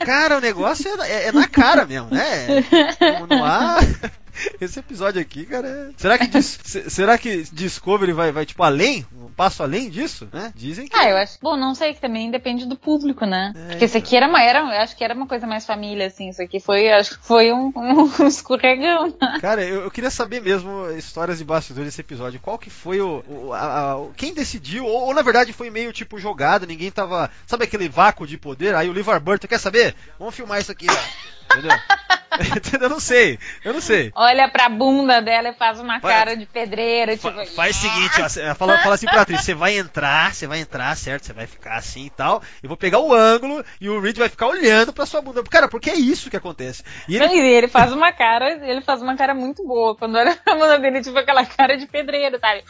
[0.05, 2.47] Cara, o negócio é, é- é na cara mesmo, né?
[3.29, 3.79] Não há.
[4.61, 5.67] Esse episódio aqui, cara.
[5.69, 9.07] é- Será que, dis- se- será que Discovery vai, vai, tipo, além?
[9.15, 10.29] Um passo além disso?
[10.33, 10.53] Né?
[10.55, 10.97] Dizem que.
[10.97, 11.39] Ah, eu acho.
[11.43, 13.53] Bom, não sei, que também depende do público, né?
[13.57, 16.07] É, Porque isso aqui era uma, era, eu acho que era uma coisa mais família,
[16.07, 16.29] assim.
[16.29, 19.07] Isso aqui foi, acho que foi um, um escorregão.
[19.21, 19.39] né?
[19.41, 22.41] Cara, eu, eu queria saber mesmo histórias de bastidores desse episódio.
[22.41, 23.25] Qual que foi o.
[23.29, 24.85] o- a- a- quem decidiu?
[24.85, 27.31] Ou, ou, na verdade foi meio tipo jogado, ninguém tava.
[27.47, 28.75] Sabe aquele vácuo de poder?
[28.75, 29.95] Aí o LeVar Burton, quer saber?
[30.19, 31.55] Vamos filmar isso aqui, ó.
[31.55, 31.77] Entendeu?
[32.81, 34.13] eu não sei, eu não sei.
[34.15, 37.17] Olha pra bunda dela e faz uma cara de pedreiro.
[37.17, 40.47] Fa tipo, faz o seguinte, ó, fala, fala assim pra atriz, você vai entrar, você
[40.47, 41.27] vai entrar, certo?
[41.27, 42.43] Você vai ficar assim e tal.
[42.63, 45.43] Eu vou pegar o ângulo e o Reed vai ficar olhando pra sua bunda.
[45.45, 46.83] Cara, porque é isso que acontece.
[47.09, 49.97] E ele ele faz uma cara, ele faz uma cara muito boa.
[49.97, 52.65] Quando olha pra bunda dele, tipo aquela cara de pedreiro, sabe?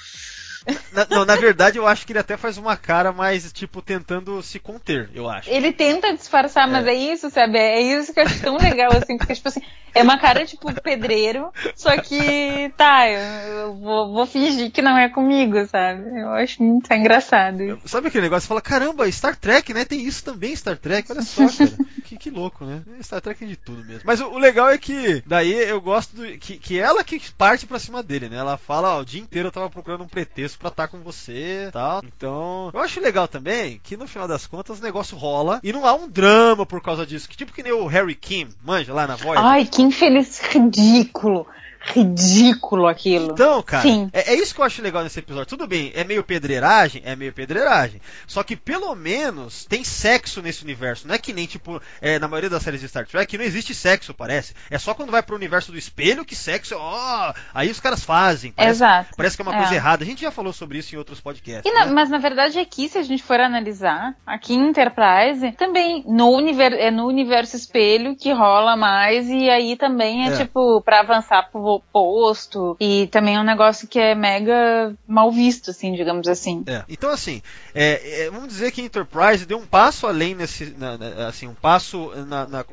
[0.92, 4.42] Na, não, na verdade, eu acho que ele até faz uma cara mais, tipo, tentando
[4.42, 5.50] se conter, eu acho.
[5.50, 7.58] Ele tenta disfarçar, mas é isso, sabe?
[7.58, 9.60] É isso que eu acho tão legal, assim, porque, tipo assim,
[9.94, 14.98] é uma cara, tipo, pedreiro, só que, tá, eu, eu vou, vou fingir que não
[14.98, 16.02] é comigo, sabe?
[16.20, 17.62] Eu acho muito engraçado.
[17.62, 17.80] isso.
[17.86, 18.42] Sabe aquele negócio?
[18.42, 19.84] Você fala, caramba, Star Trek, né?
[19.84, 21.10] Tem isso também, Star Trek.
[21.12, 21.70] Olha só, cara.
[22.04, 22.82] que, que louco, né?
[23.02, 24.02] Star Trek tem de tudo mesmo.
[24.04, 27.66] Mas o, o legal é que, daí eu gosto do, que, que ela que parte
[27.66, 28.36] pra cima dele, né?
[28.36, 31.68] Ela fala, ó, o dia inteiro eu tava procurando um pretexto pra estar com você
[31.72, 32.02] tal.
[32.04, 35.86] Então, eu acho legal também que no final das contas o negócio rola e não
[35.86, 37.28] há um drama por causa disso.
[37.28, 39.38] Que tipo que nem o Harry Kim, manja lá na voz.
[39.38, 41.46] Ai, que infeliz, ridículo.
[41.86, 43.32] Ridículo aquilo.
[43.32, 45.46] Então, cara, é, é isso que eu acho legal nesse episódio.
[45.46, 48.00] Tudo bem, é meio pedreiragem, é meio pedreiragem.
[48.26, 51.06] Só que pelo menos tem sexo nesse universo.
[51.06, 53.74] Não é que nem, tipo, é, na maioria das séries de Star Trek, não existe
[53.74, 54.54] sexo, parece.
[54.70, 58.52] É só quando vai pro universo do espelho que sexo, ó, aí os caras fazem.
[58.52, 59.10] Parece, Exato.
[59.16, 59.58] Parece que é uma É.
[59.58, 60.02] coisa errada.
[60.04, 61.70] A gente já falou sobre isso em outros podcasts.
[61.70, 61.92] E na- né?
[61.92, 66.72] mas na verdade aqui, se a gente for analisar, aqui em Enterprise, também no, univer,
[66.72, 70.36] é no universo espelho que rola mais, e aí também é, É.
[70.38, 75.70] tipo pra avançar pro oposto, e também é um negócio que é mega mal visto,
[75.70, 76.62] assim, digamos assim.
[76.66, 77.42] É, Então, assim,
[77.74, 81.46] é, é, vamos dizer que a Enterprise deu um passo além nesse, na- na- assim,
[81.46, 82.64] um passo na, na,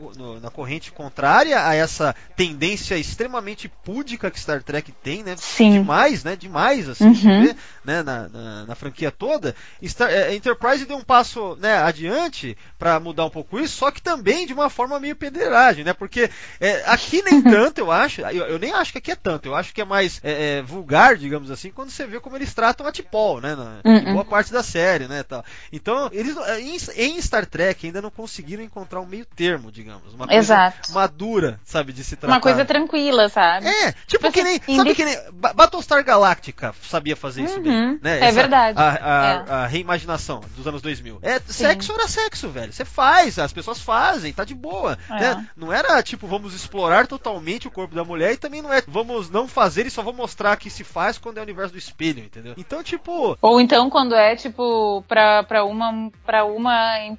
[0.42, 5.36] na corrente contrária a essa tendência extremamente púdica que Star Trek tem, né?
[5.38, 5.72] Sim.
[5.74, 6.36] Demais, né?
[6.36, 7.44] Demais, assim, Uhum.
[7.46, 7.56] ver,
[7.86, 8.04] né?
[8.04, 9.56] Na, na, na franquia toda.
[9.84, 11.78] Star, é, Enterprise deu um passo, né?
[11.78, 15.94] Adiante para mudar um pouco isso, só que também de uma forma meio pederagem, né?
[15.94, 16.30] Porque
[16.60, 18.22] é, aqui nem tanto, eu acho.
[18.22, 19.48] Eu, eu nem acho que aqui é tanto.
[19.48, 22.54] Eu acho que é mais é, é, vulgar, digamos assim, quando você vê como eles
[22.54, 23.56] tratam a T'Pol, né?
[23.56, 24.14] Na, em Uhum.
[24.14, 25.24] boa parte da série, né?
[25.24, 25.44] Tal.
[25.72, 30.14] Então, eles em, em Star Trek ainda não conseguiram encontrar um meio termo, digamos.
[30.14, 30.92] Uma coisa Exato.
[30.94, 32.34] madura, sabe, de se tratar.
[32.36, 33.68] Uma coisa tranquila, sabe?
[33.68, 34.56] É, tipo Tipo que nem.
[34.58, 35.18] assim, Sabe inde- que nem.
[35.34, 37.72] Ba- Battlestar Galactica sabia fazer isso bem.
[37.72, 38.20] Uhum, Né?
[38.20, 38.78] é verdade.
[38.80, 41.20] A, a- a reimaginação dos anos 2000.
[41.22, 42.72] É, sexo era sexo, velho.
[42.72, 44.98] Você faz, as pessoas fazem, tá de boa.
[45.10, 45.20] É.
[45.20, 45.48] Né?
[45.58, 49.30] Não era tipo, vamos explorar totalmente o corpo da mulher e também não é vamos
[49.30, 52.24] não fazer e só vou mostrar que se faz quando é o universo do espelho,
[52.24, 52.54] entendeu?
[52.58, 53.38] Então, tipo.
[53.42, 56.12] Ou então quando é, tipo, pra, pra uma.
[56.26, 57.18] para uma.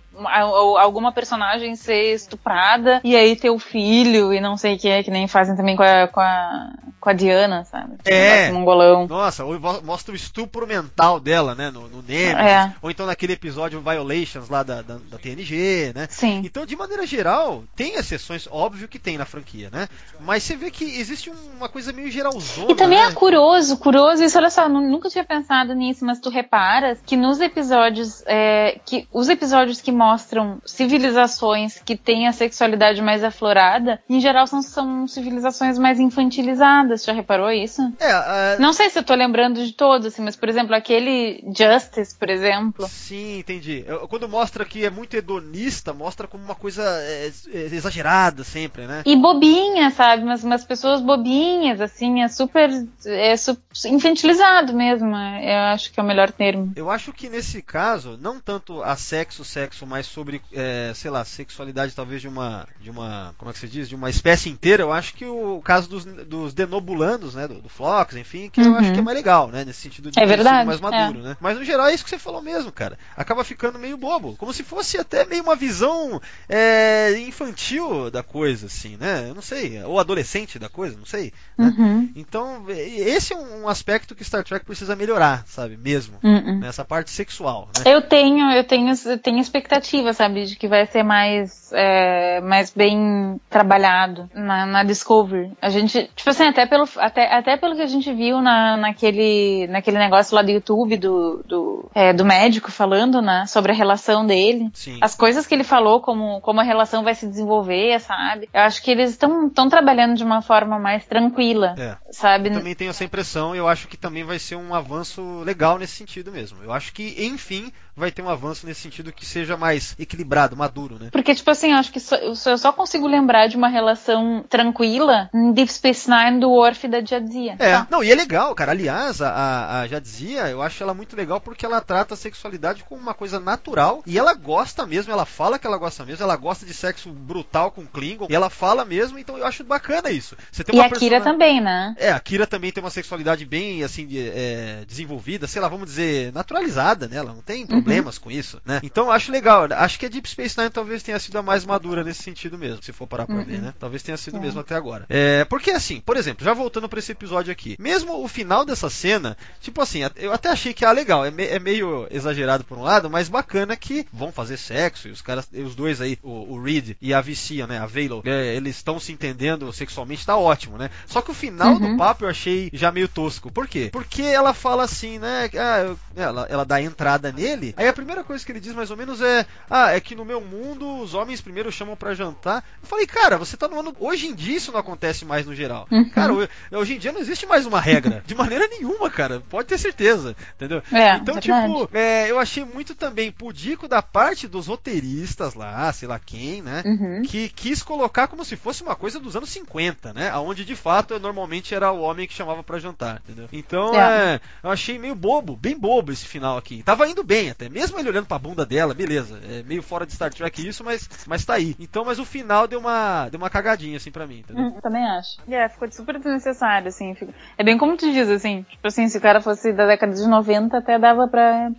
[0.80, 5.02] alguma personagem ser estuprada e aí ter o filho e não sei o que é,
[5.02, 6.72] que nem fazem também com a, com a,
[7.02, 7.94] com a Diana, sabe?
[8.04, 8.34] É.
[8.36, 9.06] negócio mongolão.
[9.08, 9.44] Nossa,
[9.84, 11.68] mostra o estupro mental dela, né?
[11.70, 12.34] No, no Nemesis.
[12.40, 12.72] É.
[12.80, 16.06] Ou então naquele episódio Violations lá da, da, da TNG, né?
[16.08, 16.42] Sim.
[16.44, 19.88] Então, de maneira geral, tem exceções, óbvio que tem na franquia, né?
[20.20, 22.70] Mas você vê que existe um- uma coisa meio geralzona.
[22.70, 23.06] E também né?
[23.08, 27.16] é curioso, curioso isso, olha só, nu- nunca tinha pensado nisso, mas tu reparas que
[27.16, 34.00] nos episódios, é, que os episódios que mostram civilizações que têm a sexualidade mais aflorada,
[34.08, 37.80] em geral são, são civilizações mais infantilizadas, já reparou isso?
[37.98, 41.42] É, a- Não sei se eu tô lembrando de todos, assim, mas por exemplo, aquele
[41.56, 42.86] Justice, por exemplo.
[42.88, 43.84] Sim, entendi.
[43.86, 48.86] Eu- Quando mostra que é muito hedonista, mostra como uma coisa é, é, exagerada sempre,
[48.86, 49.02] né?
[49.06, 50.24] E bobinha, sabe?
[50.24, 52.68] Mas umas pessoas bobinhas, assim, é super.
[53.06, 53.56] É su-
[53.86, 55.14] infantilizado mesmo.
[55.16, 56.72] Eu acho que é o melhor termo.
[56.76, 61.24] Eu acho que nesse caso, não tanto a sexo, sexo, mas sobre, é, sei lá,
[61.24, 64.82] sexualidade talvez de uma, de uma, como é que se diz, de uma espécie inteira,
[64.82, 66.52] eu acho que o caso dos, dos
[66.82, 68.76] denobulanos, né, do, do Flox, enfim, que eu Uhum.
[68.76, 71.36] acho que é mais legal, né, nesse sentido de É sido verdade, mais maduro, né.
[71.40, 72.98] Mas no geral é isso que você falou mesmo, cara.
[73.16, 78.66] Acaba ficando meio bobo, como se fosse até meio uma visão é, infantil da coisa,
[78.66, 81.32] assim, né, eu não sei, ou adolescente da coisa, não sei.
[81.56, 81.72] né?
[81.78, 82.10] Uhum.
[82.14, 86.58] Então, esse é um aspecto que Star Trek precisa melhorar, sabe, mesmo Uhum.
[86.60, 87.92] nessa parte sexual, né?
[87.92, 92.70] Eu tenho, eu tenho, eu tenho expectativa, sabe, de que vai ser mais, é, mais
[92.70, 95.52] bem trabalhado na, na Discovery.
[95.60, 99.66] A gente, tipo assim, até pelo, até, até pelo que a gente viu na, naquele,
[99.66, 104.24] naquele negócio lá do YouTube do, do, é, do médico falando, né, sobre a relação
[104.24, 104.70] dele.
[104.72, 104.96] Sim.
[105.02, 108.48] As coisas que ele falou, como, como a relação vai se desenvolver, sabe?
[108.54, 111.94] Eu acho que eles estão trabalhando de uma forma mais tranquila, É.
[112.10, 112.48] sabe?
[112.48, 115.78] Eu também tenho essa impressão e eu acho que também vai ser um avanço legal
[115.78, 116.56] nesse sentido mesmo.
[116.62, 120.96] Eu acho que, enfim, vai ter um avanço nesse sentido que seja mais equilibrado, maduro,
[120.98, 121.08] né?
[121.12, 125.28] Porque, tipo assim, eu acho que só, eu só consigo lembrar de uma relação tranquila
[125.34, 127.56] em Deep Space Nine do Worf e da Jadzia.
[127.58, 127.86] É, Tá.
[127.90, 128.72] não, e é legal, cara.
[128.72, 133.00] Aliás, a, a Jadzia, eu acho ela muito legal porque ela trata a sexualidade como
[133.00, 136.64] uma coisa natural e ela gosta mesmo, ela fala que ela gosta mesmo, ela gosta
[136.64, 140.36] de sexo brutal com Klingon e ela fala mesmo, então eu acho bacana isso.
[140.50, 141.94] Você tem E uma a Kira persona- também, né?
[141.98, 145.86] É, a Kira também tem uma sexualidade bem, assim, de- é, desenvolvida, sei lá, vamos
[145.86, 147.16] dizer, naturalizada, né?
[147.16, 148.80] Ela não tem problemas com isso, né?
[148.82, 149.66] Então eu acho legal.
[149.72, 152.82] Acho que a Deep Space Nine talvez tenha sido a mais madura nesse sentido mesmo,
[152.82, 153.74] se for parar pra ver, né?
[153.78, 155.04] Talvez tenha sido mesmo até agora.
[155.08, 158.88] É, porque assim, por exemplo, já voltando pra esse episódio aqui, mesmo o final dessa
[158.90, 162.76] cena, tipo assim, eu até achei que, ah, legal, é, me- é meio exagerado por
[162.78, 166.18] um lado, mas bacana que vão fazer sexo, e os caras, e os dois aí,
[166.22, 170.24] o, o Reed e a Vicia, né, a Valo, é, eles estão se entendendo sexualmente,
[170.26, 170.90] tá ótimo, né?
[171.06, 173.50] Só que o final do papo eu achei já meio tosco.
[173.50, 173.88] Por quê?
[173.92, 175.48] Porque ela fala assim, né?
[175.56, 177.71] Ah, ela, ela dá entrada nele.
[177.76, 180.24] Aí a primeira coisa que ele diz mais ou menos é: Ah, é que no
[180.24, 182.64] meu mundo os homens primeiro chamam pra jantar.
[182.82, 183.94] Eu falei, cara, você tá no ano.
[183.98, 185.86] Hoje em dia isso não acontece mais no geral.
[186.14, 188.22] Cara, ho- hoje em dia não existe mais uma regra.
[188.26, 189.40] De maneira nenhuma, cara.
[189.48, 190.36] Pode ter certeza.
[190.56, 190.82] Entendeu?
[190.92, 196.08] É, então, tipo, é, eu achei muito também pudico da parte dos roteiristas lá, sei
[196.08, 196.82] lá quem, né?
[196.84, 197.22] Uhum.
[197.22, 200.30] que quis colocar como se fosse uma coisa dos anos 50, né?
[200.30, 203.48] Aonde de fato normalmente era o homem que chamava pra jantar, entendeu?
[203.52, 204.34] Então, É.
[204.34, 206.82] é, eu achei meio bobo, bem bobo esse final aqui.
[206.82, 209.38] Tava indo bem até, mesmo ele olhando pra bunda dela, beleza.
[209.48, 211.74] É meio fora de Star Trek isso, mas mas tá aí.
[211.78, 214.64] Então, mas o final deu uma deu uma cagadinha assim pra mim, entendeu?
[214.64, 215.36] Hum, também acho.
[215.48, 217.14] É, ficou super desnecessário, assim.
[217.14, 218.64] fica- É bem como tu diz, assim.
[218.70, 221.70] Tipo assim, se o cara fosse da década de 90, até dava pra.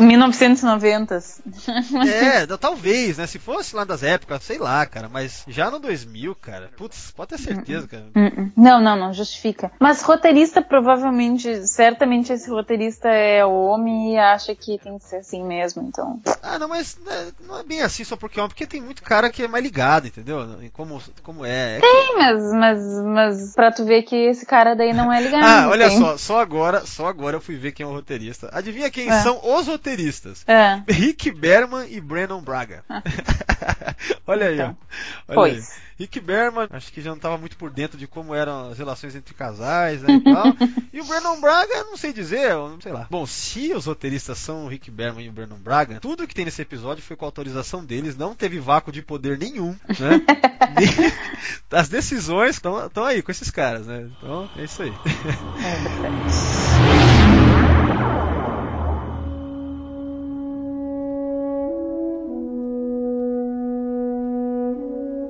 [0.00, 1.18] 1990.
[2.06, 3.26] É, da- talvez, né?
[3.26, 6.70] Se fosse lá das épocas, sei lá, cara, mas já no 2000, cara.
[6.76, 8.04] Putz, pode ter certeza, cara.
[8.16, 9.70] Hum, Não, não, não justifica.
[9.78, 15.44] Mas roteirista, provavelmente, certamente esse roteirista é homem e acha que tem que ser assim
[15.44, 16.20] mesmo, então.
[16.42, 19.02] Ah, não, mas né, não é bem assim só porque é homem, porque tem muito
[19.02, 20.60] cara que é mais ligado, entendeu?
[20.62, 21.76] Em Como, como é.
[21.76, 25.20] é que- Sim, mas, mas, mas pra tu ver que esse cara daí não é
[25.20, 25.44] ligado.
[25.44, 28.48] Ah, olha tem- só, só agora, só agora eu fui ver quem é o roteirista.
[28.52, 29.22] Adivinha quem É.
[29.22, 30.44] são os roteiristas?
[30.46, 32.84] É, Rick Berman e Brandon Braga.
[34.26, 34.64] olha aí, ó.
[34.64, 34.76] Então,
[35.28, 35.70] Olha pois.
[35.70, 35.83] aí.
[35.98, 39.14] Rick Berman, acho que já não estava muito por dentro de como eram as relações
[39.14, 40.46] entre casais, né, e tal.
[40.92, 43.06] e o Brandon Braga, não sei dizer, não sei lá.
[43.10, 46.44] Bom, se os roteiristas são o Rick Berman e o Brandon Braga, tudo que tem
[46.44, 50.20] nesse episódio foi com a autorização deles, não teve vácuo de poder nenhum, né?
[51.70, 54.10] As decisões estão aí com esses caras, né?
[54.18, 54.92] Então, é isso aí.
[57.00, 57.00] é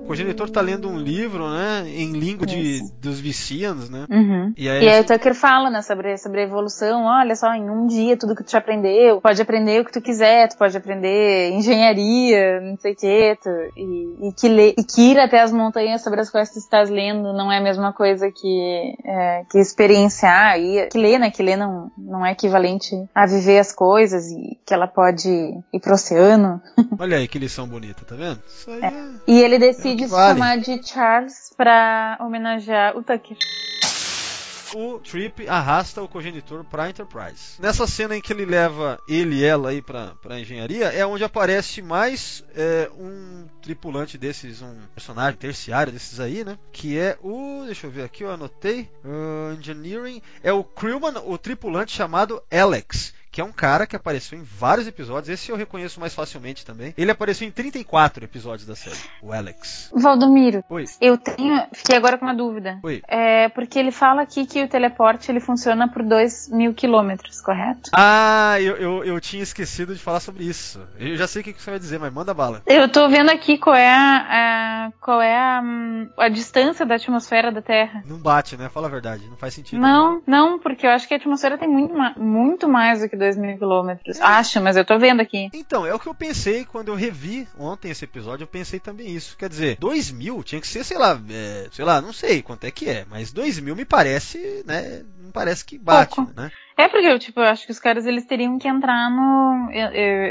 [0.05, 4.05] O progenitor tá lendo um livro, né, em língua de, dos Vicians, né?
[4.11, 4.53] Uhum.
[4.55, 7.07] E aí, E aí o Tucker fala, né, sobre, sobre a evolução.
[7.07, 10.03] Olha só, em um dia tudo que tu já aprendeu, pode aprender o que tu
[10.03, 13.49] quiser, tu pode aprender engenharia, não sei o que, tu,
[13.79, 16.91] e, e, que le, e que ir até as montanhas sobre as quais tu estás
[16.91, 21.43] lendo não é a mesma coisa que, é, que experienciar, e que ler, né, que
[21.43, 25.95] ler não, não é equivalente a viver as coisas, e que ela pode ir pro
[25.95, 26.61] oceano.
[26.99, 28.39] olha aí que lição bonita, tá vendo?
[28.47, 29.05] Isso aí é...
[29.27, 30.39] E ele decide que se vale.
[30.39, 33.37] chamar de Charles pra homenagear o Tucker.
[34.75, 37.61] o Trip arrasta o cogenitor pra Enterprise.
[37.61, 41.23] Nessa cena em que ele leva ele e ela aí pra, pra engenharia, é onde
[41.23, 46.59] aparece mais é, um tripulante desses, um personagem terciário desses aí, né?
[46.73, 47.63] Que é o.
[47.67, 48.91] Deixa eu ver aqui, eu anotei.
[49.05, 50.21] uh, engineering.
[50.43, 53.15] É o crewman, o tripulante chamado Alex.
[53.35, 55.29] Que é um cara que apareceu em vários episódios.
[55.29, 56.95] Esse eu reconheço mais facilmente também.
[56.97, 58.97] Ele apareceu em 34 episódios da série.
[59.21, 59.91] O Alex.
[59.93, 60.85] Valdomiro, Oi.
[61.01, 61.61] Eu tenho.
[61.73, 62.79] Fiquei agora com uma dúvida.
[62.85, 63.03] Oi.
[63.09, 67.91] É, porque ele fala aqui que o teleporte ele funciona por 2 mil quilômetros, correto?
[67.93, 70.81] Ah, eu, eu, eu tinha esquecido de falar sobre isso.
[70.97, 72.63] Eu já sei o que você vai dizer, mas manda bala.
[72.67, 74.27] Eu tô vendo aqui qual é a,
[74.87, 75.61] a- qual é a,
[76.19, 78.05] a distância da atmosfera da Terra.
[78.07, 78.69] Não bate, né?
[78.69, 79.81] Fala a verdade, não faz sentido.
[79.81, 83.24] Não, não, porque eu acho que a atmosfera tem muito, muito mais do que 2
[83.37, 84.21] mil quilômetros.
[84.21, 85.49] Acho, mas eu tô vendo aqui.
[85.53, 89.09] Então, é o que eu pensei quando eu revi ontem esse episódio, eu pensei também
[89.09, 89.37] isso.
[89.37, 92.65] Quer dizer, 2 mil tinha que ser, sei lá, é, sei lá, não sei quanto
[92.65, 95.03] é que é, mas 2 mil me parece, né?
[95.25, 96.33] Não parece que bate, Pouco.
[96.37, 96.51] né?
[96.77, 99.71] É porque eu, tipo, eu acho que os caras eles teriam que entrar no.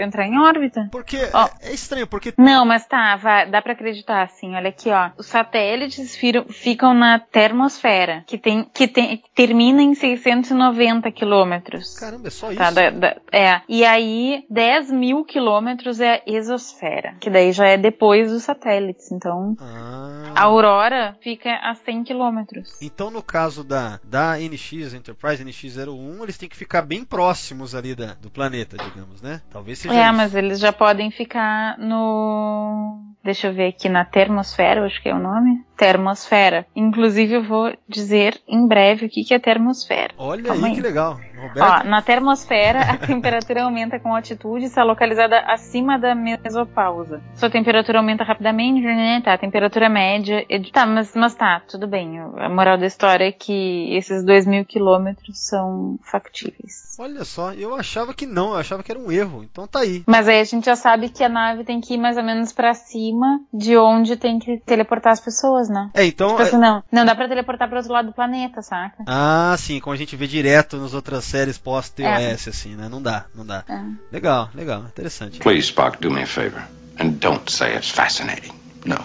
[0.02, 0.90] entrar em órbita.
[0.92, 1.46] Porque Ó.
[1.62, 2.34] é, é estranho, porque.
[2.38, 5.12] Não, mas tá, vai, dá pra acreditar, assim, olha aqui, ó.
[5.18, 11.98] Os satélites firam- ficam na termosfera, que tem, que tem, termina em 690 quilômetros.
[11.98, 12.58] Caramba, é só isso.
[12.60, 13.62] Tá, da- da- é.
[13.70, 19.12] E aí, 10 mil quilômetros é a exosfera, que daí já é depois dos satélites,
[19.14, 19.56] então...
[19.62, 22.82] Ah, A Aurora fica a 100 quilômetros.
[22.82, 27.96] Então, no caso da, da NX, Enterprise NX-01, eles têm que ficar bem próximos ali
[27.96, 29.42] da, do planeta, digamos, né?
[29.52, 30.14] Talvez seja É, isso.
[30.16, 33.00] mas eles já podem ficar no.
[33.24, 35.64] Deixa eu ver aqui, na termosfera, acho que é o nome.
[35.84, 36.66] Termosfera.
[36.74, 40.14] Inclusive, eu vou dizer em breve o que que é termosfera.
[40.18, 40.76] Olha Calma aí, aí.
[40.78, 41.20] que legal.
[41.36, 47.22] Roberto, Ó, na termosfera, a temperatura aumenta com altitude e está localizada acima da mesopausa.
[47.36, 49.22] Sua temperatura aumenta rapidamente, né?
[49.26, 50.46] Tá, a temperatura média.
[50.50, 52.18] é de- Tá, mas, mas tá, tudo bem.
[52.38, 56.96] A moral da história é que esses dois mil quilômetros são factíveis.
[56.98, 59.44] olha só, eu achava que não, eu achava que era um erro.
[59.44, 60.02] Então tá aí.
[60.08, 62.54] Mas aí a gente já sabe que a nave tem que ir mais ou menos
[62.54, 65.73] pra cima de onde tem que teleportar as pessoas, né?
[65.94, 66.30] É, então.
[66.30, 69.04] Tipo assim, não, não dá pra teleportar pro outro lado do planeta, saca?
[69.08, 72.88] Ah, sim, como a gente vê direto nas outras séries pós-TOS, assim, né?
[72.90, 73.64] Não dá, não dá.
[73.68, 73.82] É.
[74.12, 75.40] Legal, legal, interessante.
[75.40, 76.62] Please, Spock, do me a favor.
[77.00, 78.54] And don't say it's fascinating.
[78.86, 78.98] No.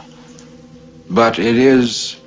[1.08, 2.18] But it is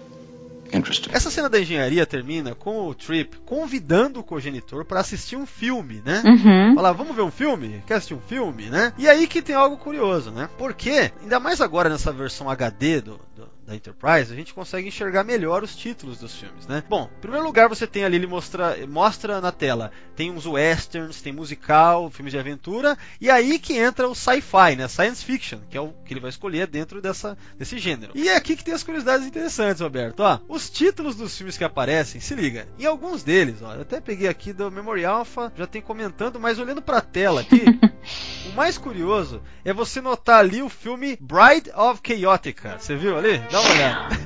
[0.74, 1.10] interesting.
[1.14, 6.02] Essa cena da engenharia termina com o Trip convidando o cogenitor para assistir um filme,
[6.04, 6.24] né?
[6.26, 6.74] Uhum.
[6.76, 7.84] Falar, vamos ver um filme?
[7.86, 8.94] Quer assistir um filme, né?
[8.98, 10.50] E aí que tem algo curioso, né?
[10.58, 15.24] Porque, ainda mais agora nessa versão HD do, do- da Enterprise, a gente consegue enxergar
[15.24, 16.84] melhor os títulos dos filmes, né?
[16.88, 21.22] Bom, em primeiro lugar você tem ali, ele mostra, mostra na tela, tem uns westerns,
[21.22, 24.88] tem musical, filmes de aventura, e aí que entra o sci-fi, né?
[24.88, 28.12] Science fiction, que é o que ele vai escolher dentro dessa, desse gênero.
[28.14, 30.20] E é aqui que tem as curiosidades interessantes, Roberto.
[30.22, 34.02] Ó, os títulos dos filmes que aparecem, se liga, em alguns deles, ó, eu até
[34.02, 37.64] peguei aqui do Memory Alpha, já tem comentando, mas olhando pra tela aqui,
[38.52, 42.78] o mais curioso é você notar ali o filme Bride of Chaotica.
[42.78, 43.38] Você viu ali?
[43.50, 44.22] Dá uma olhada.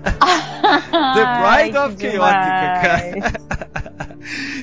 [1.13, 3.95] The Bride Ai, of Chaotica, cara.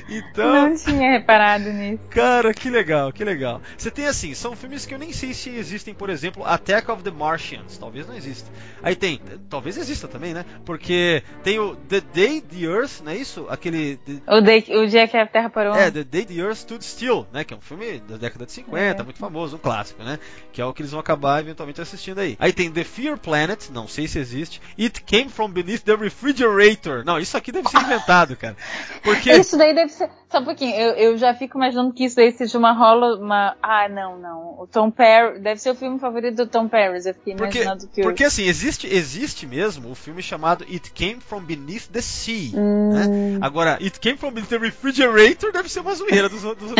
[0.09, 1.99] então, Não tinha reparado nisso.
[2.09, 3.61] Cara, que legal, que legal.
[3.77, 7.01] Você tem assim, são filmes que eu nem sei se existem, por exemplo, Attack of
[7.03, 8.49] the Martians, talvez não exista.
[8.81, 10.43] Aí tem, talvez exista também, né?
[10.65, 13.45] Porque tem o The Day the Earth, não é isso?
[13.49, 13.97] Aquele
[14.27, 15.73] O, day- o dia que a Terra parou.
[15.75, 17.43] é, The Day the Earth Stood Still, né?
[17.45, 19.03] Que é um filme da década de 50, É.
[19.03, 20.19] muito famoso, um clássico, né?
[20.51, 22.35] Que é o que eles vão acabar eventualmente assistindo aí.
[22.39, 24.52] Aí tem The Fear Planet, não sei se existe.
[24.79, 27.03] It Came From Beneath the Refrigerator.
[27.05, 28.55] Não, isso aqui deve ser inventado, cara.
[29.03, 29.31] Porque...
[29.43, 30.09] Isso daí deve ser.
[30.33, 33.17] Só um pouquinho, eu, eu já fico imaginando que isso daí seja uma rola.
[33.17, 33.55] Uma...
[33.61, 34.61] Ah, não, não.
[34.61, 35.39] O Tom Perry.
[35.39, 36.97] Deve ser o filme favorito do Tom Perry.
[37.05, 41.19] Eu fiquei Porque, imaginando que porque assim, existe, existe mesmo o filme chamado It Came
[41.19, 42.51] From Beneath the Sea.
[42.55, 42.93] Hum.
[42.93, 43.37] Né?
[43.41, 46.73] Agora, It Came From Beneath the Refrigerator deve ser uma zoeira dos, dos.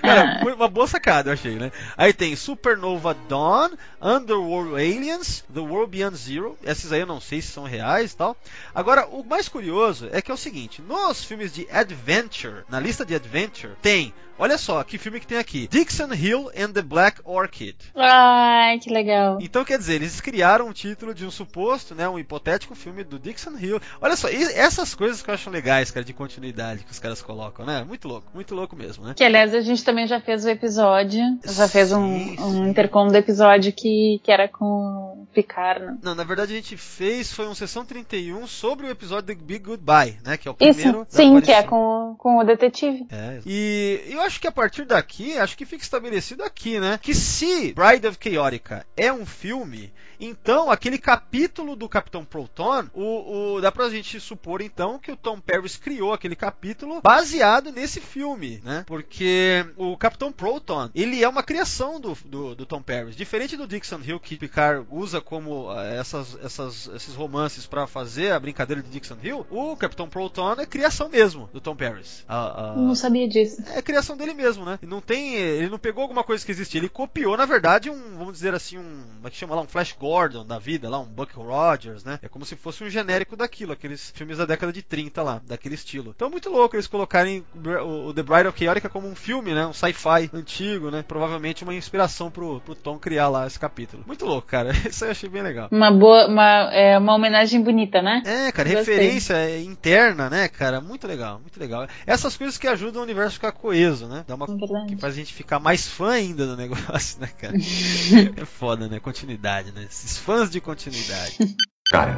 [0.00, 1.72] Cara, uma boa sacada, eu achei, né?
[1.96, 3.70] Aí tem Supernova Dawn,
[4.00, 6.56] Underworld Aliens, The World Beyond Zero.
[6.62, 8.36] Esses aí eu não sei se são reais tal.
[8.74, 13.04] Agora, o mais curioso é que é o seguinte: nos filmes de Adventure, na lista
[13.04, 14.14] de Adventure, tem.
[14.42, 17.76] Olha só, que filme que tem aqui: Dixon Hill and the Black Orchid.
[17.94, 19.38] Ai, que legal.
[19.40, 23.20] Então, quer dizer, eles criaram um título de um suposto, né, um hipotético filme do
[23.20, 23.80] Dixon Hill.
[24.00, 27.64] Olha só, essas coisas que eu acho legais, cara, de continuidade que os caras colocam,
[27.64, 27.84] né?
[27.86, 29.14] Muito louco, muito louco mesmo, né?
[29.16, 31.22] Que aliás a gente também já fez o episódio.
[31.44, 35.98] Já fez um, Sim, um intercom do episódio que, que era com o Picard, né?
[36.02, 39.60] Não, na verdade a gente fez, foi um sessão 31 sobre o episódio The Big
[39.60, 40.36] Goodbye, né?
[40.36, 41.04] Que é o Isso, primeiro.
[41.04, 43.06] da sim, que é com, com o detetive.
[43.08, 43.38] É.
[43.46, 46.98] E eu acho que a partir daqui, acho que fica estabelecido aqui, né?
[47.02, 49.92] Que se Bride of Chaotica é um filme,
[50.24, 55.16] então aquele capítulo do Capitão Proton, o, o- dá pra gente supor então que o
[55.16, 58.84] Tom Paris criou aquele capítulo baseado nesse filme, né?
[58.86, 63.66] Porque o Capitão Proton, ele é uma criação do, do, do Tom Paris, diferente do
[63.66, 68.82] Dixon Hill que Picard usa como ah, essas, essas, esses romances pra fazer a brincadeira
[68.82, 72.24] de Dixon Hill, o Capitão Proton é criação mesmo do Tom Paris.
[72.28, 73.62] A- a- Não sabia disso.
[73.74, 74.78] é criação dele mesmo, né?
[74.82, 78.16] E Não tem, ele não pegou alguma coisa que existia, ele copiou, na verdade, um,
[78.18, 81.00] vamos dizer assim, um, como é que chama lá, um Flash Gordon da vida, lá,
[81.00, 82.18] um Buck Rogers, né?
[82.22, 85.74] É como se fosse um genérico daquilo, aqueles filmes da década de 30 lá, daquele
[85.74, 86.12] estilo.
[86.14, 89.66] Então é muito louco eles colocarem o, The Bride of Chaotica como um filme, né?
[89.66, 91.02] Um sci-fi antigo, né?
[91.02, 94.04] Provavelmente uma inspiração pro, pro Tom criar lá esse capítulo.
[94.06, 94.72] Muito louco, cara.
[94.86, 95.68] Isso aí eu achei bem legal.
[95.72, 98.22] Uma boa, uma, é, uma homenagem bonita, né?
[98.26, 98.94] É, cara, Gostei.
[98.94, 100.82] referência interna, né, cara?
[100.82, 101.88] Muito legal, muito legal.
[102.06, 104.26] Essas coisas que ajudam o universo a ficar coeso, né?
[104.28, 107.54] Dá uma É que faz a gente ficar mais fã ainda do negócio, né, cara?
[108.36, 109.00] é foda, né?
[109.00, 109.86] Continuidade, né?
[110.04, 111.36] Esses fãs de continuidade.
[111.92, 112.16] Got it.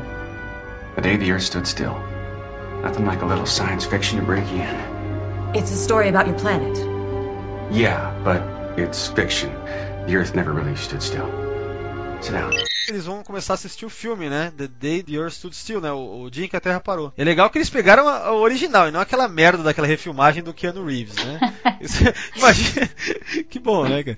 [0.96, 1.94] The day the Earth stood still.
[2.82, 5.54] Nothing like a little science fiction to break you in.
[5.54, 6.76] It's a story about your planet.
[7.70, 8.40] Yeah, but
[8.78, 9.50] it's fiction.
[10.06, 11.28] The Earth never really stood still.
[12.22, 12.52] Sit down.
[12.88, 14.52] Eles vão começar a assistir o filme, né?
[14.56, 15.90] The Day the Earth Stood Still, né?
[15.90, 17.12] O, o dia em que a Terra parou.
[17.16, 20.52] É legal que eles pegaram a, a original e não aquela merda daquela refilmagem do
[20.54, 21.40] Keanu Reeves, né?
[21.80, 22.02] Isso-
[22.36, 22.86] imagina.
[23.48, 24.16] que bom, né, cara?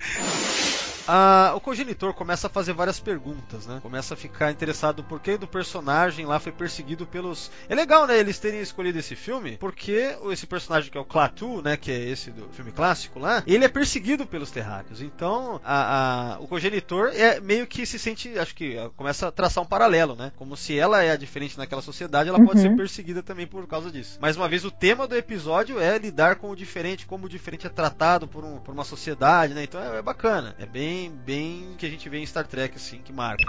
[1.06, 3.78] A- o cogenitor começa a fazer várias perguntas, né?
[3.82, 7.50] Começa a ficar interessado por que do personagem lá foi perseguido pelos.
[7.68, 8.18] É legal, né?
[8.18, 11.76] Eles terem escolhido esse filme, porque esse personagem que é o Klaatu, né?
[11.76, 15.00] Que é esse do filme clássico lá, ele é perseguido pelos terráqueos.
[15.00, 19.32] Então, a- a- o cogenitor é meio que se sente, acho que ah, começa a
[19.32, 20.32] traçar um paralelo, né?
[20.36, 22.70] Como se ela é a diferente naquela sociedade, ela pode Uhum.
[22.70, 24.18] ser perseguida também por causa disso.
[24.20, 27.66] Mais uma vez, o tema do episódio é lidar com o diferente, como o diferente
[27.66, 29.62] é tratado por, um- por uma sociedade, né?
[29.64, 30.54] Então é, é bacana.
[30.58, 33.44] É bem, bem que a gente vê em Star Trek, assim, que marca.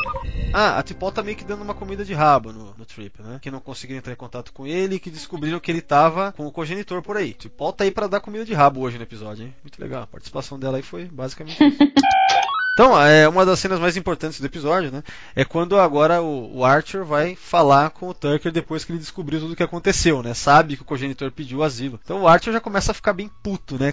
[0.53, 3.40] Ah, a Tipol tá meio que dando uma comida de rabo no, no Trip, né?
[3.41, 6.45] Que não conseguiram entrar em contato com ele e que descobriram que ele tava com
[6.45, 7.34] o cogenitor por aí.
[7.34, 9.56] Tipol tá aí pra dar comida de rabo hoje no episódio, hein?
[9.64, 10.03] Muito legal.
[10.03, 11.78] A participação dela aí foi basicamente isso.
[12.78, 15.02] Então, é uma das cenas mais importantes do episódio, né?
[15.36, 19.40] É quando agora o, o Archer vai falar com o Tucker depois que ele descobriu
[19.40, 20.36] tudo o que aconteceu, né?
[20.36, 21.99] Sabe que o cogenitor pediu asilo.
[22.04, 23.91] Então o Archer já começa a ficar bem puto, né?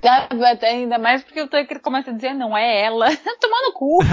[0.52, 3.06] Até Ainda mais porque o Tucker começa a dizer, não é ela.
[3.40, 4.04] Tomar no cu.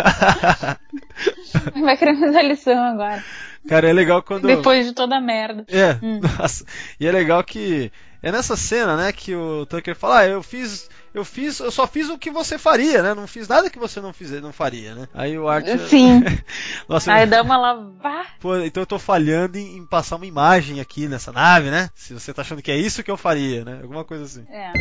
[1.84, 3.22] Vai querer fazer a lição agora.
[3.68, 4.48] Cara, é legal quando.
[4.48, 5.65] Depois de toda a merda.
[5.68, 6.22] É, Hum.
[6.39, 6.65] nossa.
[6.98, 7.91] E é legal que
[8.23, 11.88] é nessa cena, né, que o Tucker fala, ah, eu fiz, eu fiz, eu só
[11.88, 13.14] fiz o que você faria, né?
[13.15, 15.07] Não fiz nada que você não fizer, não faria, né?
[15.14, 16.22] Aí o Archer Sim.
[16.88, 18.35] Nossa, Aí dá uma lavar.
[18.39, 21.89] pô, então eu tô falhando em, em passar uma imagem aqui nessa nave, né?
[21.95, 23.80] Se você tá achando que é isso que eu faria, né?
[23.81, 24.45] Alguma coisa assim.
[24.49, 24.72] É.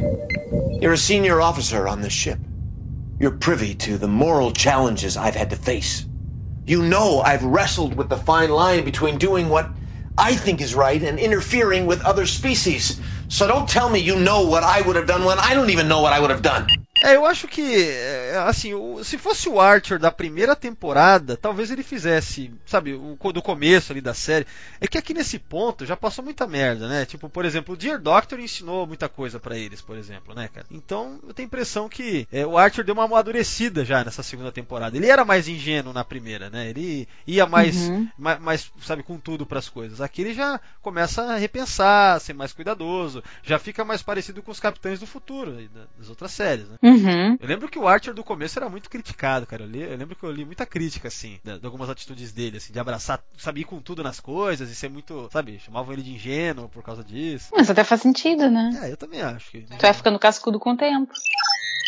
[0.83, 2.39] You're a senior officer on this ship.
[3.19, 6.07] You're privy to the moral challenges I've had to face.
[6.67, 9.71] You know I've wrestled with the fine line between doing what
[10.17, 13.01] I think is right and interfering with other species.
[13.31, 15.86] So don't tell me you know what I would have done when I don't even
[15.86, 16.66] know what I would have done.
[17.03, 18.73] É, eu acho que, é, assim,
[19.03, 24.01] se fosse o Archer da primeira temporada, talvez ele fizesse, sabe, o, do começo ali
[24.01, 24.47] da série.
[24.81, 27.07] É que aqui nesse ponto já passou muita merda, né?
[27.07, 30.67] Tipo, por exemplo, o Dear Doctor ensinou muita coisa pra eles, por exemplo, né, cara?
[30.71, 34.53] Então eu tenho a impressão que é, o Archer deu uma amadurecida já nessa segunda
[34.53, 34.97] temporada.
[34.97, 36.69] Ele era mais ingênuo na primeira, né?
[36.69, 38.09] Ele ia mais, Uhum.
[38.19, 40.01] ma- mais, sabe, com tudo pras coisas.
[40.03, 44.61] Aqui ele já começa a repensar, ser mais cuidadoso, já fica mais parecido com os
[44.61, 45.57] capitães do futuro
[45.99, 46.77] das outras séries, né?
[46.83, 46.90] Uhum.
[47.41, 49.62] Eu lembro que o Archer do começo era muito criticado, cara.
[49.65, 52.57] Eu, li- eu lembro que eu li muita crítica, assim, da- de, algumas atitudes dele,
[52.59, 56.03] assim, de abraçar, sabe, ir com tudo nas coisas e ser muito, sabe, chamavam ele
[56.03, 57.49] de ingênuo por causa disso.
[57.53, 58.81] Mas até faz sentido, né?
[58.83, 59.61] É, eu também acho que.
[59.62, 61.12] Tu vai ficando cascudo com o tempo.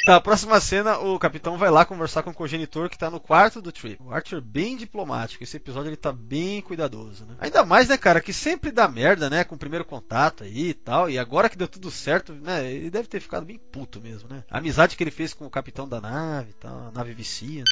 [0.04, 3.62] Na próxima cena, o capitão vai lá conversar com o cogenitor que tá no quarto
[3.62, 4.02] do Trip.
[4.02, 5.44] O Archer bem diplomático.
[5.44, 7.36] Esse episódio ele tá bem cuidadoso, né?
[7.38, 10.74] Ainda mais, né, cara, que sempre dá merda, né, com o primeiro contato aí e
[10.74, 11.08] tal.
[11.08, 14.42] E agora que deu tudo certo, né, ele deve ter ficado bem puto mesmo, né?
[14.50, 17.62] A amizade que ele fez com o capitão da nave e tal, a nave vicia.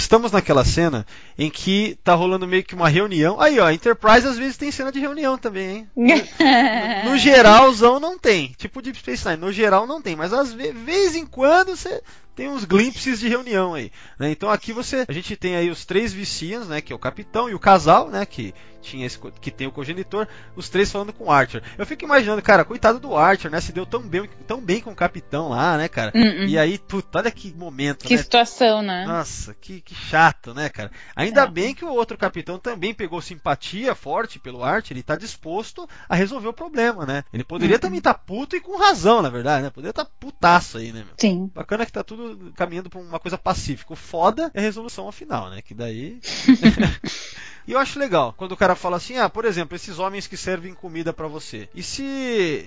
[0.00, 1.06] Estamos naquela cena
[1.38, 3.38] em que tá rolando meio que uma reunião.
[3.38, 6.26] Aí, ó, Enterprise às vezes tem cena de reunião também, hein?
[7.04, 8.54] No geralzão não tem.
[8.56, 12.02] Tipo Deep Space Nine, no geral não tem, mas às ve vez em quando você
[12.34, 13.90] tem uns glimpses de reunião aí.
[14.18, 14.30] né?
[14.30, 17.48] Então aqui você, a gente tem aí os três vicians, né, que é o capitão
[17.48, 20.26] e o casal, né, que tinha esse, que tem o cogenitor,
[20.56, 21.62] os três falando com o Archer.
[21.76, 24.90] Eu fico imaginando, cara, coitado do Archer, né, se deu tão bem, tão bem com
[24.90, 26.12] o capitão lá, né, cara?
[26.14, 26.44] Hum, hum.
[26.46, 28.22] E aí, puta, olha que momento, Que né?
[28.22, 29.04] situação, né?
[29.06, 30.90] Nossa, que, que chato, né, cara?
[31.14, 31.46] Ainda É.
[31.46, 36.14] bem que o outro capitão também pegou simpatia forte pelo Archer e tá disposto a
[36.14, 37.22] resolver o problema, né?
[37.34, 37.80] Ele poderia Uhum.
[37.80, 39.70] também estar puto e com razão, na verdade, né?
[39.70, 41.14] Poderia estar putaço aí, né, meu?
[41.18, 41.50] Sim.
[41.54, 42.19] Bacana que tá tudo
[42.54, 43.92] caminhando pra uma coisa pacífica.
[43.92, 45.62] O foda é a resolução final, né?
[45.62, 46.18] Que daí.
[47.70, 50.36] E eu acho legal quando o cara fala assim: ah, por exemplo, esses homens que
[50.36, 51.68] servem comida pra você.
[51.72, 52.02] E se.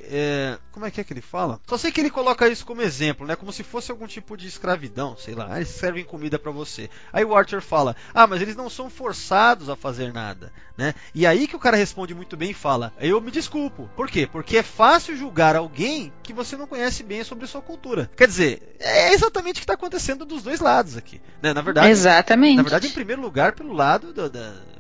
[0.06, 1.60] é, como é que é que ele fala?
[1.68, 3.36] Só sei que ele coloca isso como exemplo, né?
[3.36, 5.48] Como se fosse algum tipo de escravidão, sei lá.
[5.52, 6.90] Ah, eles servem comida pra você.
[7.12, 10.96] Aí o Archer fala: ah, mas eles não são forçados a fazer nada, né?
[11.14, 13.90] E aí que o cara responde muito bem e fala: eu me desculpo.
[13.98, 14.26] Por quê?
[14.26, 18.10] Porque é fácil julgar alguém que você não conhece bem sobre sua cultura.
[18.16, 21.20] Quer dizer, é exatamente o que está acontecendo dos dois lados aqui.
[21.42, 21.54] Né?
[21.54, 22.56] Na verdade, Exatamente.
[22.56, 24.72] na verdade, em primeiro lugar, pelo lado do- da.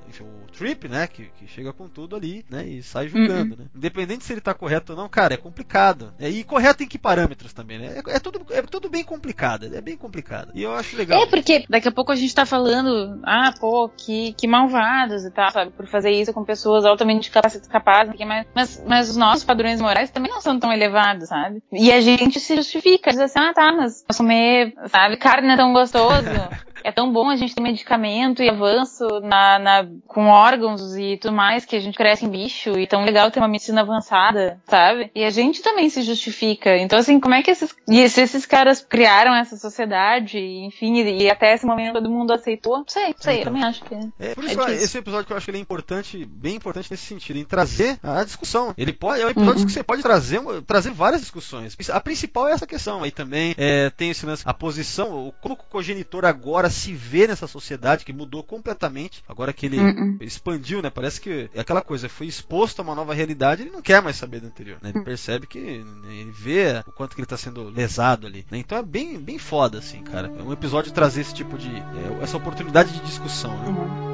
[0.57, 1.07] Trip, né?
[1.07, 2.65] Que, que chega com tudo ali, né?
[2.65, 3.65] E sai julgando, né?
[3.75, 6.13] Independente se ele tá correto ou não, cara, é complicado.
[6.19, 8.01] É, e correto em que parâmetros também, né?
[8.07, 9.65] É, é tudo, é tudo bem complicado.
[9.73, 10.51] É bem complicado.
[10.53, 11.21] E eu acho legal.
[11.21, 15.31] É, porque daqui a pouco a gente tá falando, ah, pô, que, que malvados e
[15.31, 15.71] tal, sabe?
[15.71, 20.31] Por fazer isso com pessoas altamente capazes, mais- mas, mas os nossos padrões morais também
[20.31, 21.61] não são tão elevados, sabe?
[21.71, 25.73] E a gente se justifica, diz assim, ah, tá, mas comer, sabe, carne é tão
[25.73, 26.13] gostoso.
[26.83, 31.33] é tão bom a gente ter medicamento e avanço na, na, com órgãos e tudo
[31.33, 35.11] mais, que a gente cresce em bicho, e tão legal ter uma medicina avançada, sabe?
[35.15, 36.77] E a gente também se justifica.
[36.77, 41.23] Então, assim, como é que esses, e se esses caras criaram essa sociedade, enfim, e,
[41.23, 42.77] e até esse momento todo mundo aceitou?
[42.79, 43.95] Não sei, não sei, então, eu também acho que.
[44.19, 46.89] É, por isso, é esse episódio que eu acho que ele é importante, bem importante
[46.91, 48.73] nesse sentido, em trazer a discussão.
[48.77, 49.65] Ele pode, é um episódio uhum.
[49.65, 51.75] que você pode trazer, trazer várias discussões.
[51.89, 53.03] A principal é essa questão.
[53.03, 57.47] Aí também é, tem esse lance, a posição, como o cogenitor agora se vê nessa
[57.47, 59.23] sociedade que mudou completamente.
[59.27, 60.17] Agora que ele uhum.
[60.21, 60.89] expandiu, né?
[60.89, 64.15] Parece que é aquela coisa, foi exposto a uma nova realidade, ele não quer mais
[64.15, 64.77] saber do anterior.
[64.81, 64.89] Né?
[64.89, 65.03] Ele uhum.
[65.03, 68.45] percebe que ele vê o quanto que ele está sendo lesado ali.
[68.51, 68.57] Né?
[68.57, 70.31] Então é bem, bem foda, assim, cara.
[70.37, 71.69] É um episódio trazer esse tipo de.
[71.69, 73.57] É, essa oportunidade de discussão.
[73.59, 73.67] Né?
[73.67, 74.13] Uhum.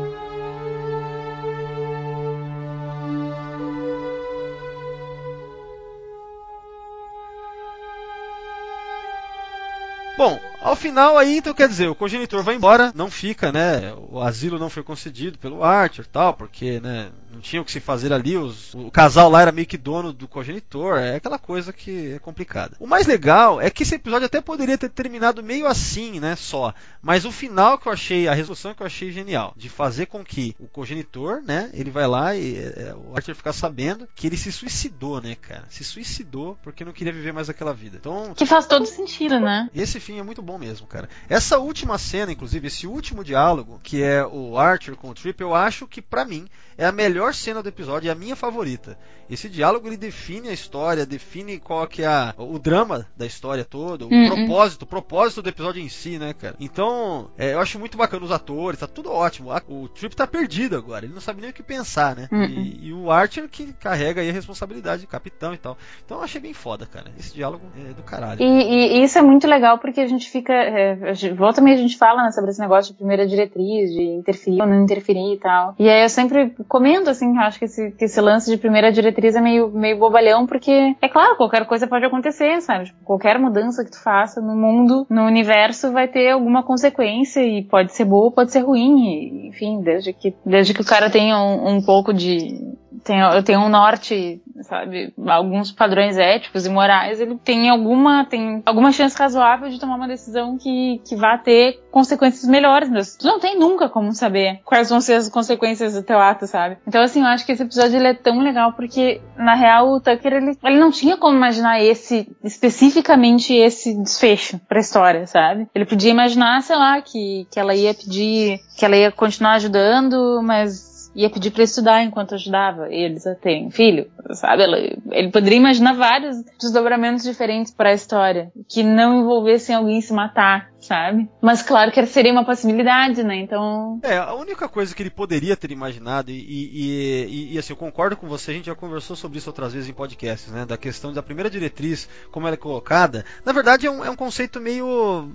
[10.19, 13.93] Bom, ao final aí, então quer dizer, o cogenitor vai embora, não fica, né?
[14.09, 17.79] O asilo não foi concedido pelo Archer tal, porque, né, não tinha o que se
[17.79, 21.71] fazer ali, os, o casal lá era meio que dono do cogenitor, é aquela coisa
[21.71, 22.75] que é complicada.
[22.79, 26.73] O mais legal é que esse episódio até poderia ter terminado meio assim, né, só,
[27.01, 30.23] mas o final que eu achei, a resolução que eu achei genial, de fazer com
[30.23, 34.37] que o cogenitor, né, ele vai lá e é, o Archer ficar sabendo que ele
[34.37, 37.97] se suicidou, né, cara, se suicidou porque não queria viver mais aquela vida.
[37.99, 39.69] Então, que faz todo sentido, né?
[39.73, 41.07] Esse fim é muito bom mesmo, cara.
[41.29, 45.53] Essa última cena, inclusive, esse último diálogo, que é o Archer com o Trip, eu
[45.53, 48.97] acho que para mim é a melhor cena do episódio, é a minha favorita.
[49.29, 53.63] Esse diálogo ele define a história, define qual que é a, o drama da história
[53.63, 54.27] todo, o uhum.
[54.27, 56.55] propósito, o propósito do episódio em si, né, cara?
[56.57, 59.51] Então, é, eu acho muito bacana os atores, tá tudo ótimo.
[59.67, 62.27] O Trip tá perdido agora, ele não sabe nem o que pensar, né?
[62.31, 62.45] Uhum.
[62.45, 65.77] E, e, o Archer que carrega aí a responsabilidade de capitão e tal.
[66.03, 67.11] Então eu achei bem foda, cara.
[67.19, 68.41] Esse diálogo é do caralho.
[68.41, 70.38] E, e, e isso é muito legal porque a gente fica.
[70.47, 70.95] É,
[71.35, 74.67] volta meio a gente fala né, sobre esse negócio de primeira diretriz, de interferir ou
[74.67, 75.75] não interferir e tal.
[75.79, 79.35] E aí eu sempre comento, assim, acho que esse, que esse lance de primeira diretriz
[79.35, 82.85] é meio, meio bobalhão, porque, é claro, qualquer coisa pode acontecer, sabe?
[82.85, 87.63] Tipo, qualquer mudança que tu faça no mundo, no universo, vai ter alguma consequência e
[87.63, 88.99] pode ser boa, pode ser ruim.
[88.99, 93.43] E, enfim, desde que, desde que o cara tenha um, um pouco de, tem, eu
[93.43, 99.17] tenho um norte, sabe, alguns padrões éticos e morais, ele tem alguma, tem alguma chance
[99.17, 102.89] razoável de tomar uma decisão que, que vá ter consequências melhores.
[102.89, 106.47] Mas tu não tem nunca como saber quais vão ser as consequências do teu ato,
[106.47, 106.77] sabe?
[106.87, 109.99] Então, assim, eu acho que esse episódio ele é tão legal porque, na real, o
[109.99, 115.67] Tucker, ele, ele não tinha como imaginar esse, especificamente esse desfecho pra história, sabe?
[115.73, 120.41] Ele podia imaginar, sei lá, que, que ela ia pedir, que ela ia continuar ajudando,
[120.43, 120.88] mas
[121.19, 124.63] ia pedir para estudar enquanto ajudava eles a terem filho, sabe?
[125.11, 130.68] Ele poderia imaginar vários desdobramentos diferentes para a história que não envolvessem alguém se matar,
[130.79, 131.29] sabe?
[131.41, 133.35] Mas claro que seria uma possibilidade, né?
[133.35, 133.99] Então.
[134.03, 137.77] É, a única coisa que ele poderia ter imaginado, e, e, e, e, assim, eu
[137.77, 140.65] concordo com você, a gente já conversou sobre isso outras vezes em podcasts, né?
[140.65, 143.25] Da questão da primeira diretriz, como ela é colocada.
[143.45, 145.29] Na verdade, é um, é um conceito meio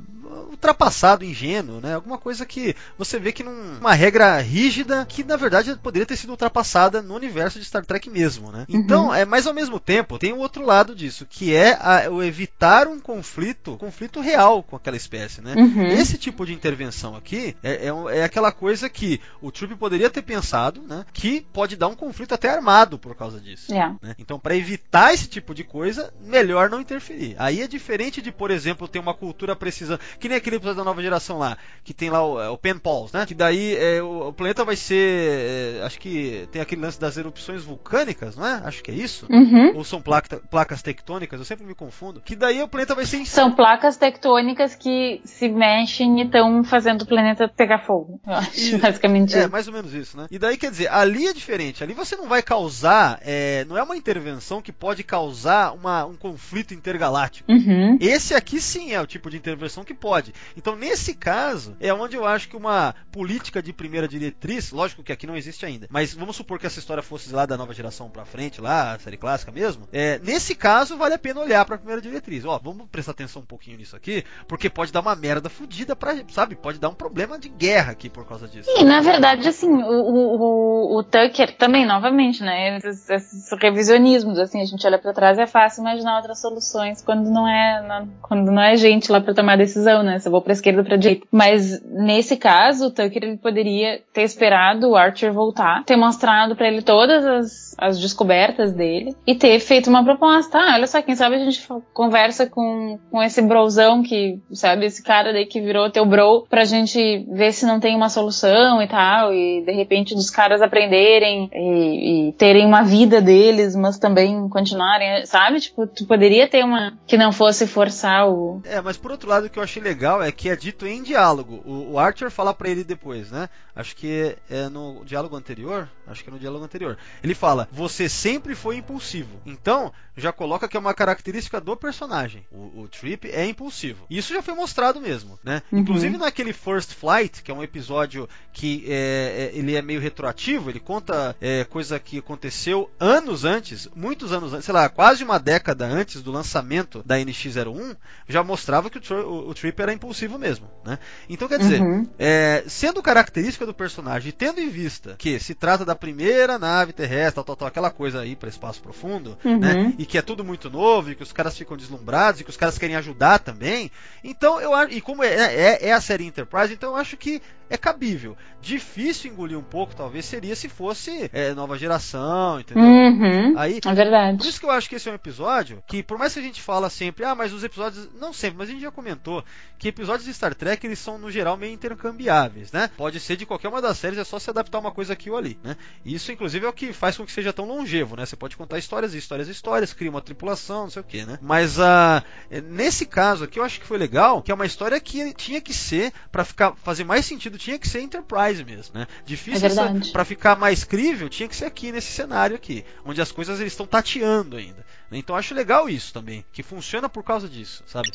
[0.51, 1.95] ultrapassado, ingênuo, né?
[1.95, 6.17] Alguma coisa que você vê que num, uma regra rígida que na verdade poderia ter
[6.17, 8.67] sido ultrapassada no universo de Star Trek mesmo, né?
[8.69, 8.77] Uhum.
[8.77, 12.11] Então, é, mas ao mesmo tempo, tem o um outro lado disso, que é a,
[12.11, 15.55] o evitar um conflito, conflito real com aquela espécie acontece, né?
[15.57, 15.87] Uhum.
[15.87, 20.23] Esse tipo de intervenção aqui é, é, é, aquela coisa que o Troop poderia ter
[20.23, 21.05] pensado, né?
[21.13, 23.73] Que pode dar um conflito até armado por causa disso.
[23.73, 23.97] Yeah.
[24.03, 24.15] Né?
[24.19, 27.35] Então, para evitar esse tipo de coisa, melhor não interferir.
[27.39, 30.01] Aí é diferente de, por exemplo, ter uma cultura precisando.
[30.19, 32.79] Que nem aquele episódio da nova geração lá, que tem lá o, é, o Pen
[32.79, 33.27] Pals, né?
[33.27, 35.79] Que daí é, o, o, planeta vai ser.
[35.81, 38.63] É, acho que tem aquele lance das erupções vulcânicas, não é?
[38.65, 39.27] Acho que é isso.
[39.31, 39.77] Uhum.
[39.77, 42.21] Ou são placa, placas tectônicas, eu sempre me confundo.
[42.21, 43.25] Que daí o planeta vai ser.
[43.27, 48.21] São placas tectônicas que se mexem e estão fazendo o planeta pegar fogo.
[48.27, 49.35] Eu acho, e, basicamente.
[49.35, 50.27] É, mais ou menos isso, né?
[50.31, 51.83] E daí, quer dizer, ali é diferente.
[51.83, 56.15] Ali você não vai causar, é, não é uma intervenção que pode causar uma, um
[56.15, 57.51] conflito intergaláctico.
[57.51, 57.97] Uhum.
[58.01, 60.35] Esse aqui sim é o tipo de intervenção que pode.
[60.57, 65.13] Então, nesse caso, é onde eu acho que uma política de primeira diretriz, lógico que
[65.13, 68.11] aqui não existe ainda, mas vamos supor que essa história fosse lá da nova geração
[68.11, 69.89] pra frente, lá, a série clássica mesmo.
[69.93, 72.45] É, nesse caso, vale a pena olhar pra primeira diretriz.
[72.45, 76.15] Ó, vamos prestar atenção um pouquinho nisso aqui, porque pode dar uma merda fodida pra,
[76.29, 78.71] sabe, pode dar um problema de guerra aqui por causa disso.
[78.77, 84.61] E na verdade, assim, o, o, o Tucker também, novamente, né, esses, esses, revisionismos, assim,
[84.61, 88.51] a gente olha para trás é fácil imaginar outras soluções quando não é, não, quando
[88.51, 90.97] não é gente lá para tomar decisão, né, se eu vou pra esquerda ou pra
[90.97, 91.27] direita.
[91.31, 96.69] Mas nesse caso, o Tucker ele poderia ter esperado o Archer voltar, ter mostrado para
[96.69, 100.59] ele todas as, as descobertas dele e ter feito uma proposta.
[100.59, 105.03] Ah, olha só, quem sabe a gente conversa com, com esse brosão que, sabe, esse
[105.05, 108.89] cara daí que virou teu bro pra gente ver se não tem uma solução e
[108.89, 114.49] tal, e de repente dos caras aprenderem e, e terem uma vida deles, mas também
[114.49, 115.61] continuarem, sabe?
[115.61, 118.61] Tipo, tu poderia ter uma que não fosse forçar o.
[118.65, 121.03] É, mas por outro lado, o que eu achei legal é que é dito em
[121.03, 121.63] diálogo.
[121.65, 123.49] O, o Archer fala para ele depois, né?
[123.77, 125.89] Acho que é no diálogo anterior.
[126.07, 126.97] Acho que é no diálogo anterior.
[127.23, 129.41] Ele fala: Você sempre foi impulsivo.
[129.45, 132.47] Então, já coloca que é uma característica do personagem.
[132.53, 134.07] O, o Trip é impulsivo.
[134.09, 135.63] Isso já foi mostrado mesmo, né?
[135.71, 135.81] Uhum.
[135.81, 140.71] Inclusive naquele First Flight, que é um episódio que é, é, ele é meio retroativo,
[140.71, 145.39] ele conta é, coisa que aconteceu anos antes, muitos anos antes, sei lá, quase uma
[145.39, 147.97] década antes do lançamento da NX01,
[148.29, 150.99] já mostrava que o, o, o Trip era impulsivo mesmo, né?
[151.29, 152.09] Então quer dizer, Uhum.
[152.19, 157.35] é, sendo característica do personagem, tendo em vista que se trata da primeira nave terrestre,
[157.37, 159.59] tal, tal, tal, aquela coisa aí para espaço profundo, Uhum.
[159.59, 159.95] né?
[159.99, 162.57] E que é tudo muito novo, e que os caras ficam deslumbrados, e que os
[162.57, 163.91] caras querem ajudar também.
[164.23, 167.41] Então eu acho, e como é, é, é a série Enterprise, então eu acho que
[167.71, 168.37] é cabível.
[168.61, 172.83] Difícil engolir um pouco, talvez seria se fosse é, nova geração, entendeu?
[172.85, 173.59] Uhum.
[173.59, 174.49] Aí, É por verdade.
[174.49, 176.61] isso que eu acho que esse é um episódio que, por mais que a gente
[176.63, 178.09] fala sempre, ah, mas os episódios.
[178.19, 179.45] Não sempre, mas a gente já comentou
[179.79, 182.89] que episódios de Star Trek eles são, no geral, meio intercambiáveis, né?
[182.97, 185.37] Pode ser de qualquer uma das séries, é só se adaptar uma coisa aqui ou
[185.37, 185.77] ali, né?
[186.05, 188.25] Isso, inclusive, é o que faz com que seja tão longevo, né?
[188.25, 191.25] Você pode contar histórias e histórias e histórias, cria uma tripulação, não sei o que,
[191.25, 191.39] né?
[191.43, 192.23] Mas ah,
[192.71, 195.73] nesse caso aqui eu acho que foi legal, que é uma história que tinha que
[195.73, 199.07] ser, pra ficar, fazer mais sentido, tinha que ser Enterprise mesmo, né?
[199.25, 203.33] Difícil É para ficar mais crível, tinha que ser aqui nesse cenário aqui, onde as
[203.33, 204.85] coisas eles estão tateando ainda.
[205.13, 208.09] Então acho legal isso também, que funciona por causa disso, sabe?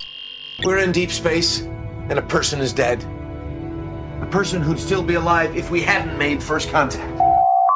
[0.66, 1.64] We're in deep space,
[2.10, 3.00] and a person is dead.
[4.22, 7.29] A person who'd still be alive if we hadn't made first contact.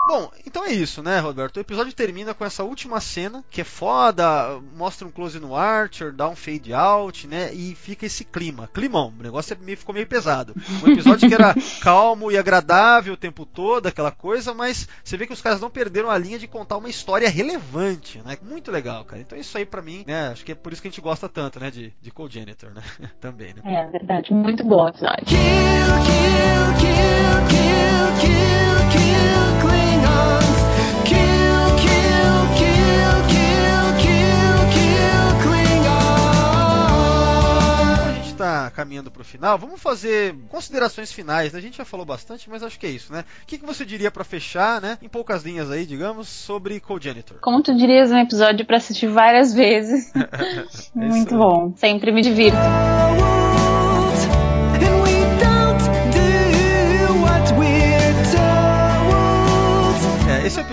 [0.06, 1.58] Bom, então é isso, né, Roberto?
[1.58, 6.12] O episódio termina com essa última cena, que é foda, mostra um close no Archer,
[6.12, 7.54] dá um fade out, né?
[7.54, 9.14] E fica esse clima, climão.
[9.18, 10.54] O negócio é meio- ficou meio pesado.
[10.84, 15.26] Um episódio que era calmo e agradável o tempo todo, aquela coisa, mas você vê
[15.26, 18.38] que os caras não perderam a linha de contar uma história relevante, né?
[18.44, 19.22] Muito legal, cara.
[19.22, 20.28] Então isso aí pra mim, né?
[20.30, 21.72] Acho que é por isso que a gente gosta tanto, né?
[21.72, 22.82] De, de Cogenitor, né?
[23.22, 23.62] Também, né?
[23.64, 25.24] É verdade, muito bom o episódio.
[25.24, 26.44] A gente
[38.44, 39.58] tá caminhando pro final.
[39.58, 41.60] Vamos fazer considerações finais, né?
[41.60, 43.24] A gente já falou bastante, mas acho que é isso, né?
[43.42, 44.98] O que, que você diria pra fechar, né?
[45.02, 47.38] Em poucas linhas aí, digamos, sobre Cogenitor.
[47.40, 50.12] Como tu dirias, um episódio pra assistir várias vezes.
[50.94, 51.40] Muito aí.
[51.40, 51.74] bom.
[51.78, 52.58] Sempre me divirto.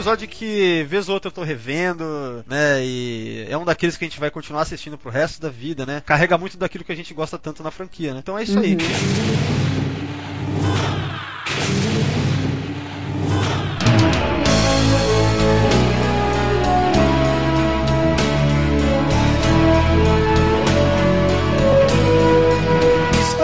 [0.01, 2.83] Episódio que, vez ou outra, eu tô revendo, né?
[2.83, 6.03] E é um daqueles que a gente vai continuar assistindo pro resto da vida, né?
[6.07, 8.21] Carrega muito daquilo que a gente gosta tanto na franquia, né?
[8.21, 8.79] Então é isso aí.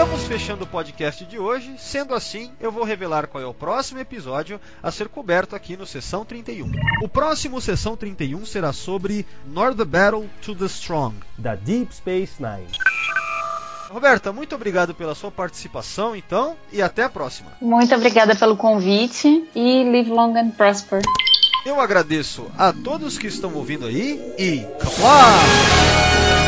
[0.07, 1.75] Estamos fechando o podcast de hoje.
[1.77, 5.85] Sendo assim, eu vou revelar qual é o próximo episódio a ser coberto aqui no
[5.85, 6.71] Sessão 31.
[7.03, 11.17] O próximo Sessão 31 será sobre Nor the Battle to the Strong.
[11.37, 12.69] da Deep Space Nine.
[13.89, 17.51] Roberta, muito obrigado pela sua participação, então, e até a próxima.
[17.59, 21.01] Muito obrigada pelo convite e live long and prosper.
[21.65, 24.59] Eu agradeço a todos que estão ouvindo aí e.
[24.79, 26.46] Kapla!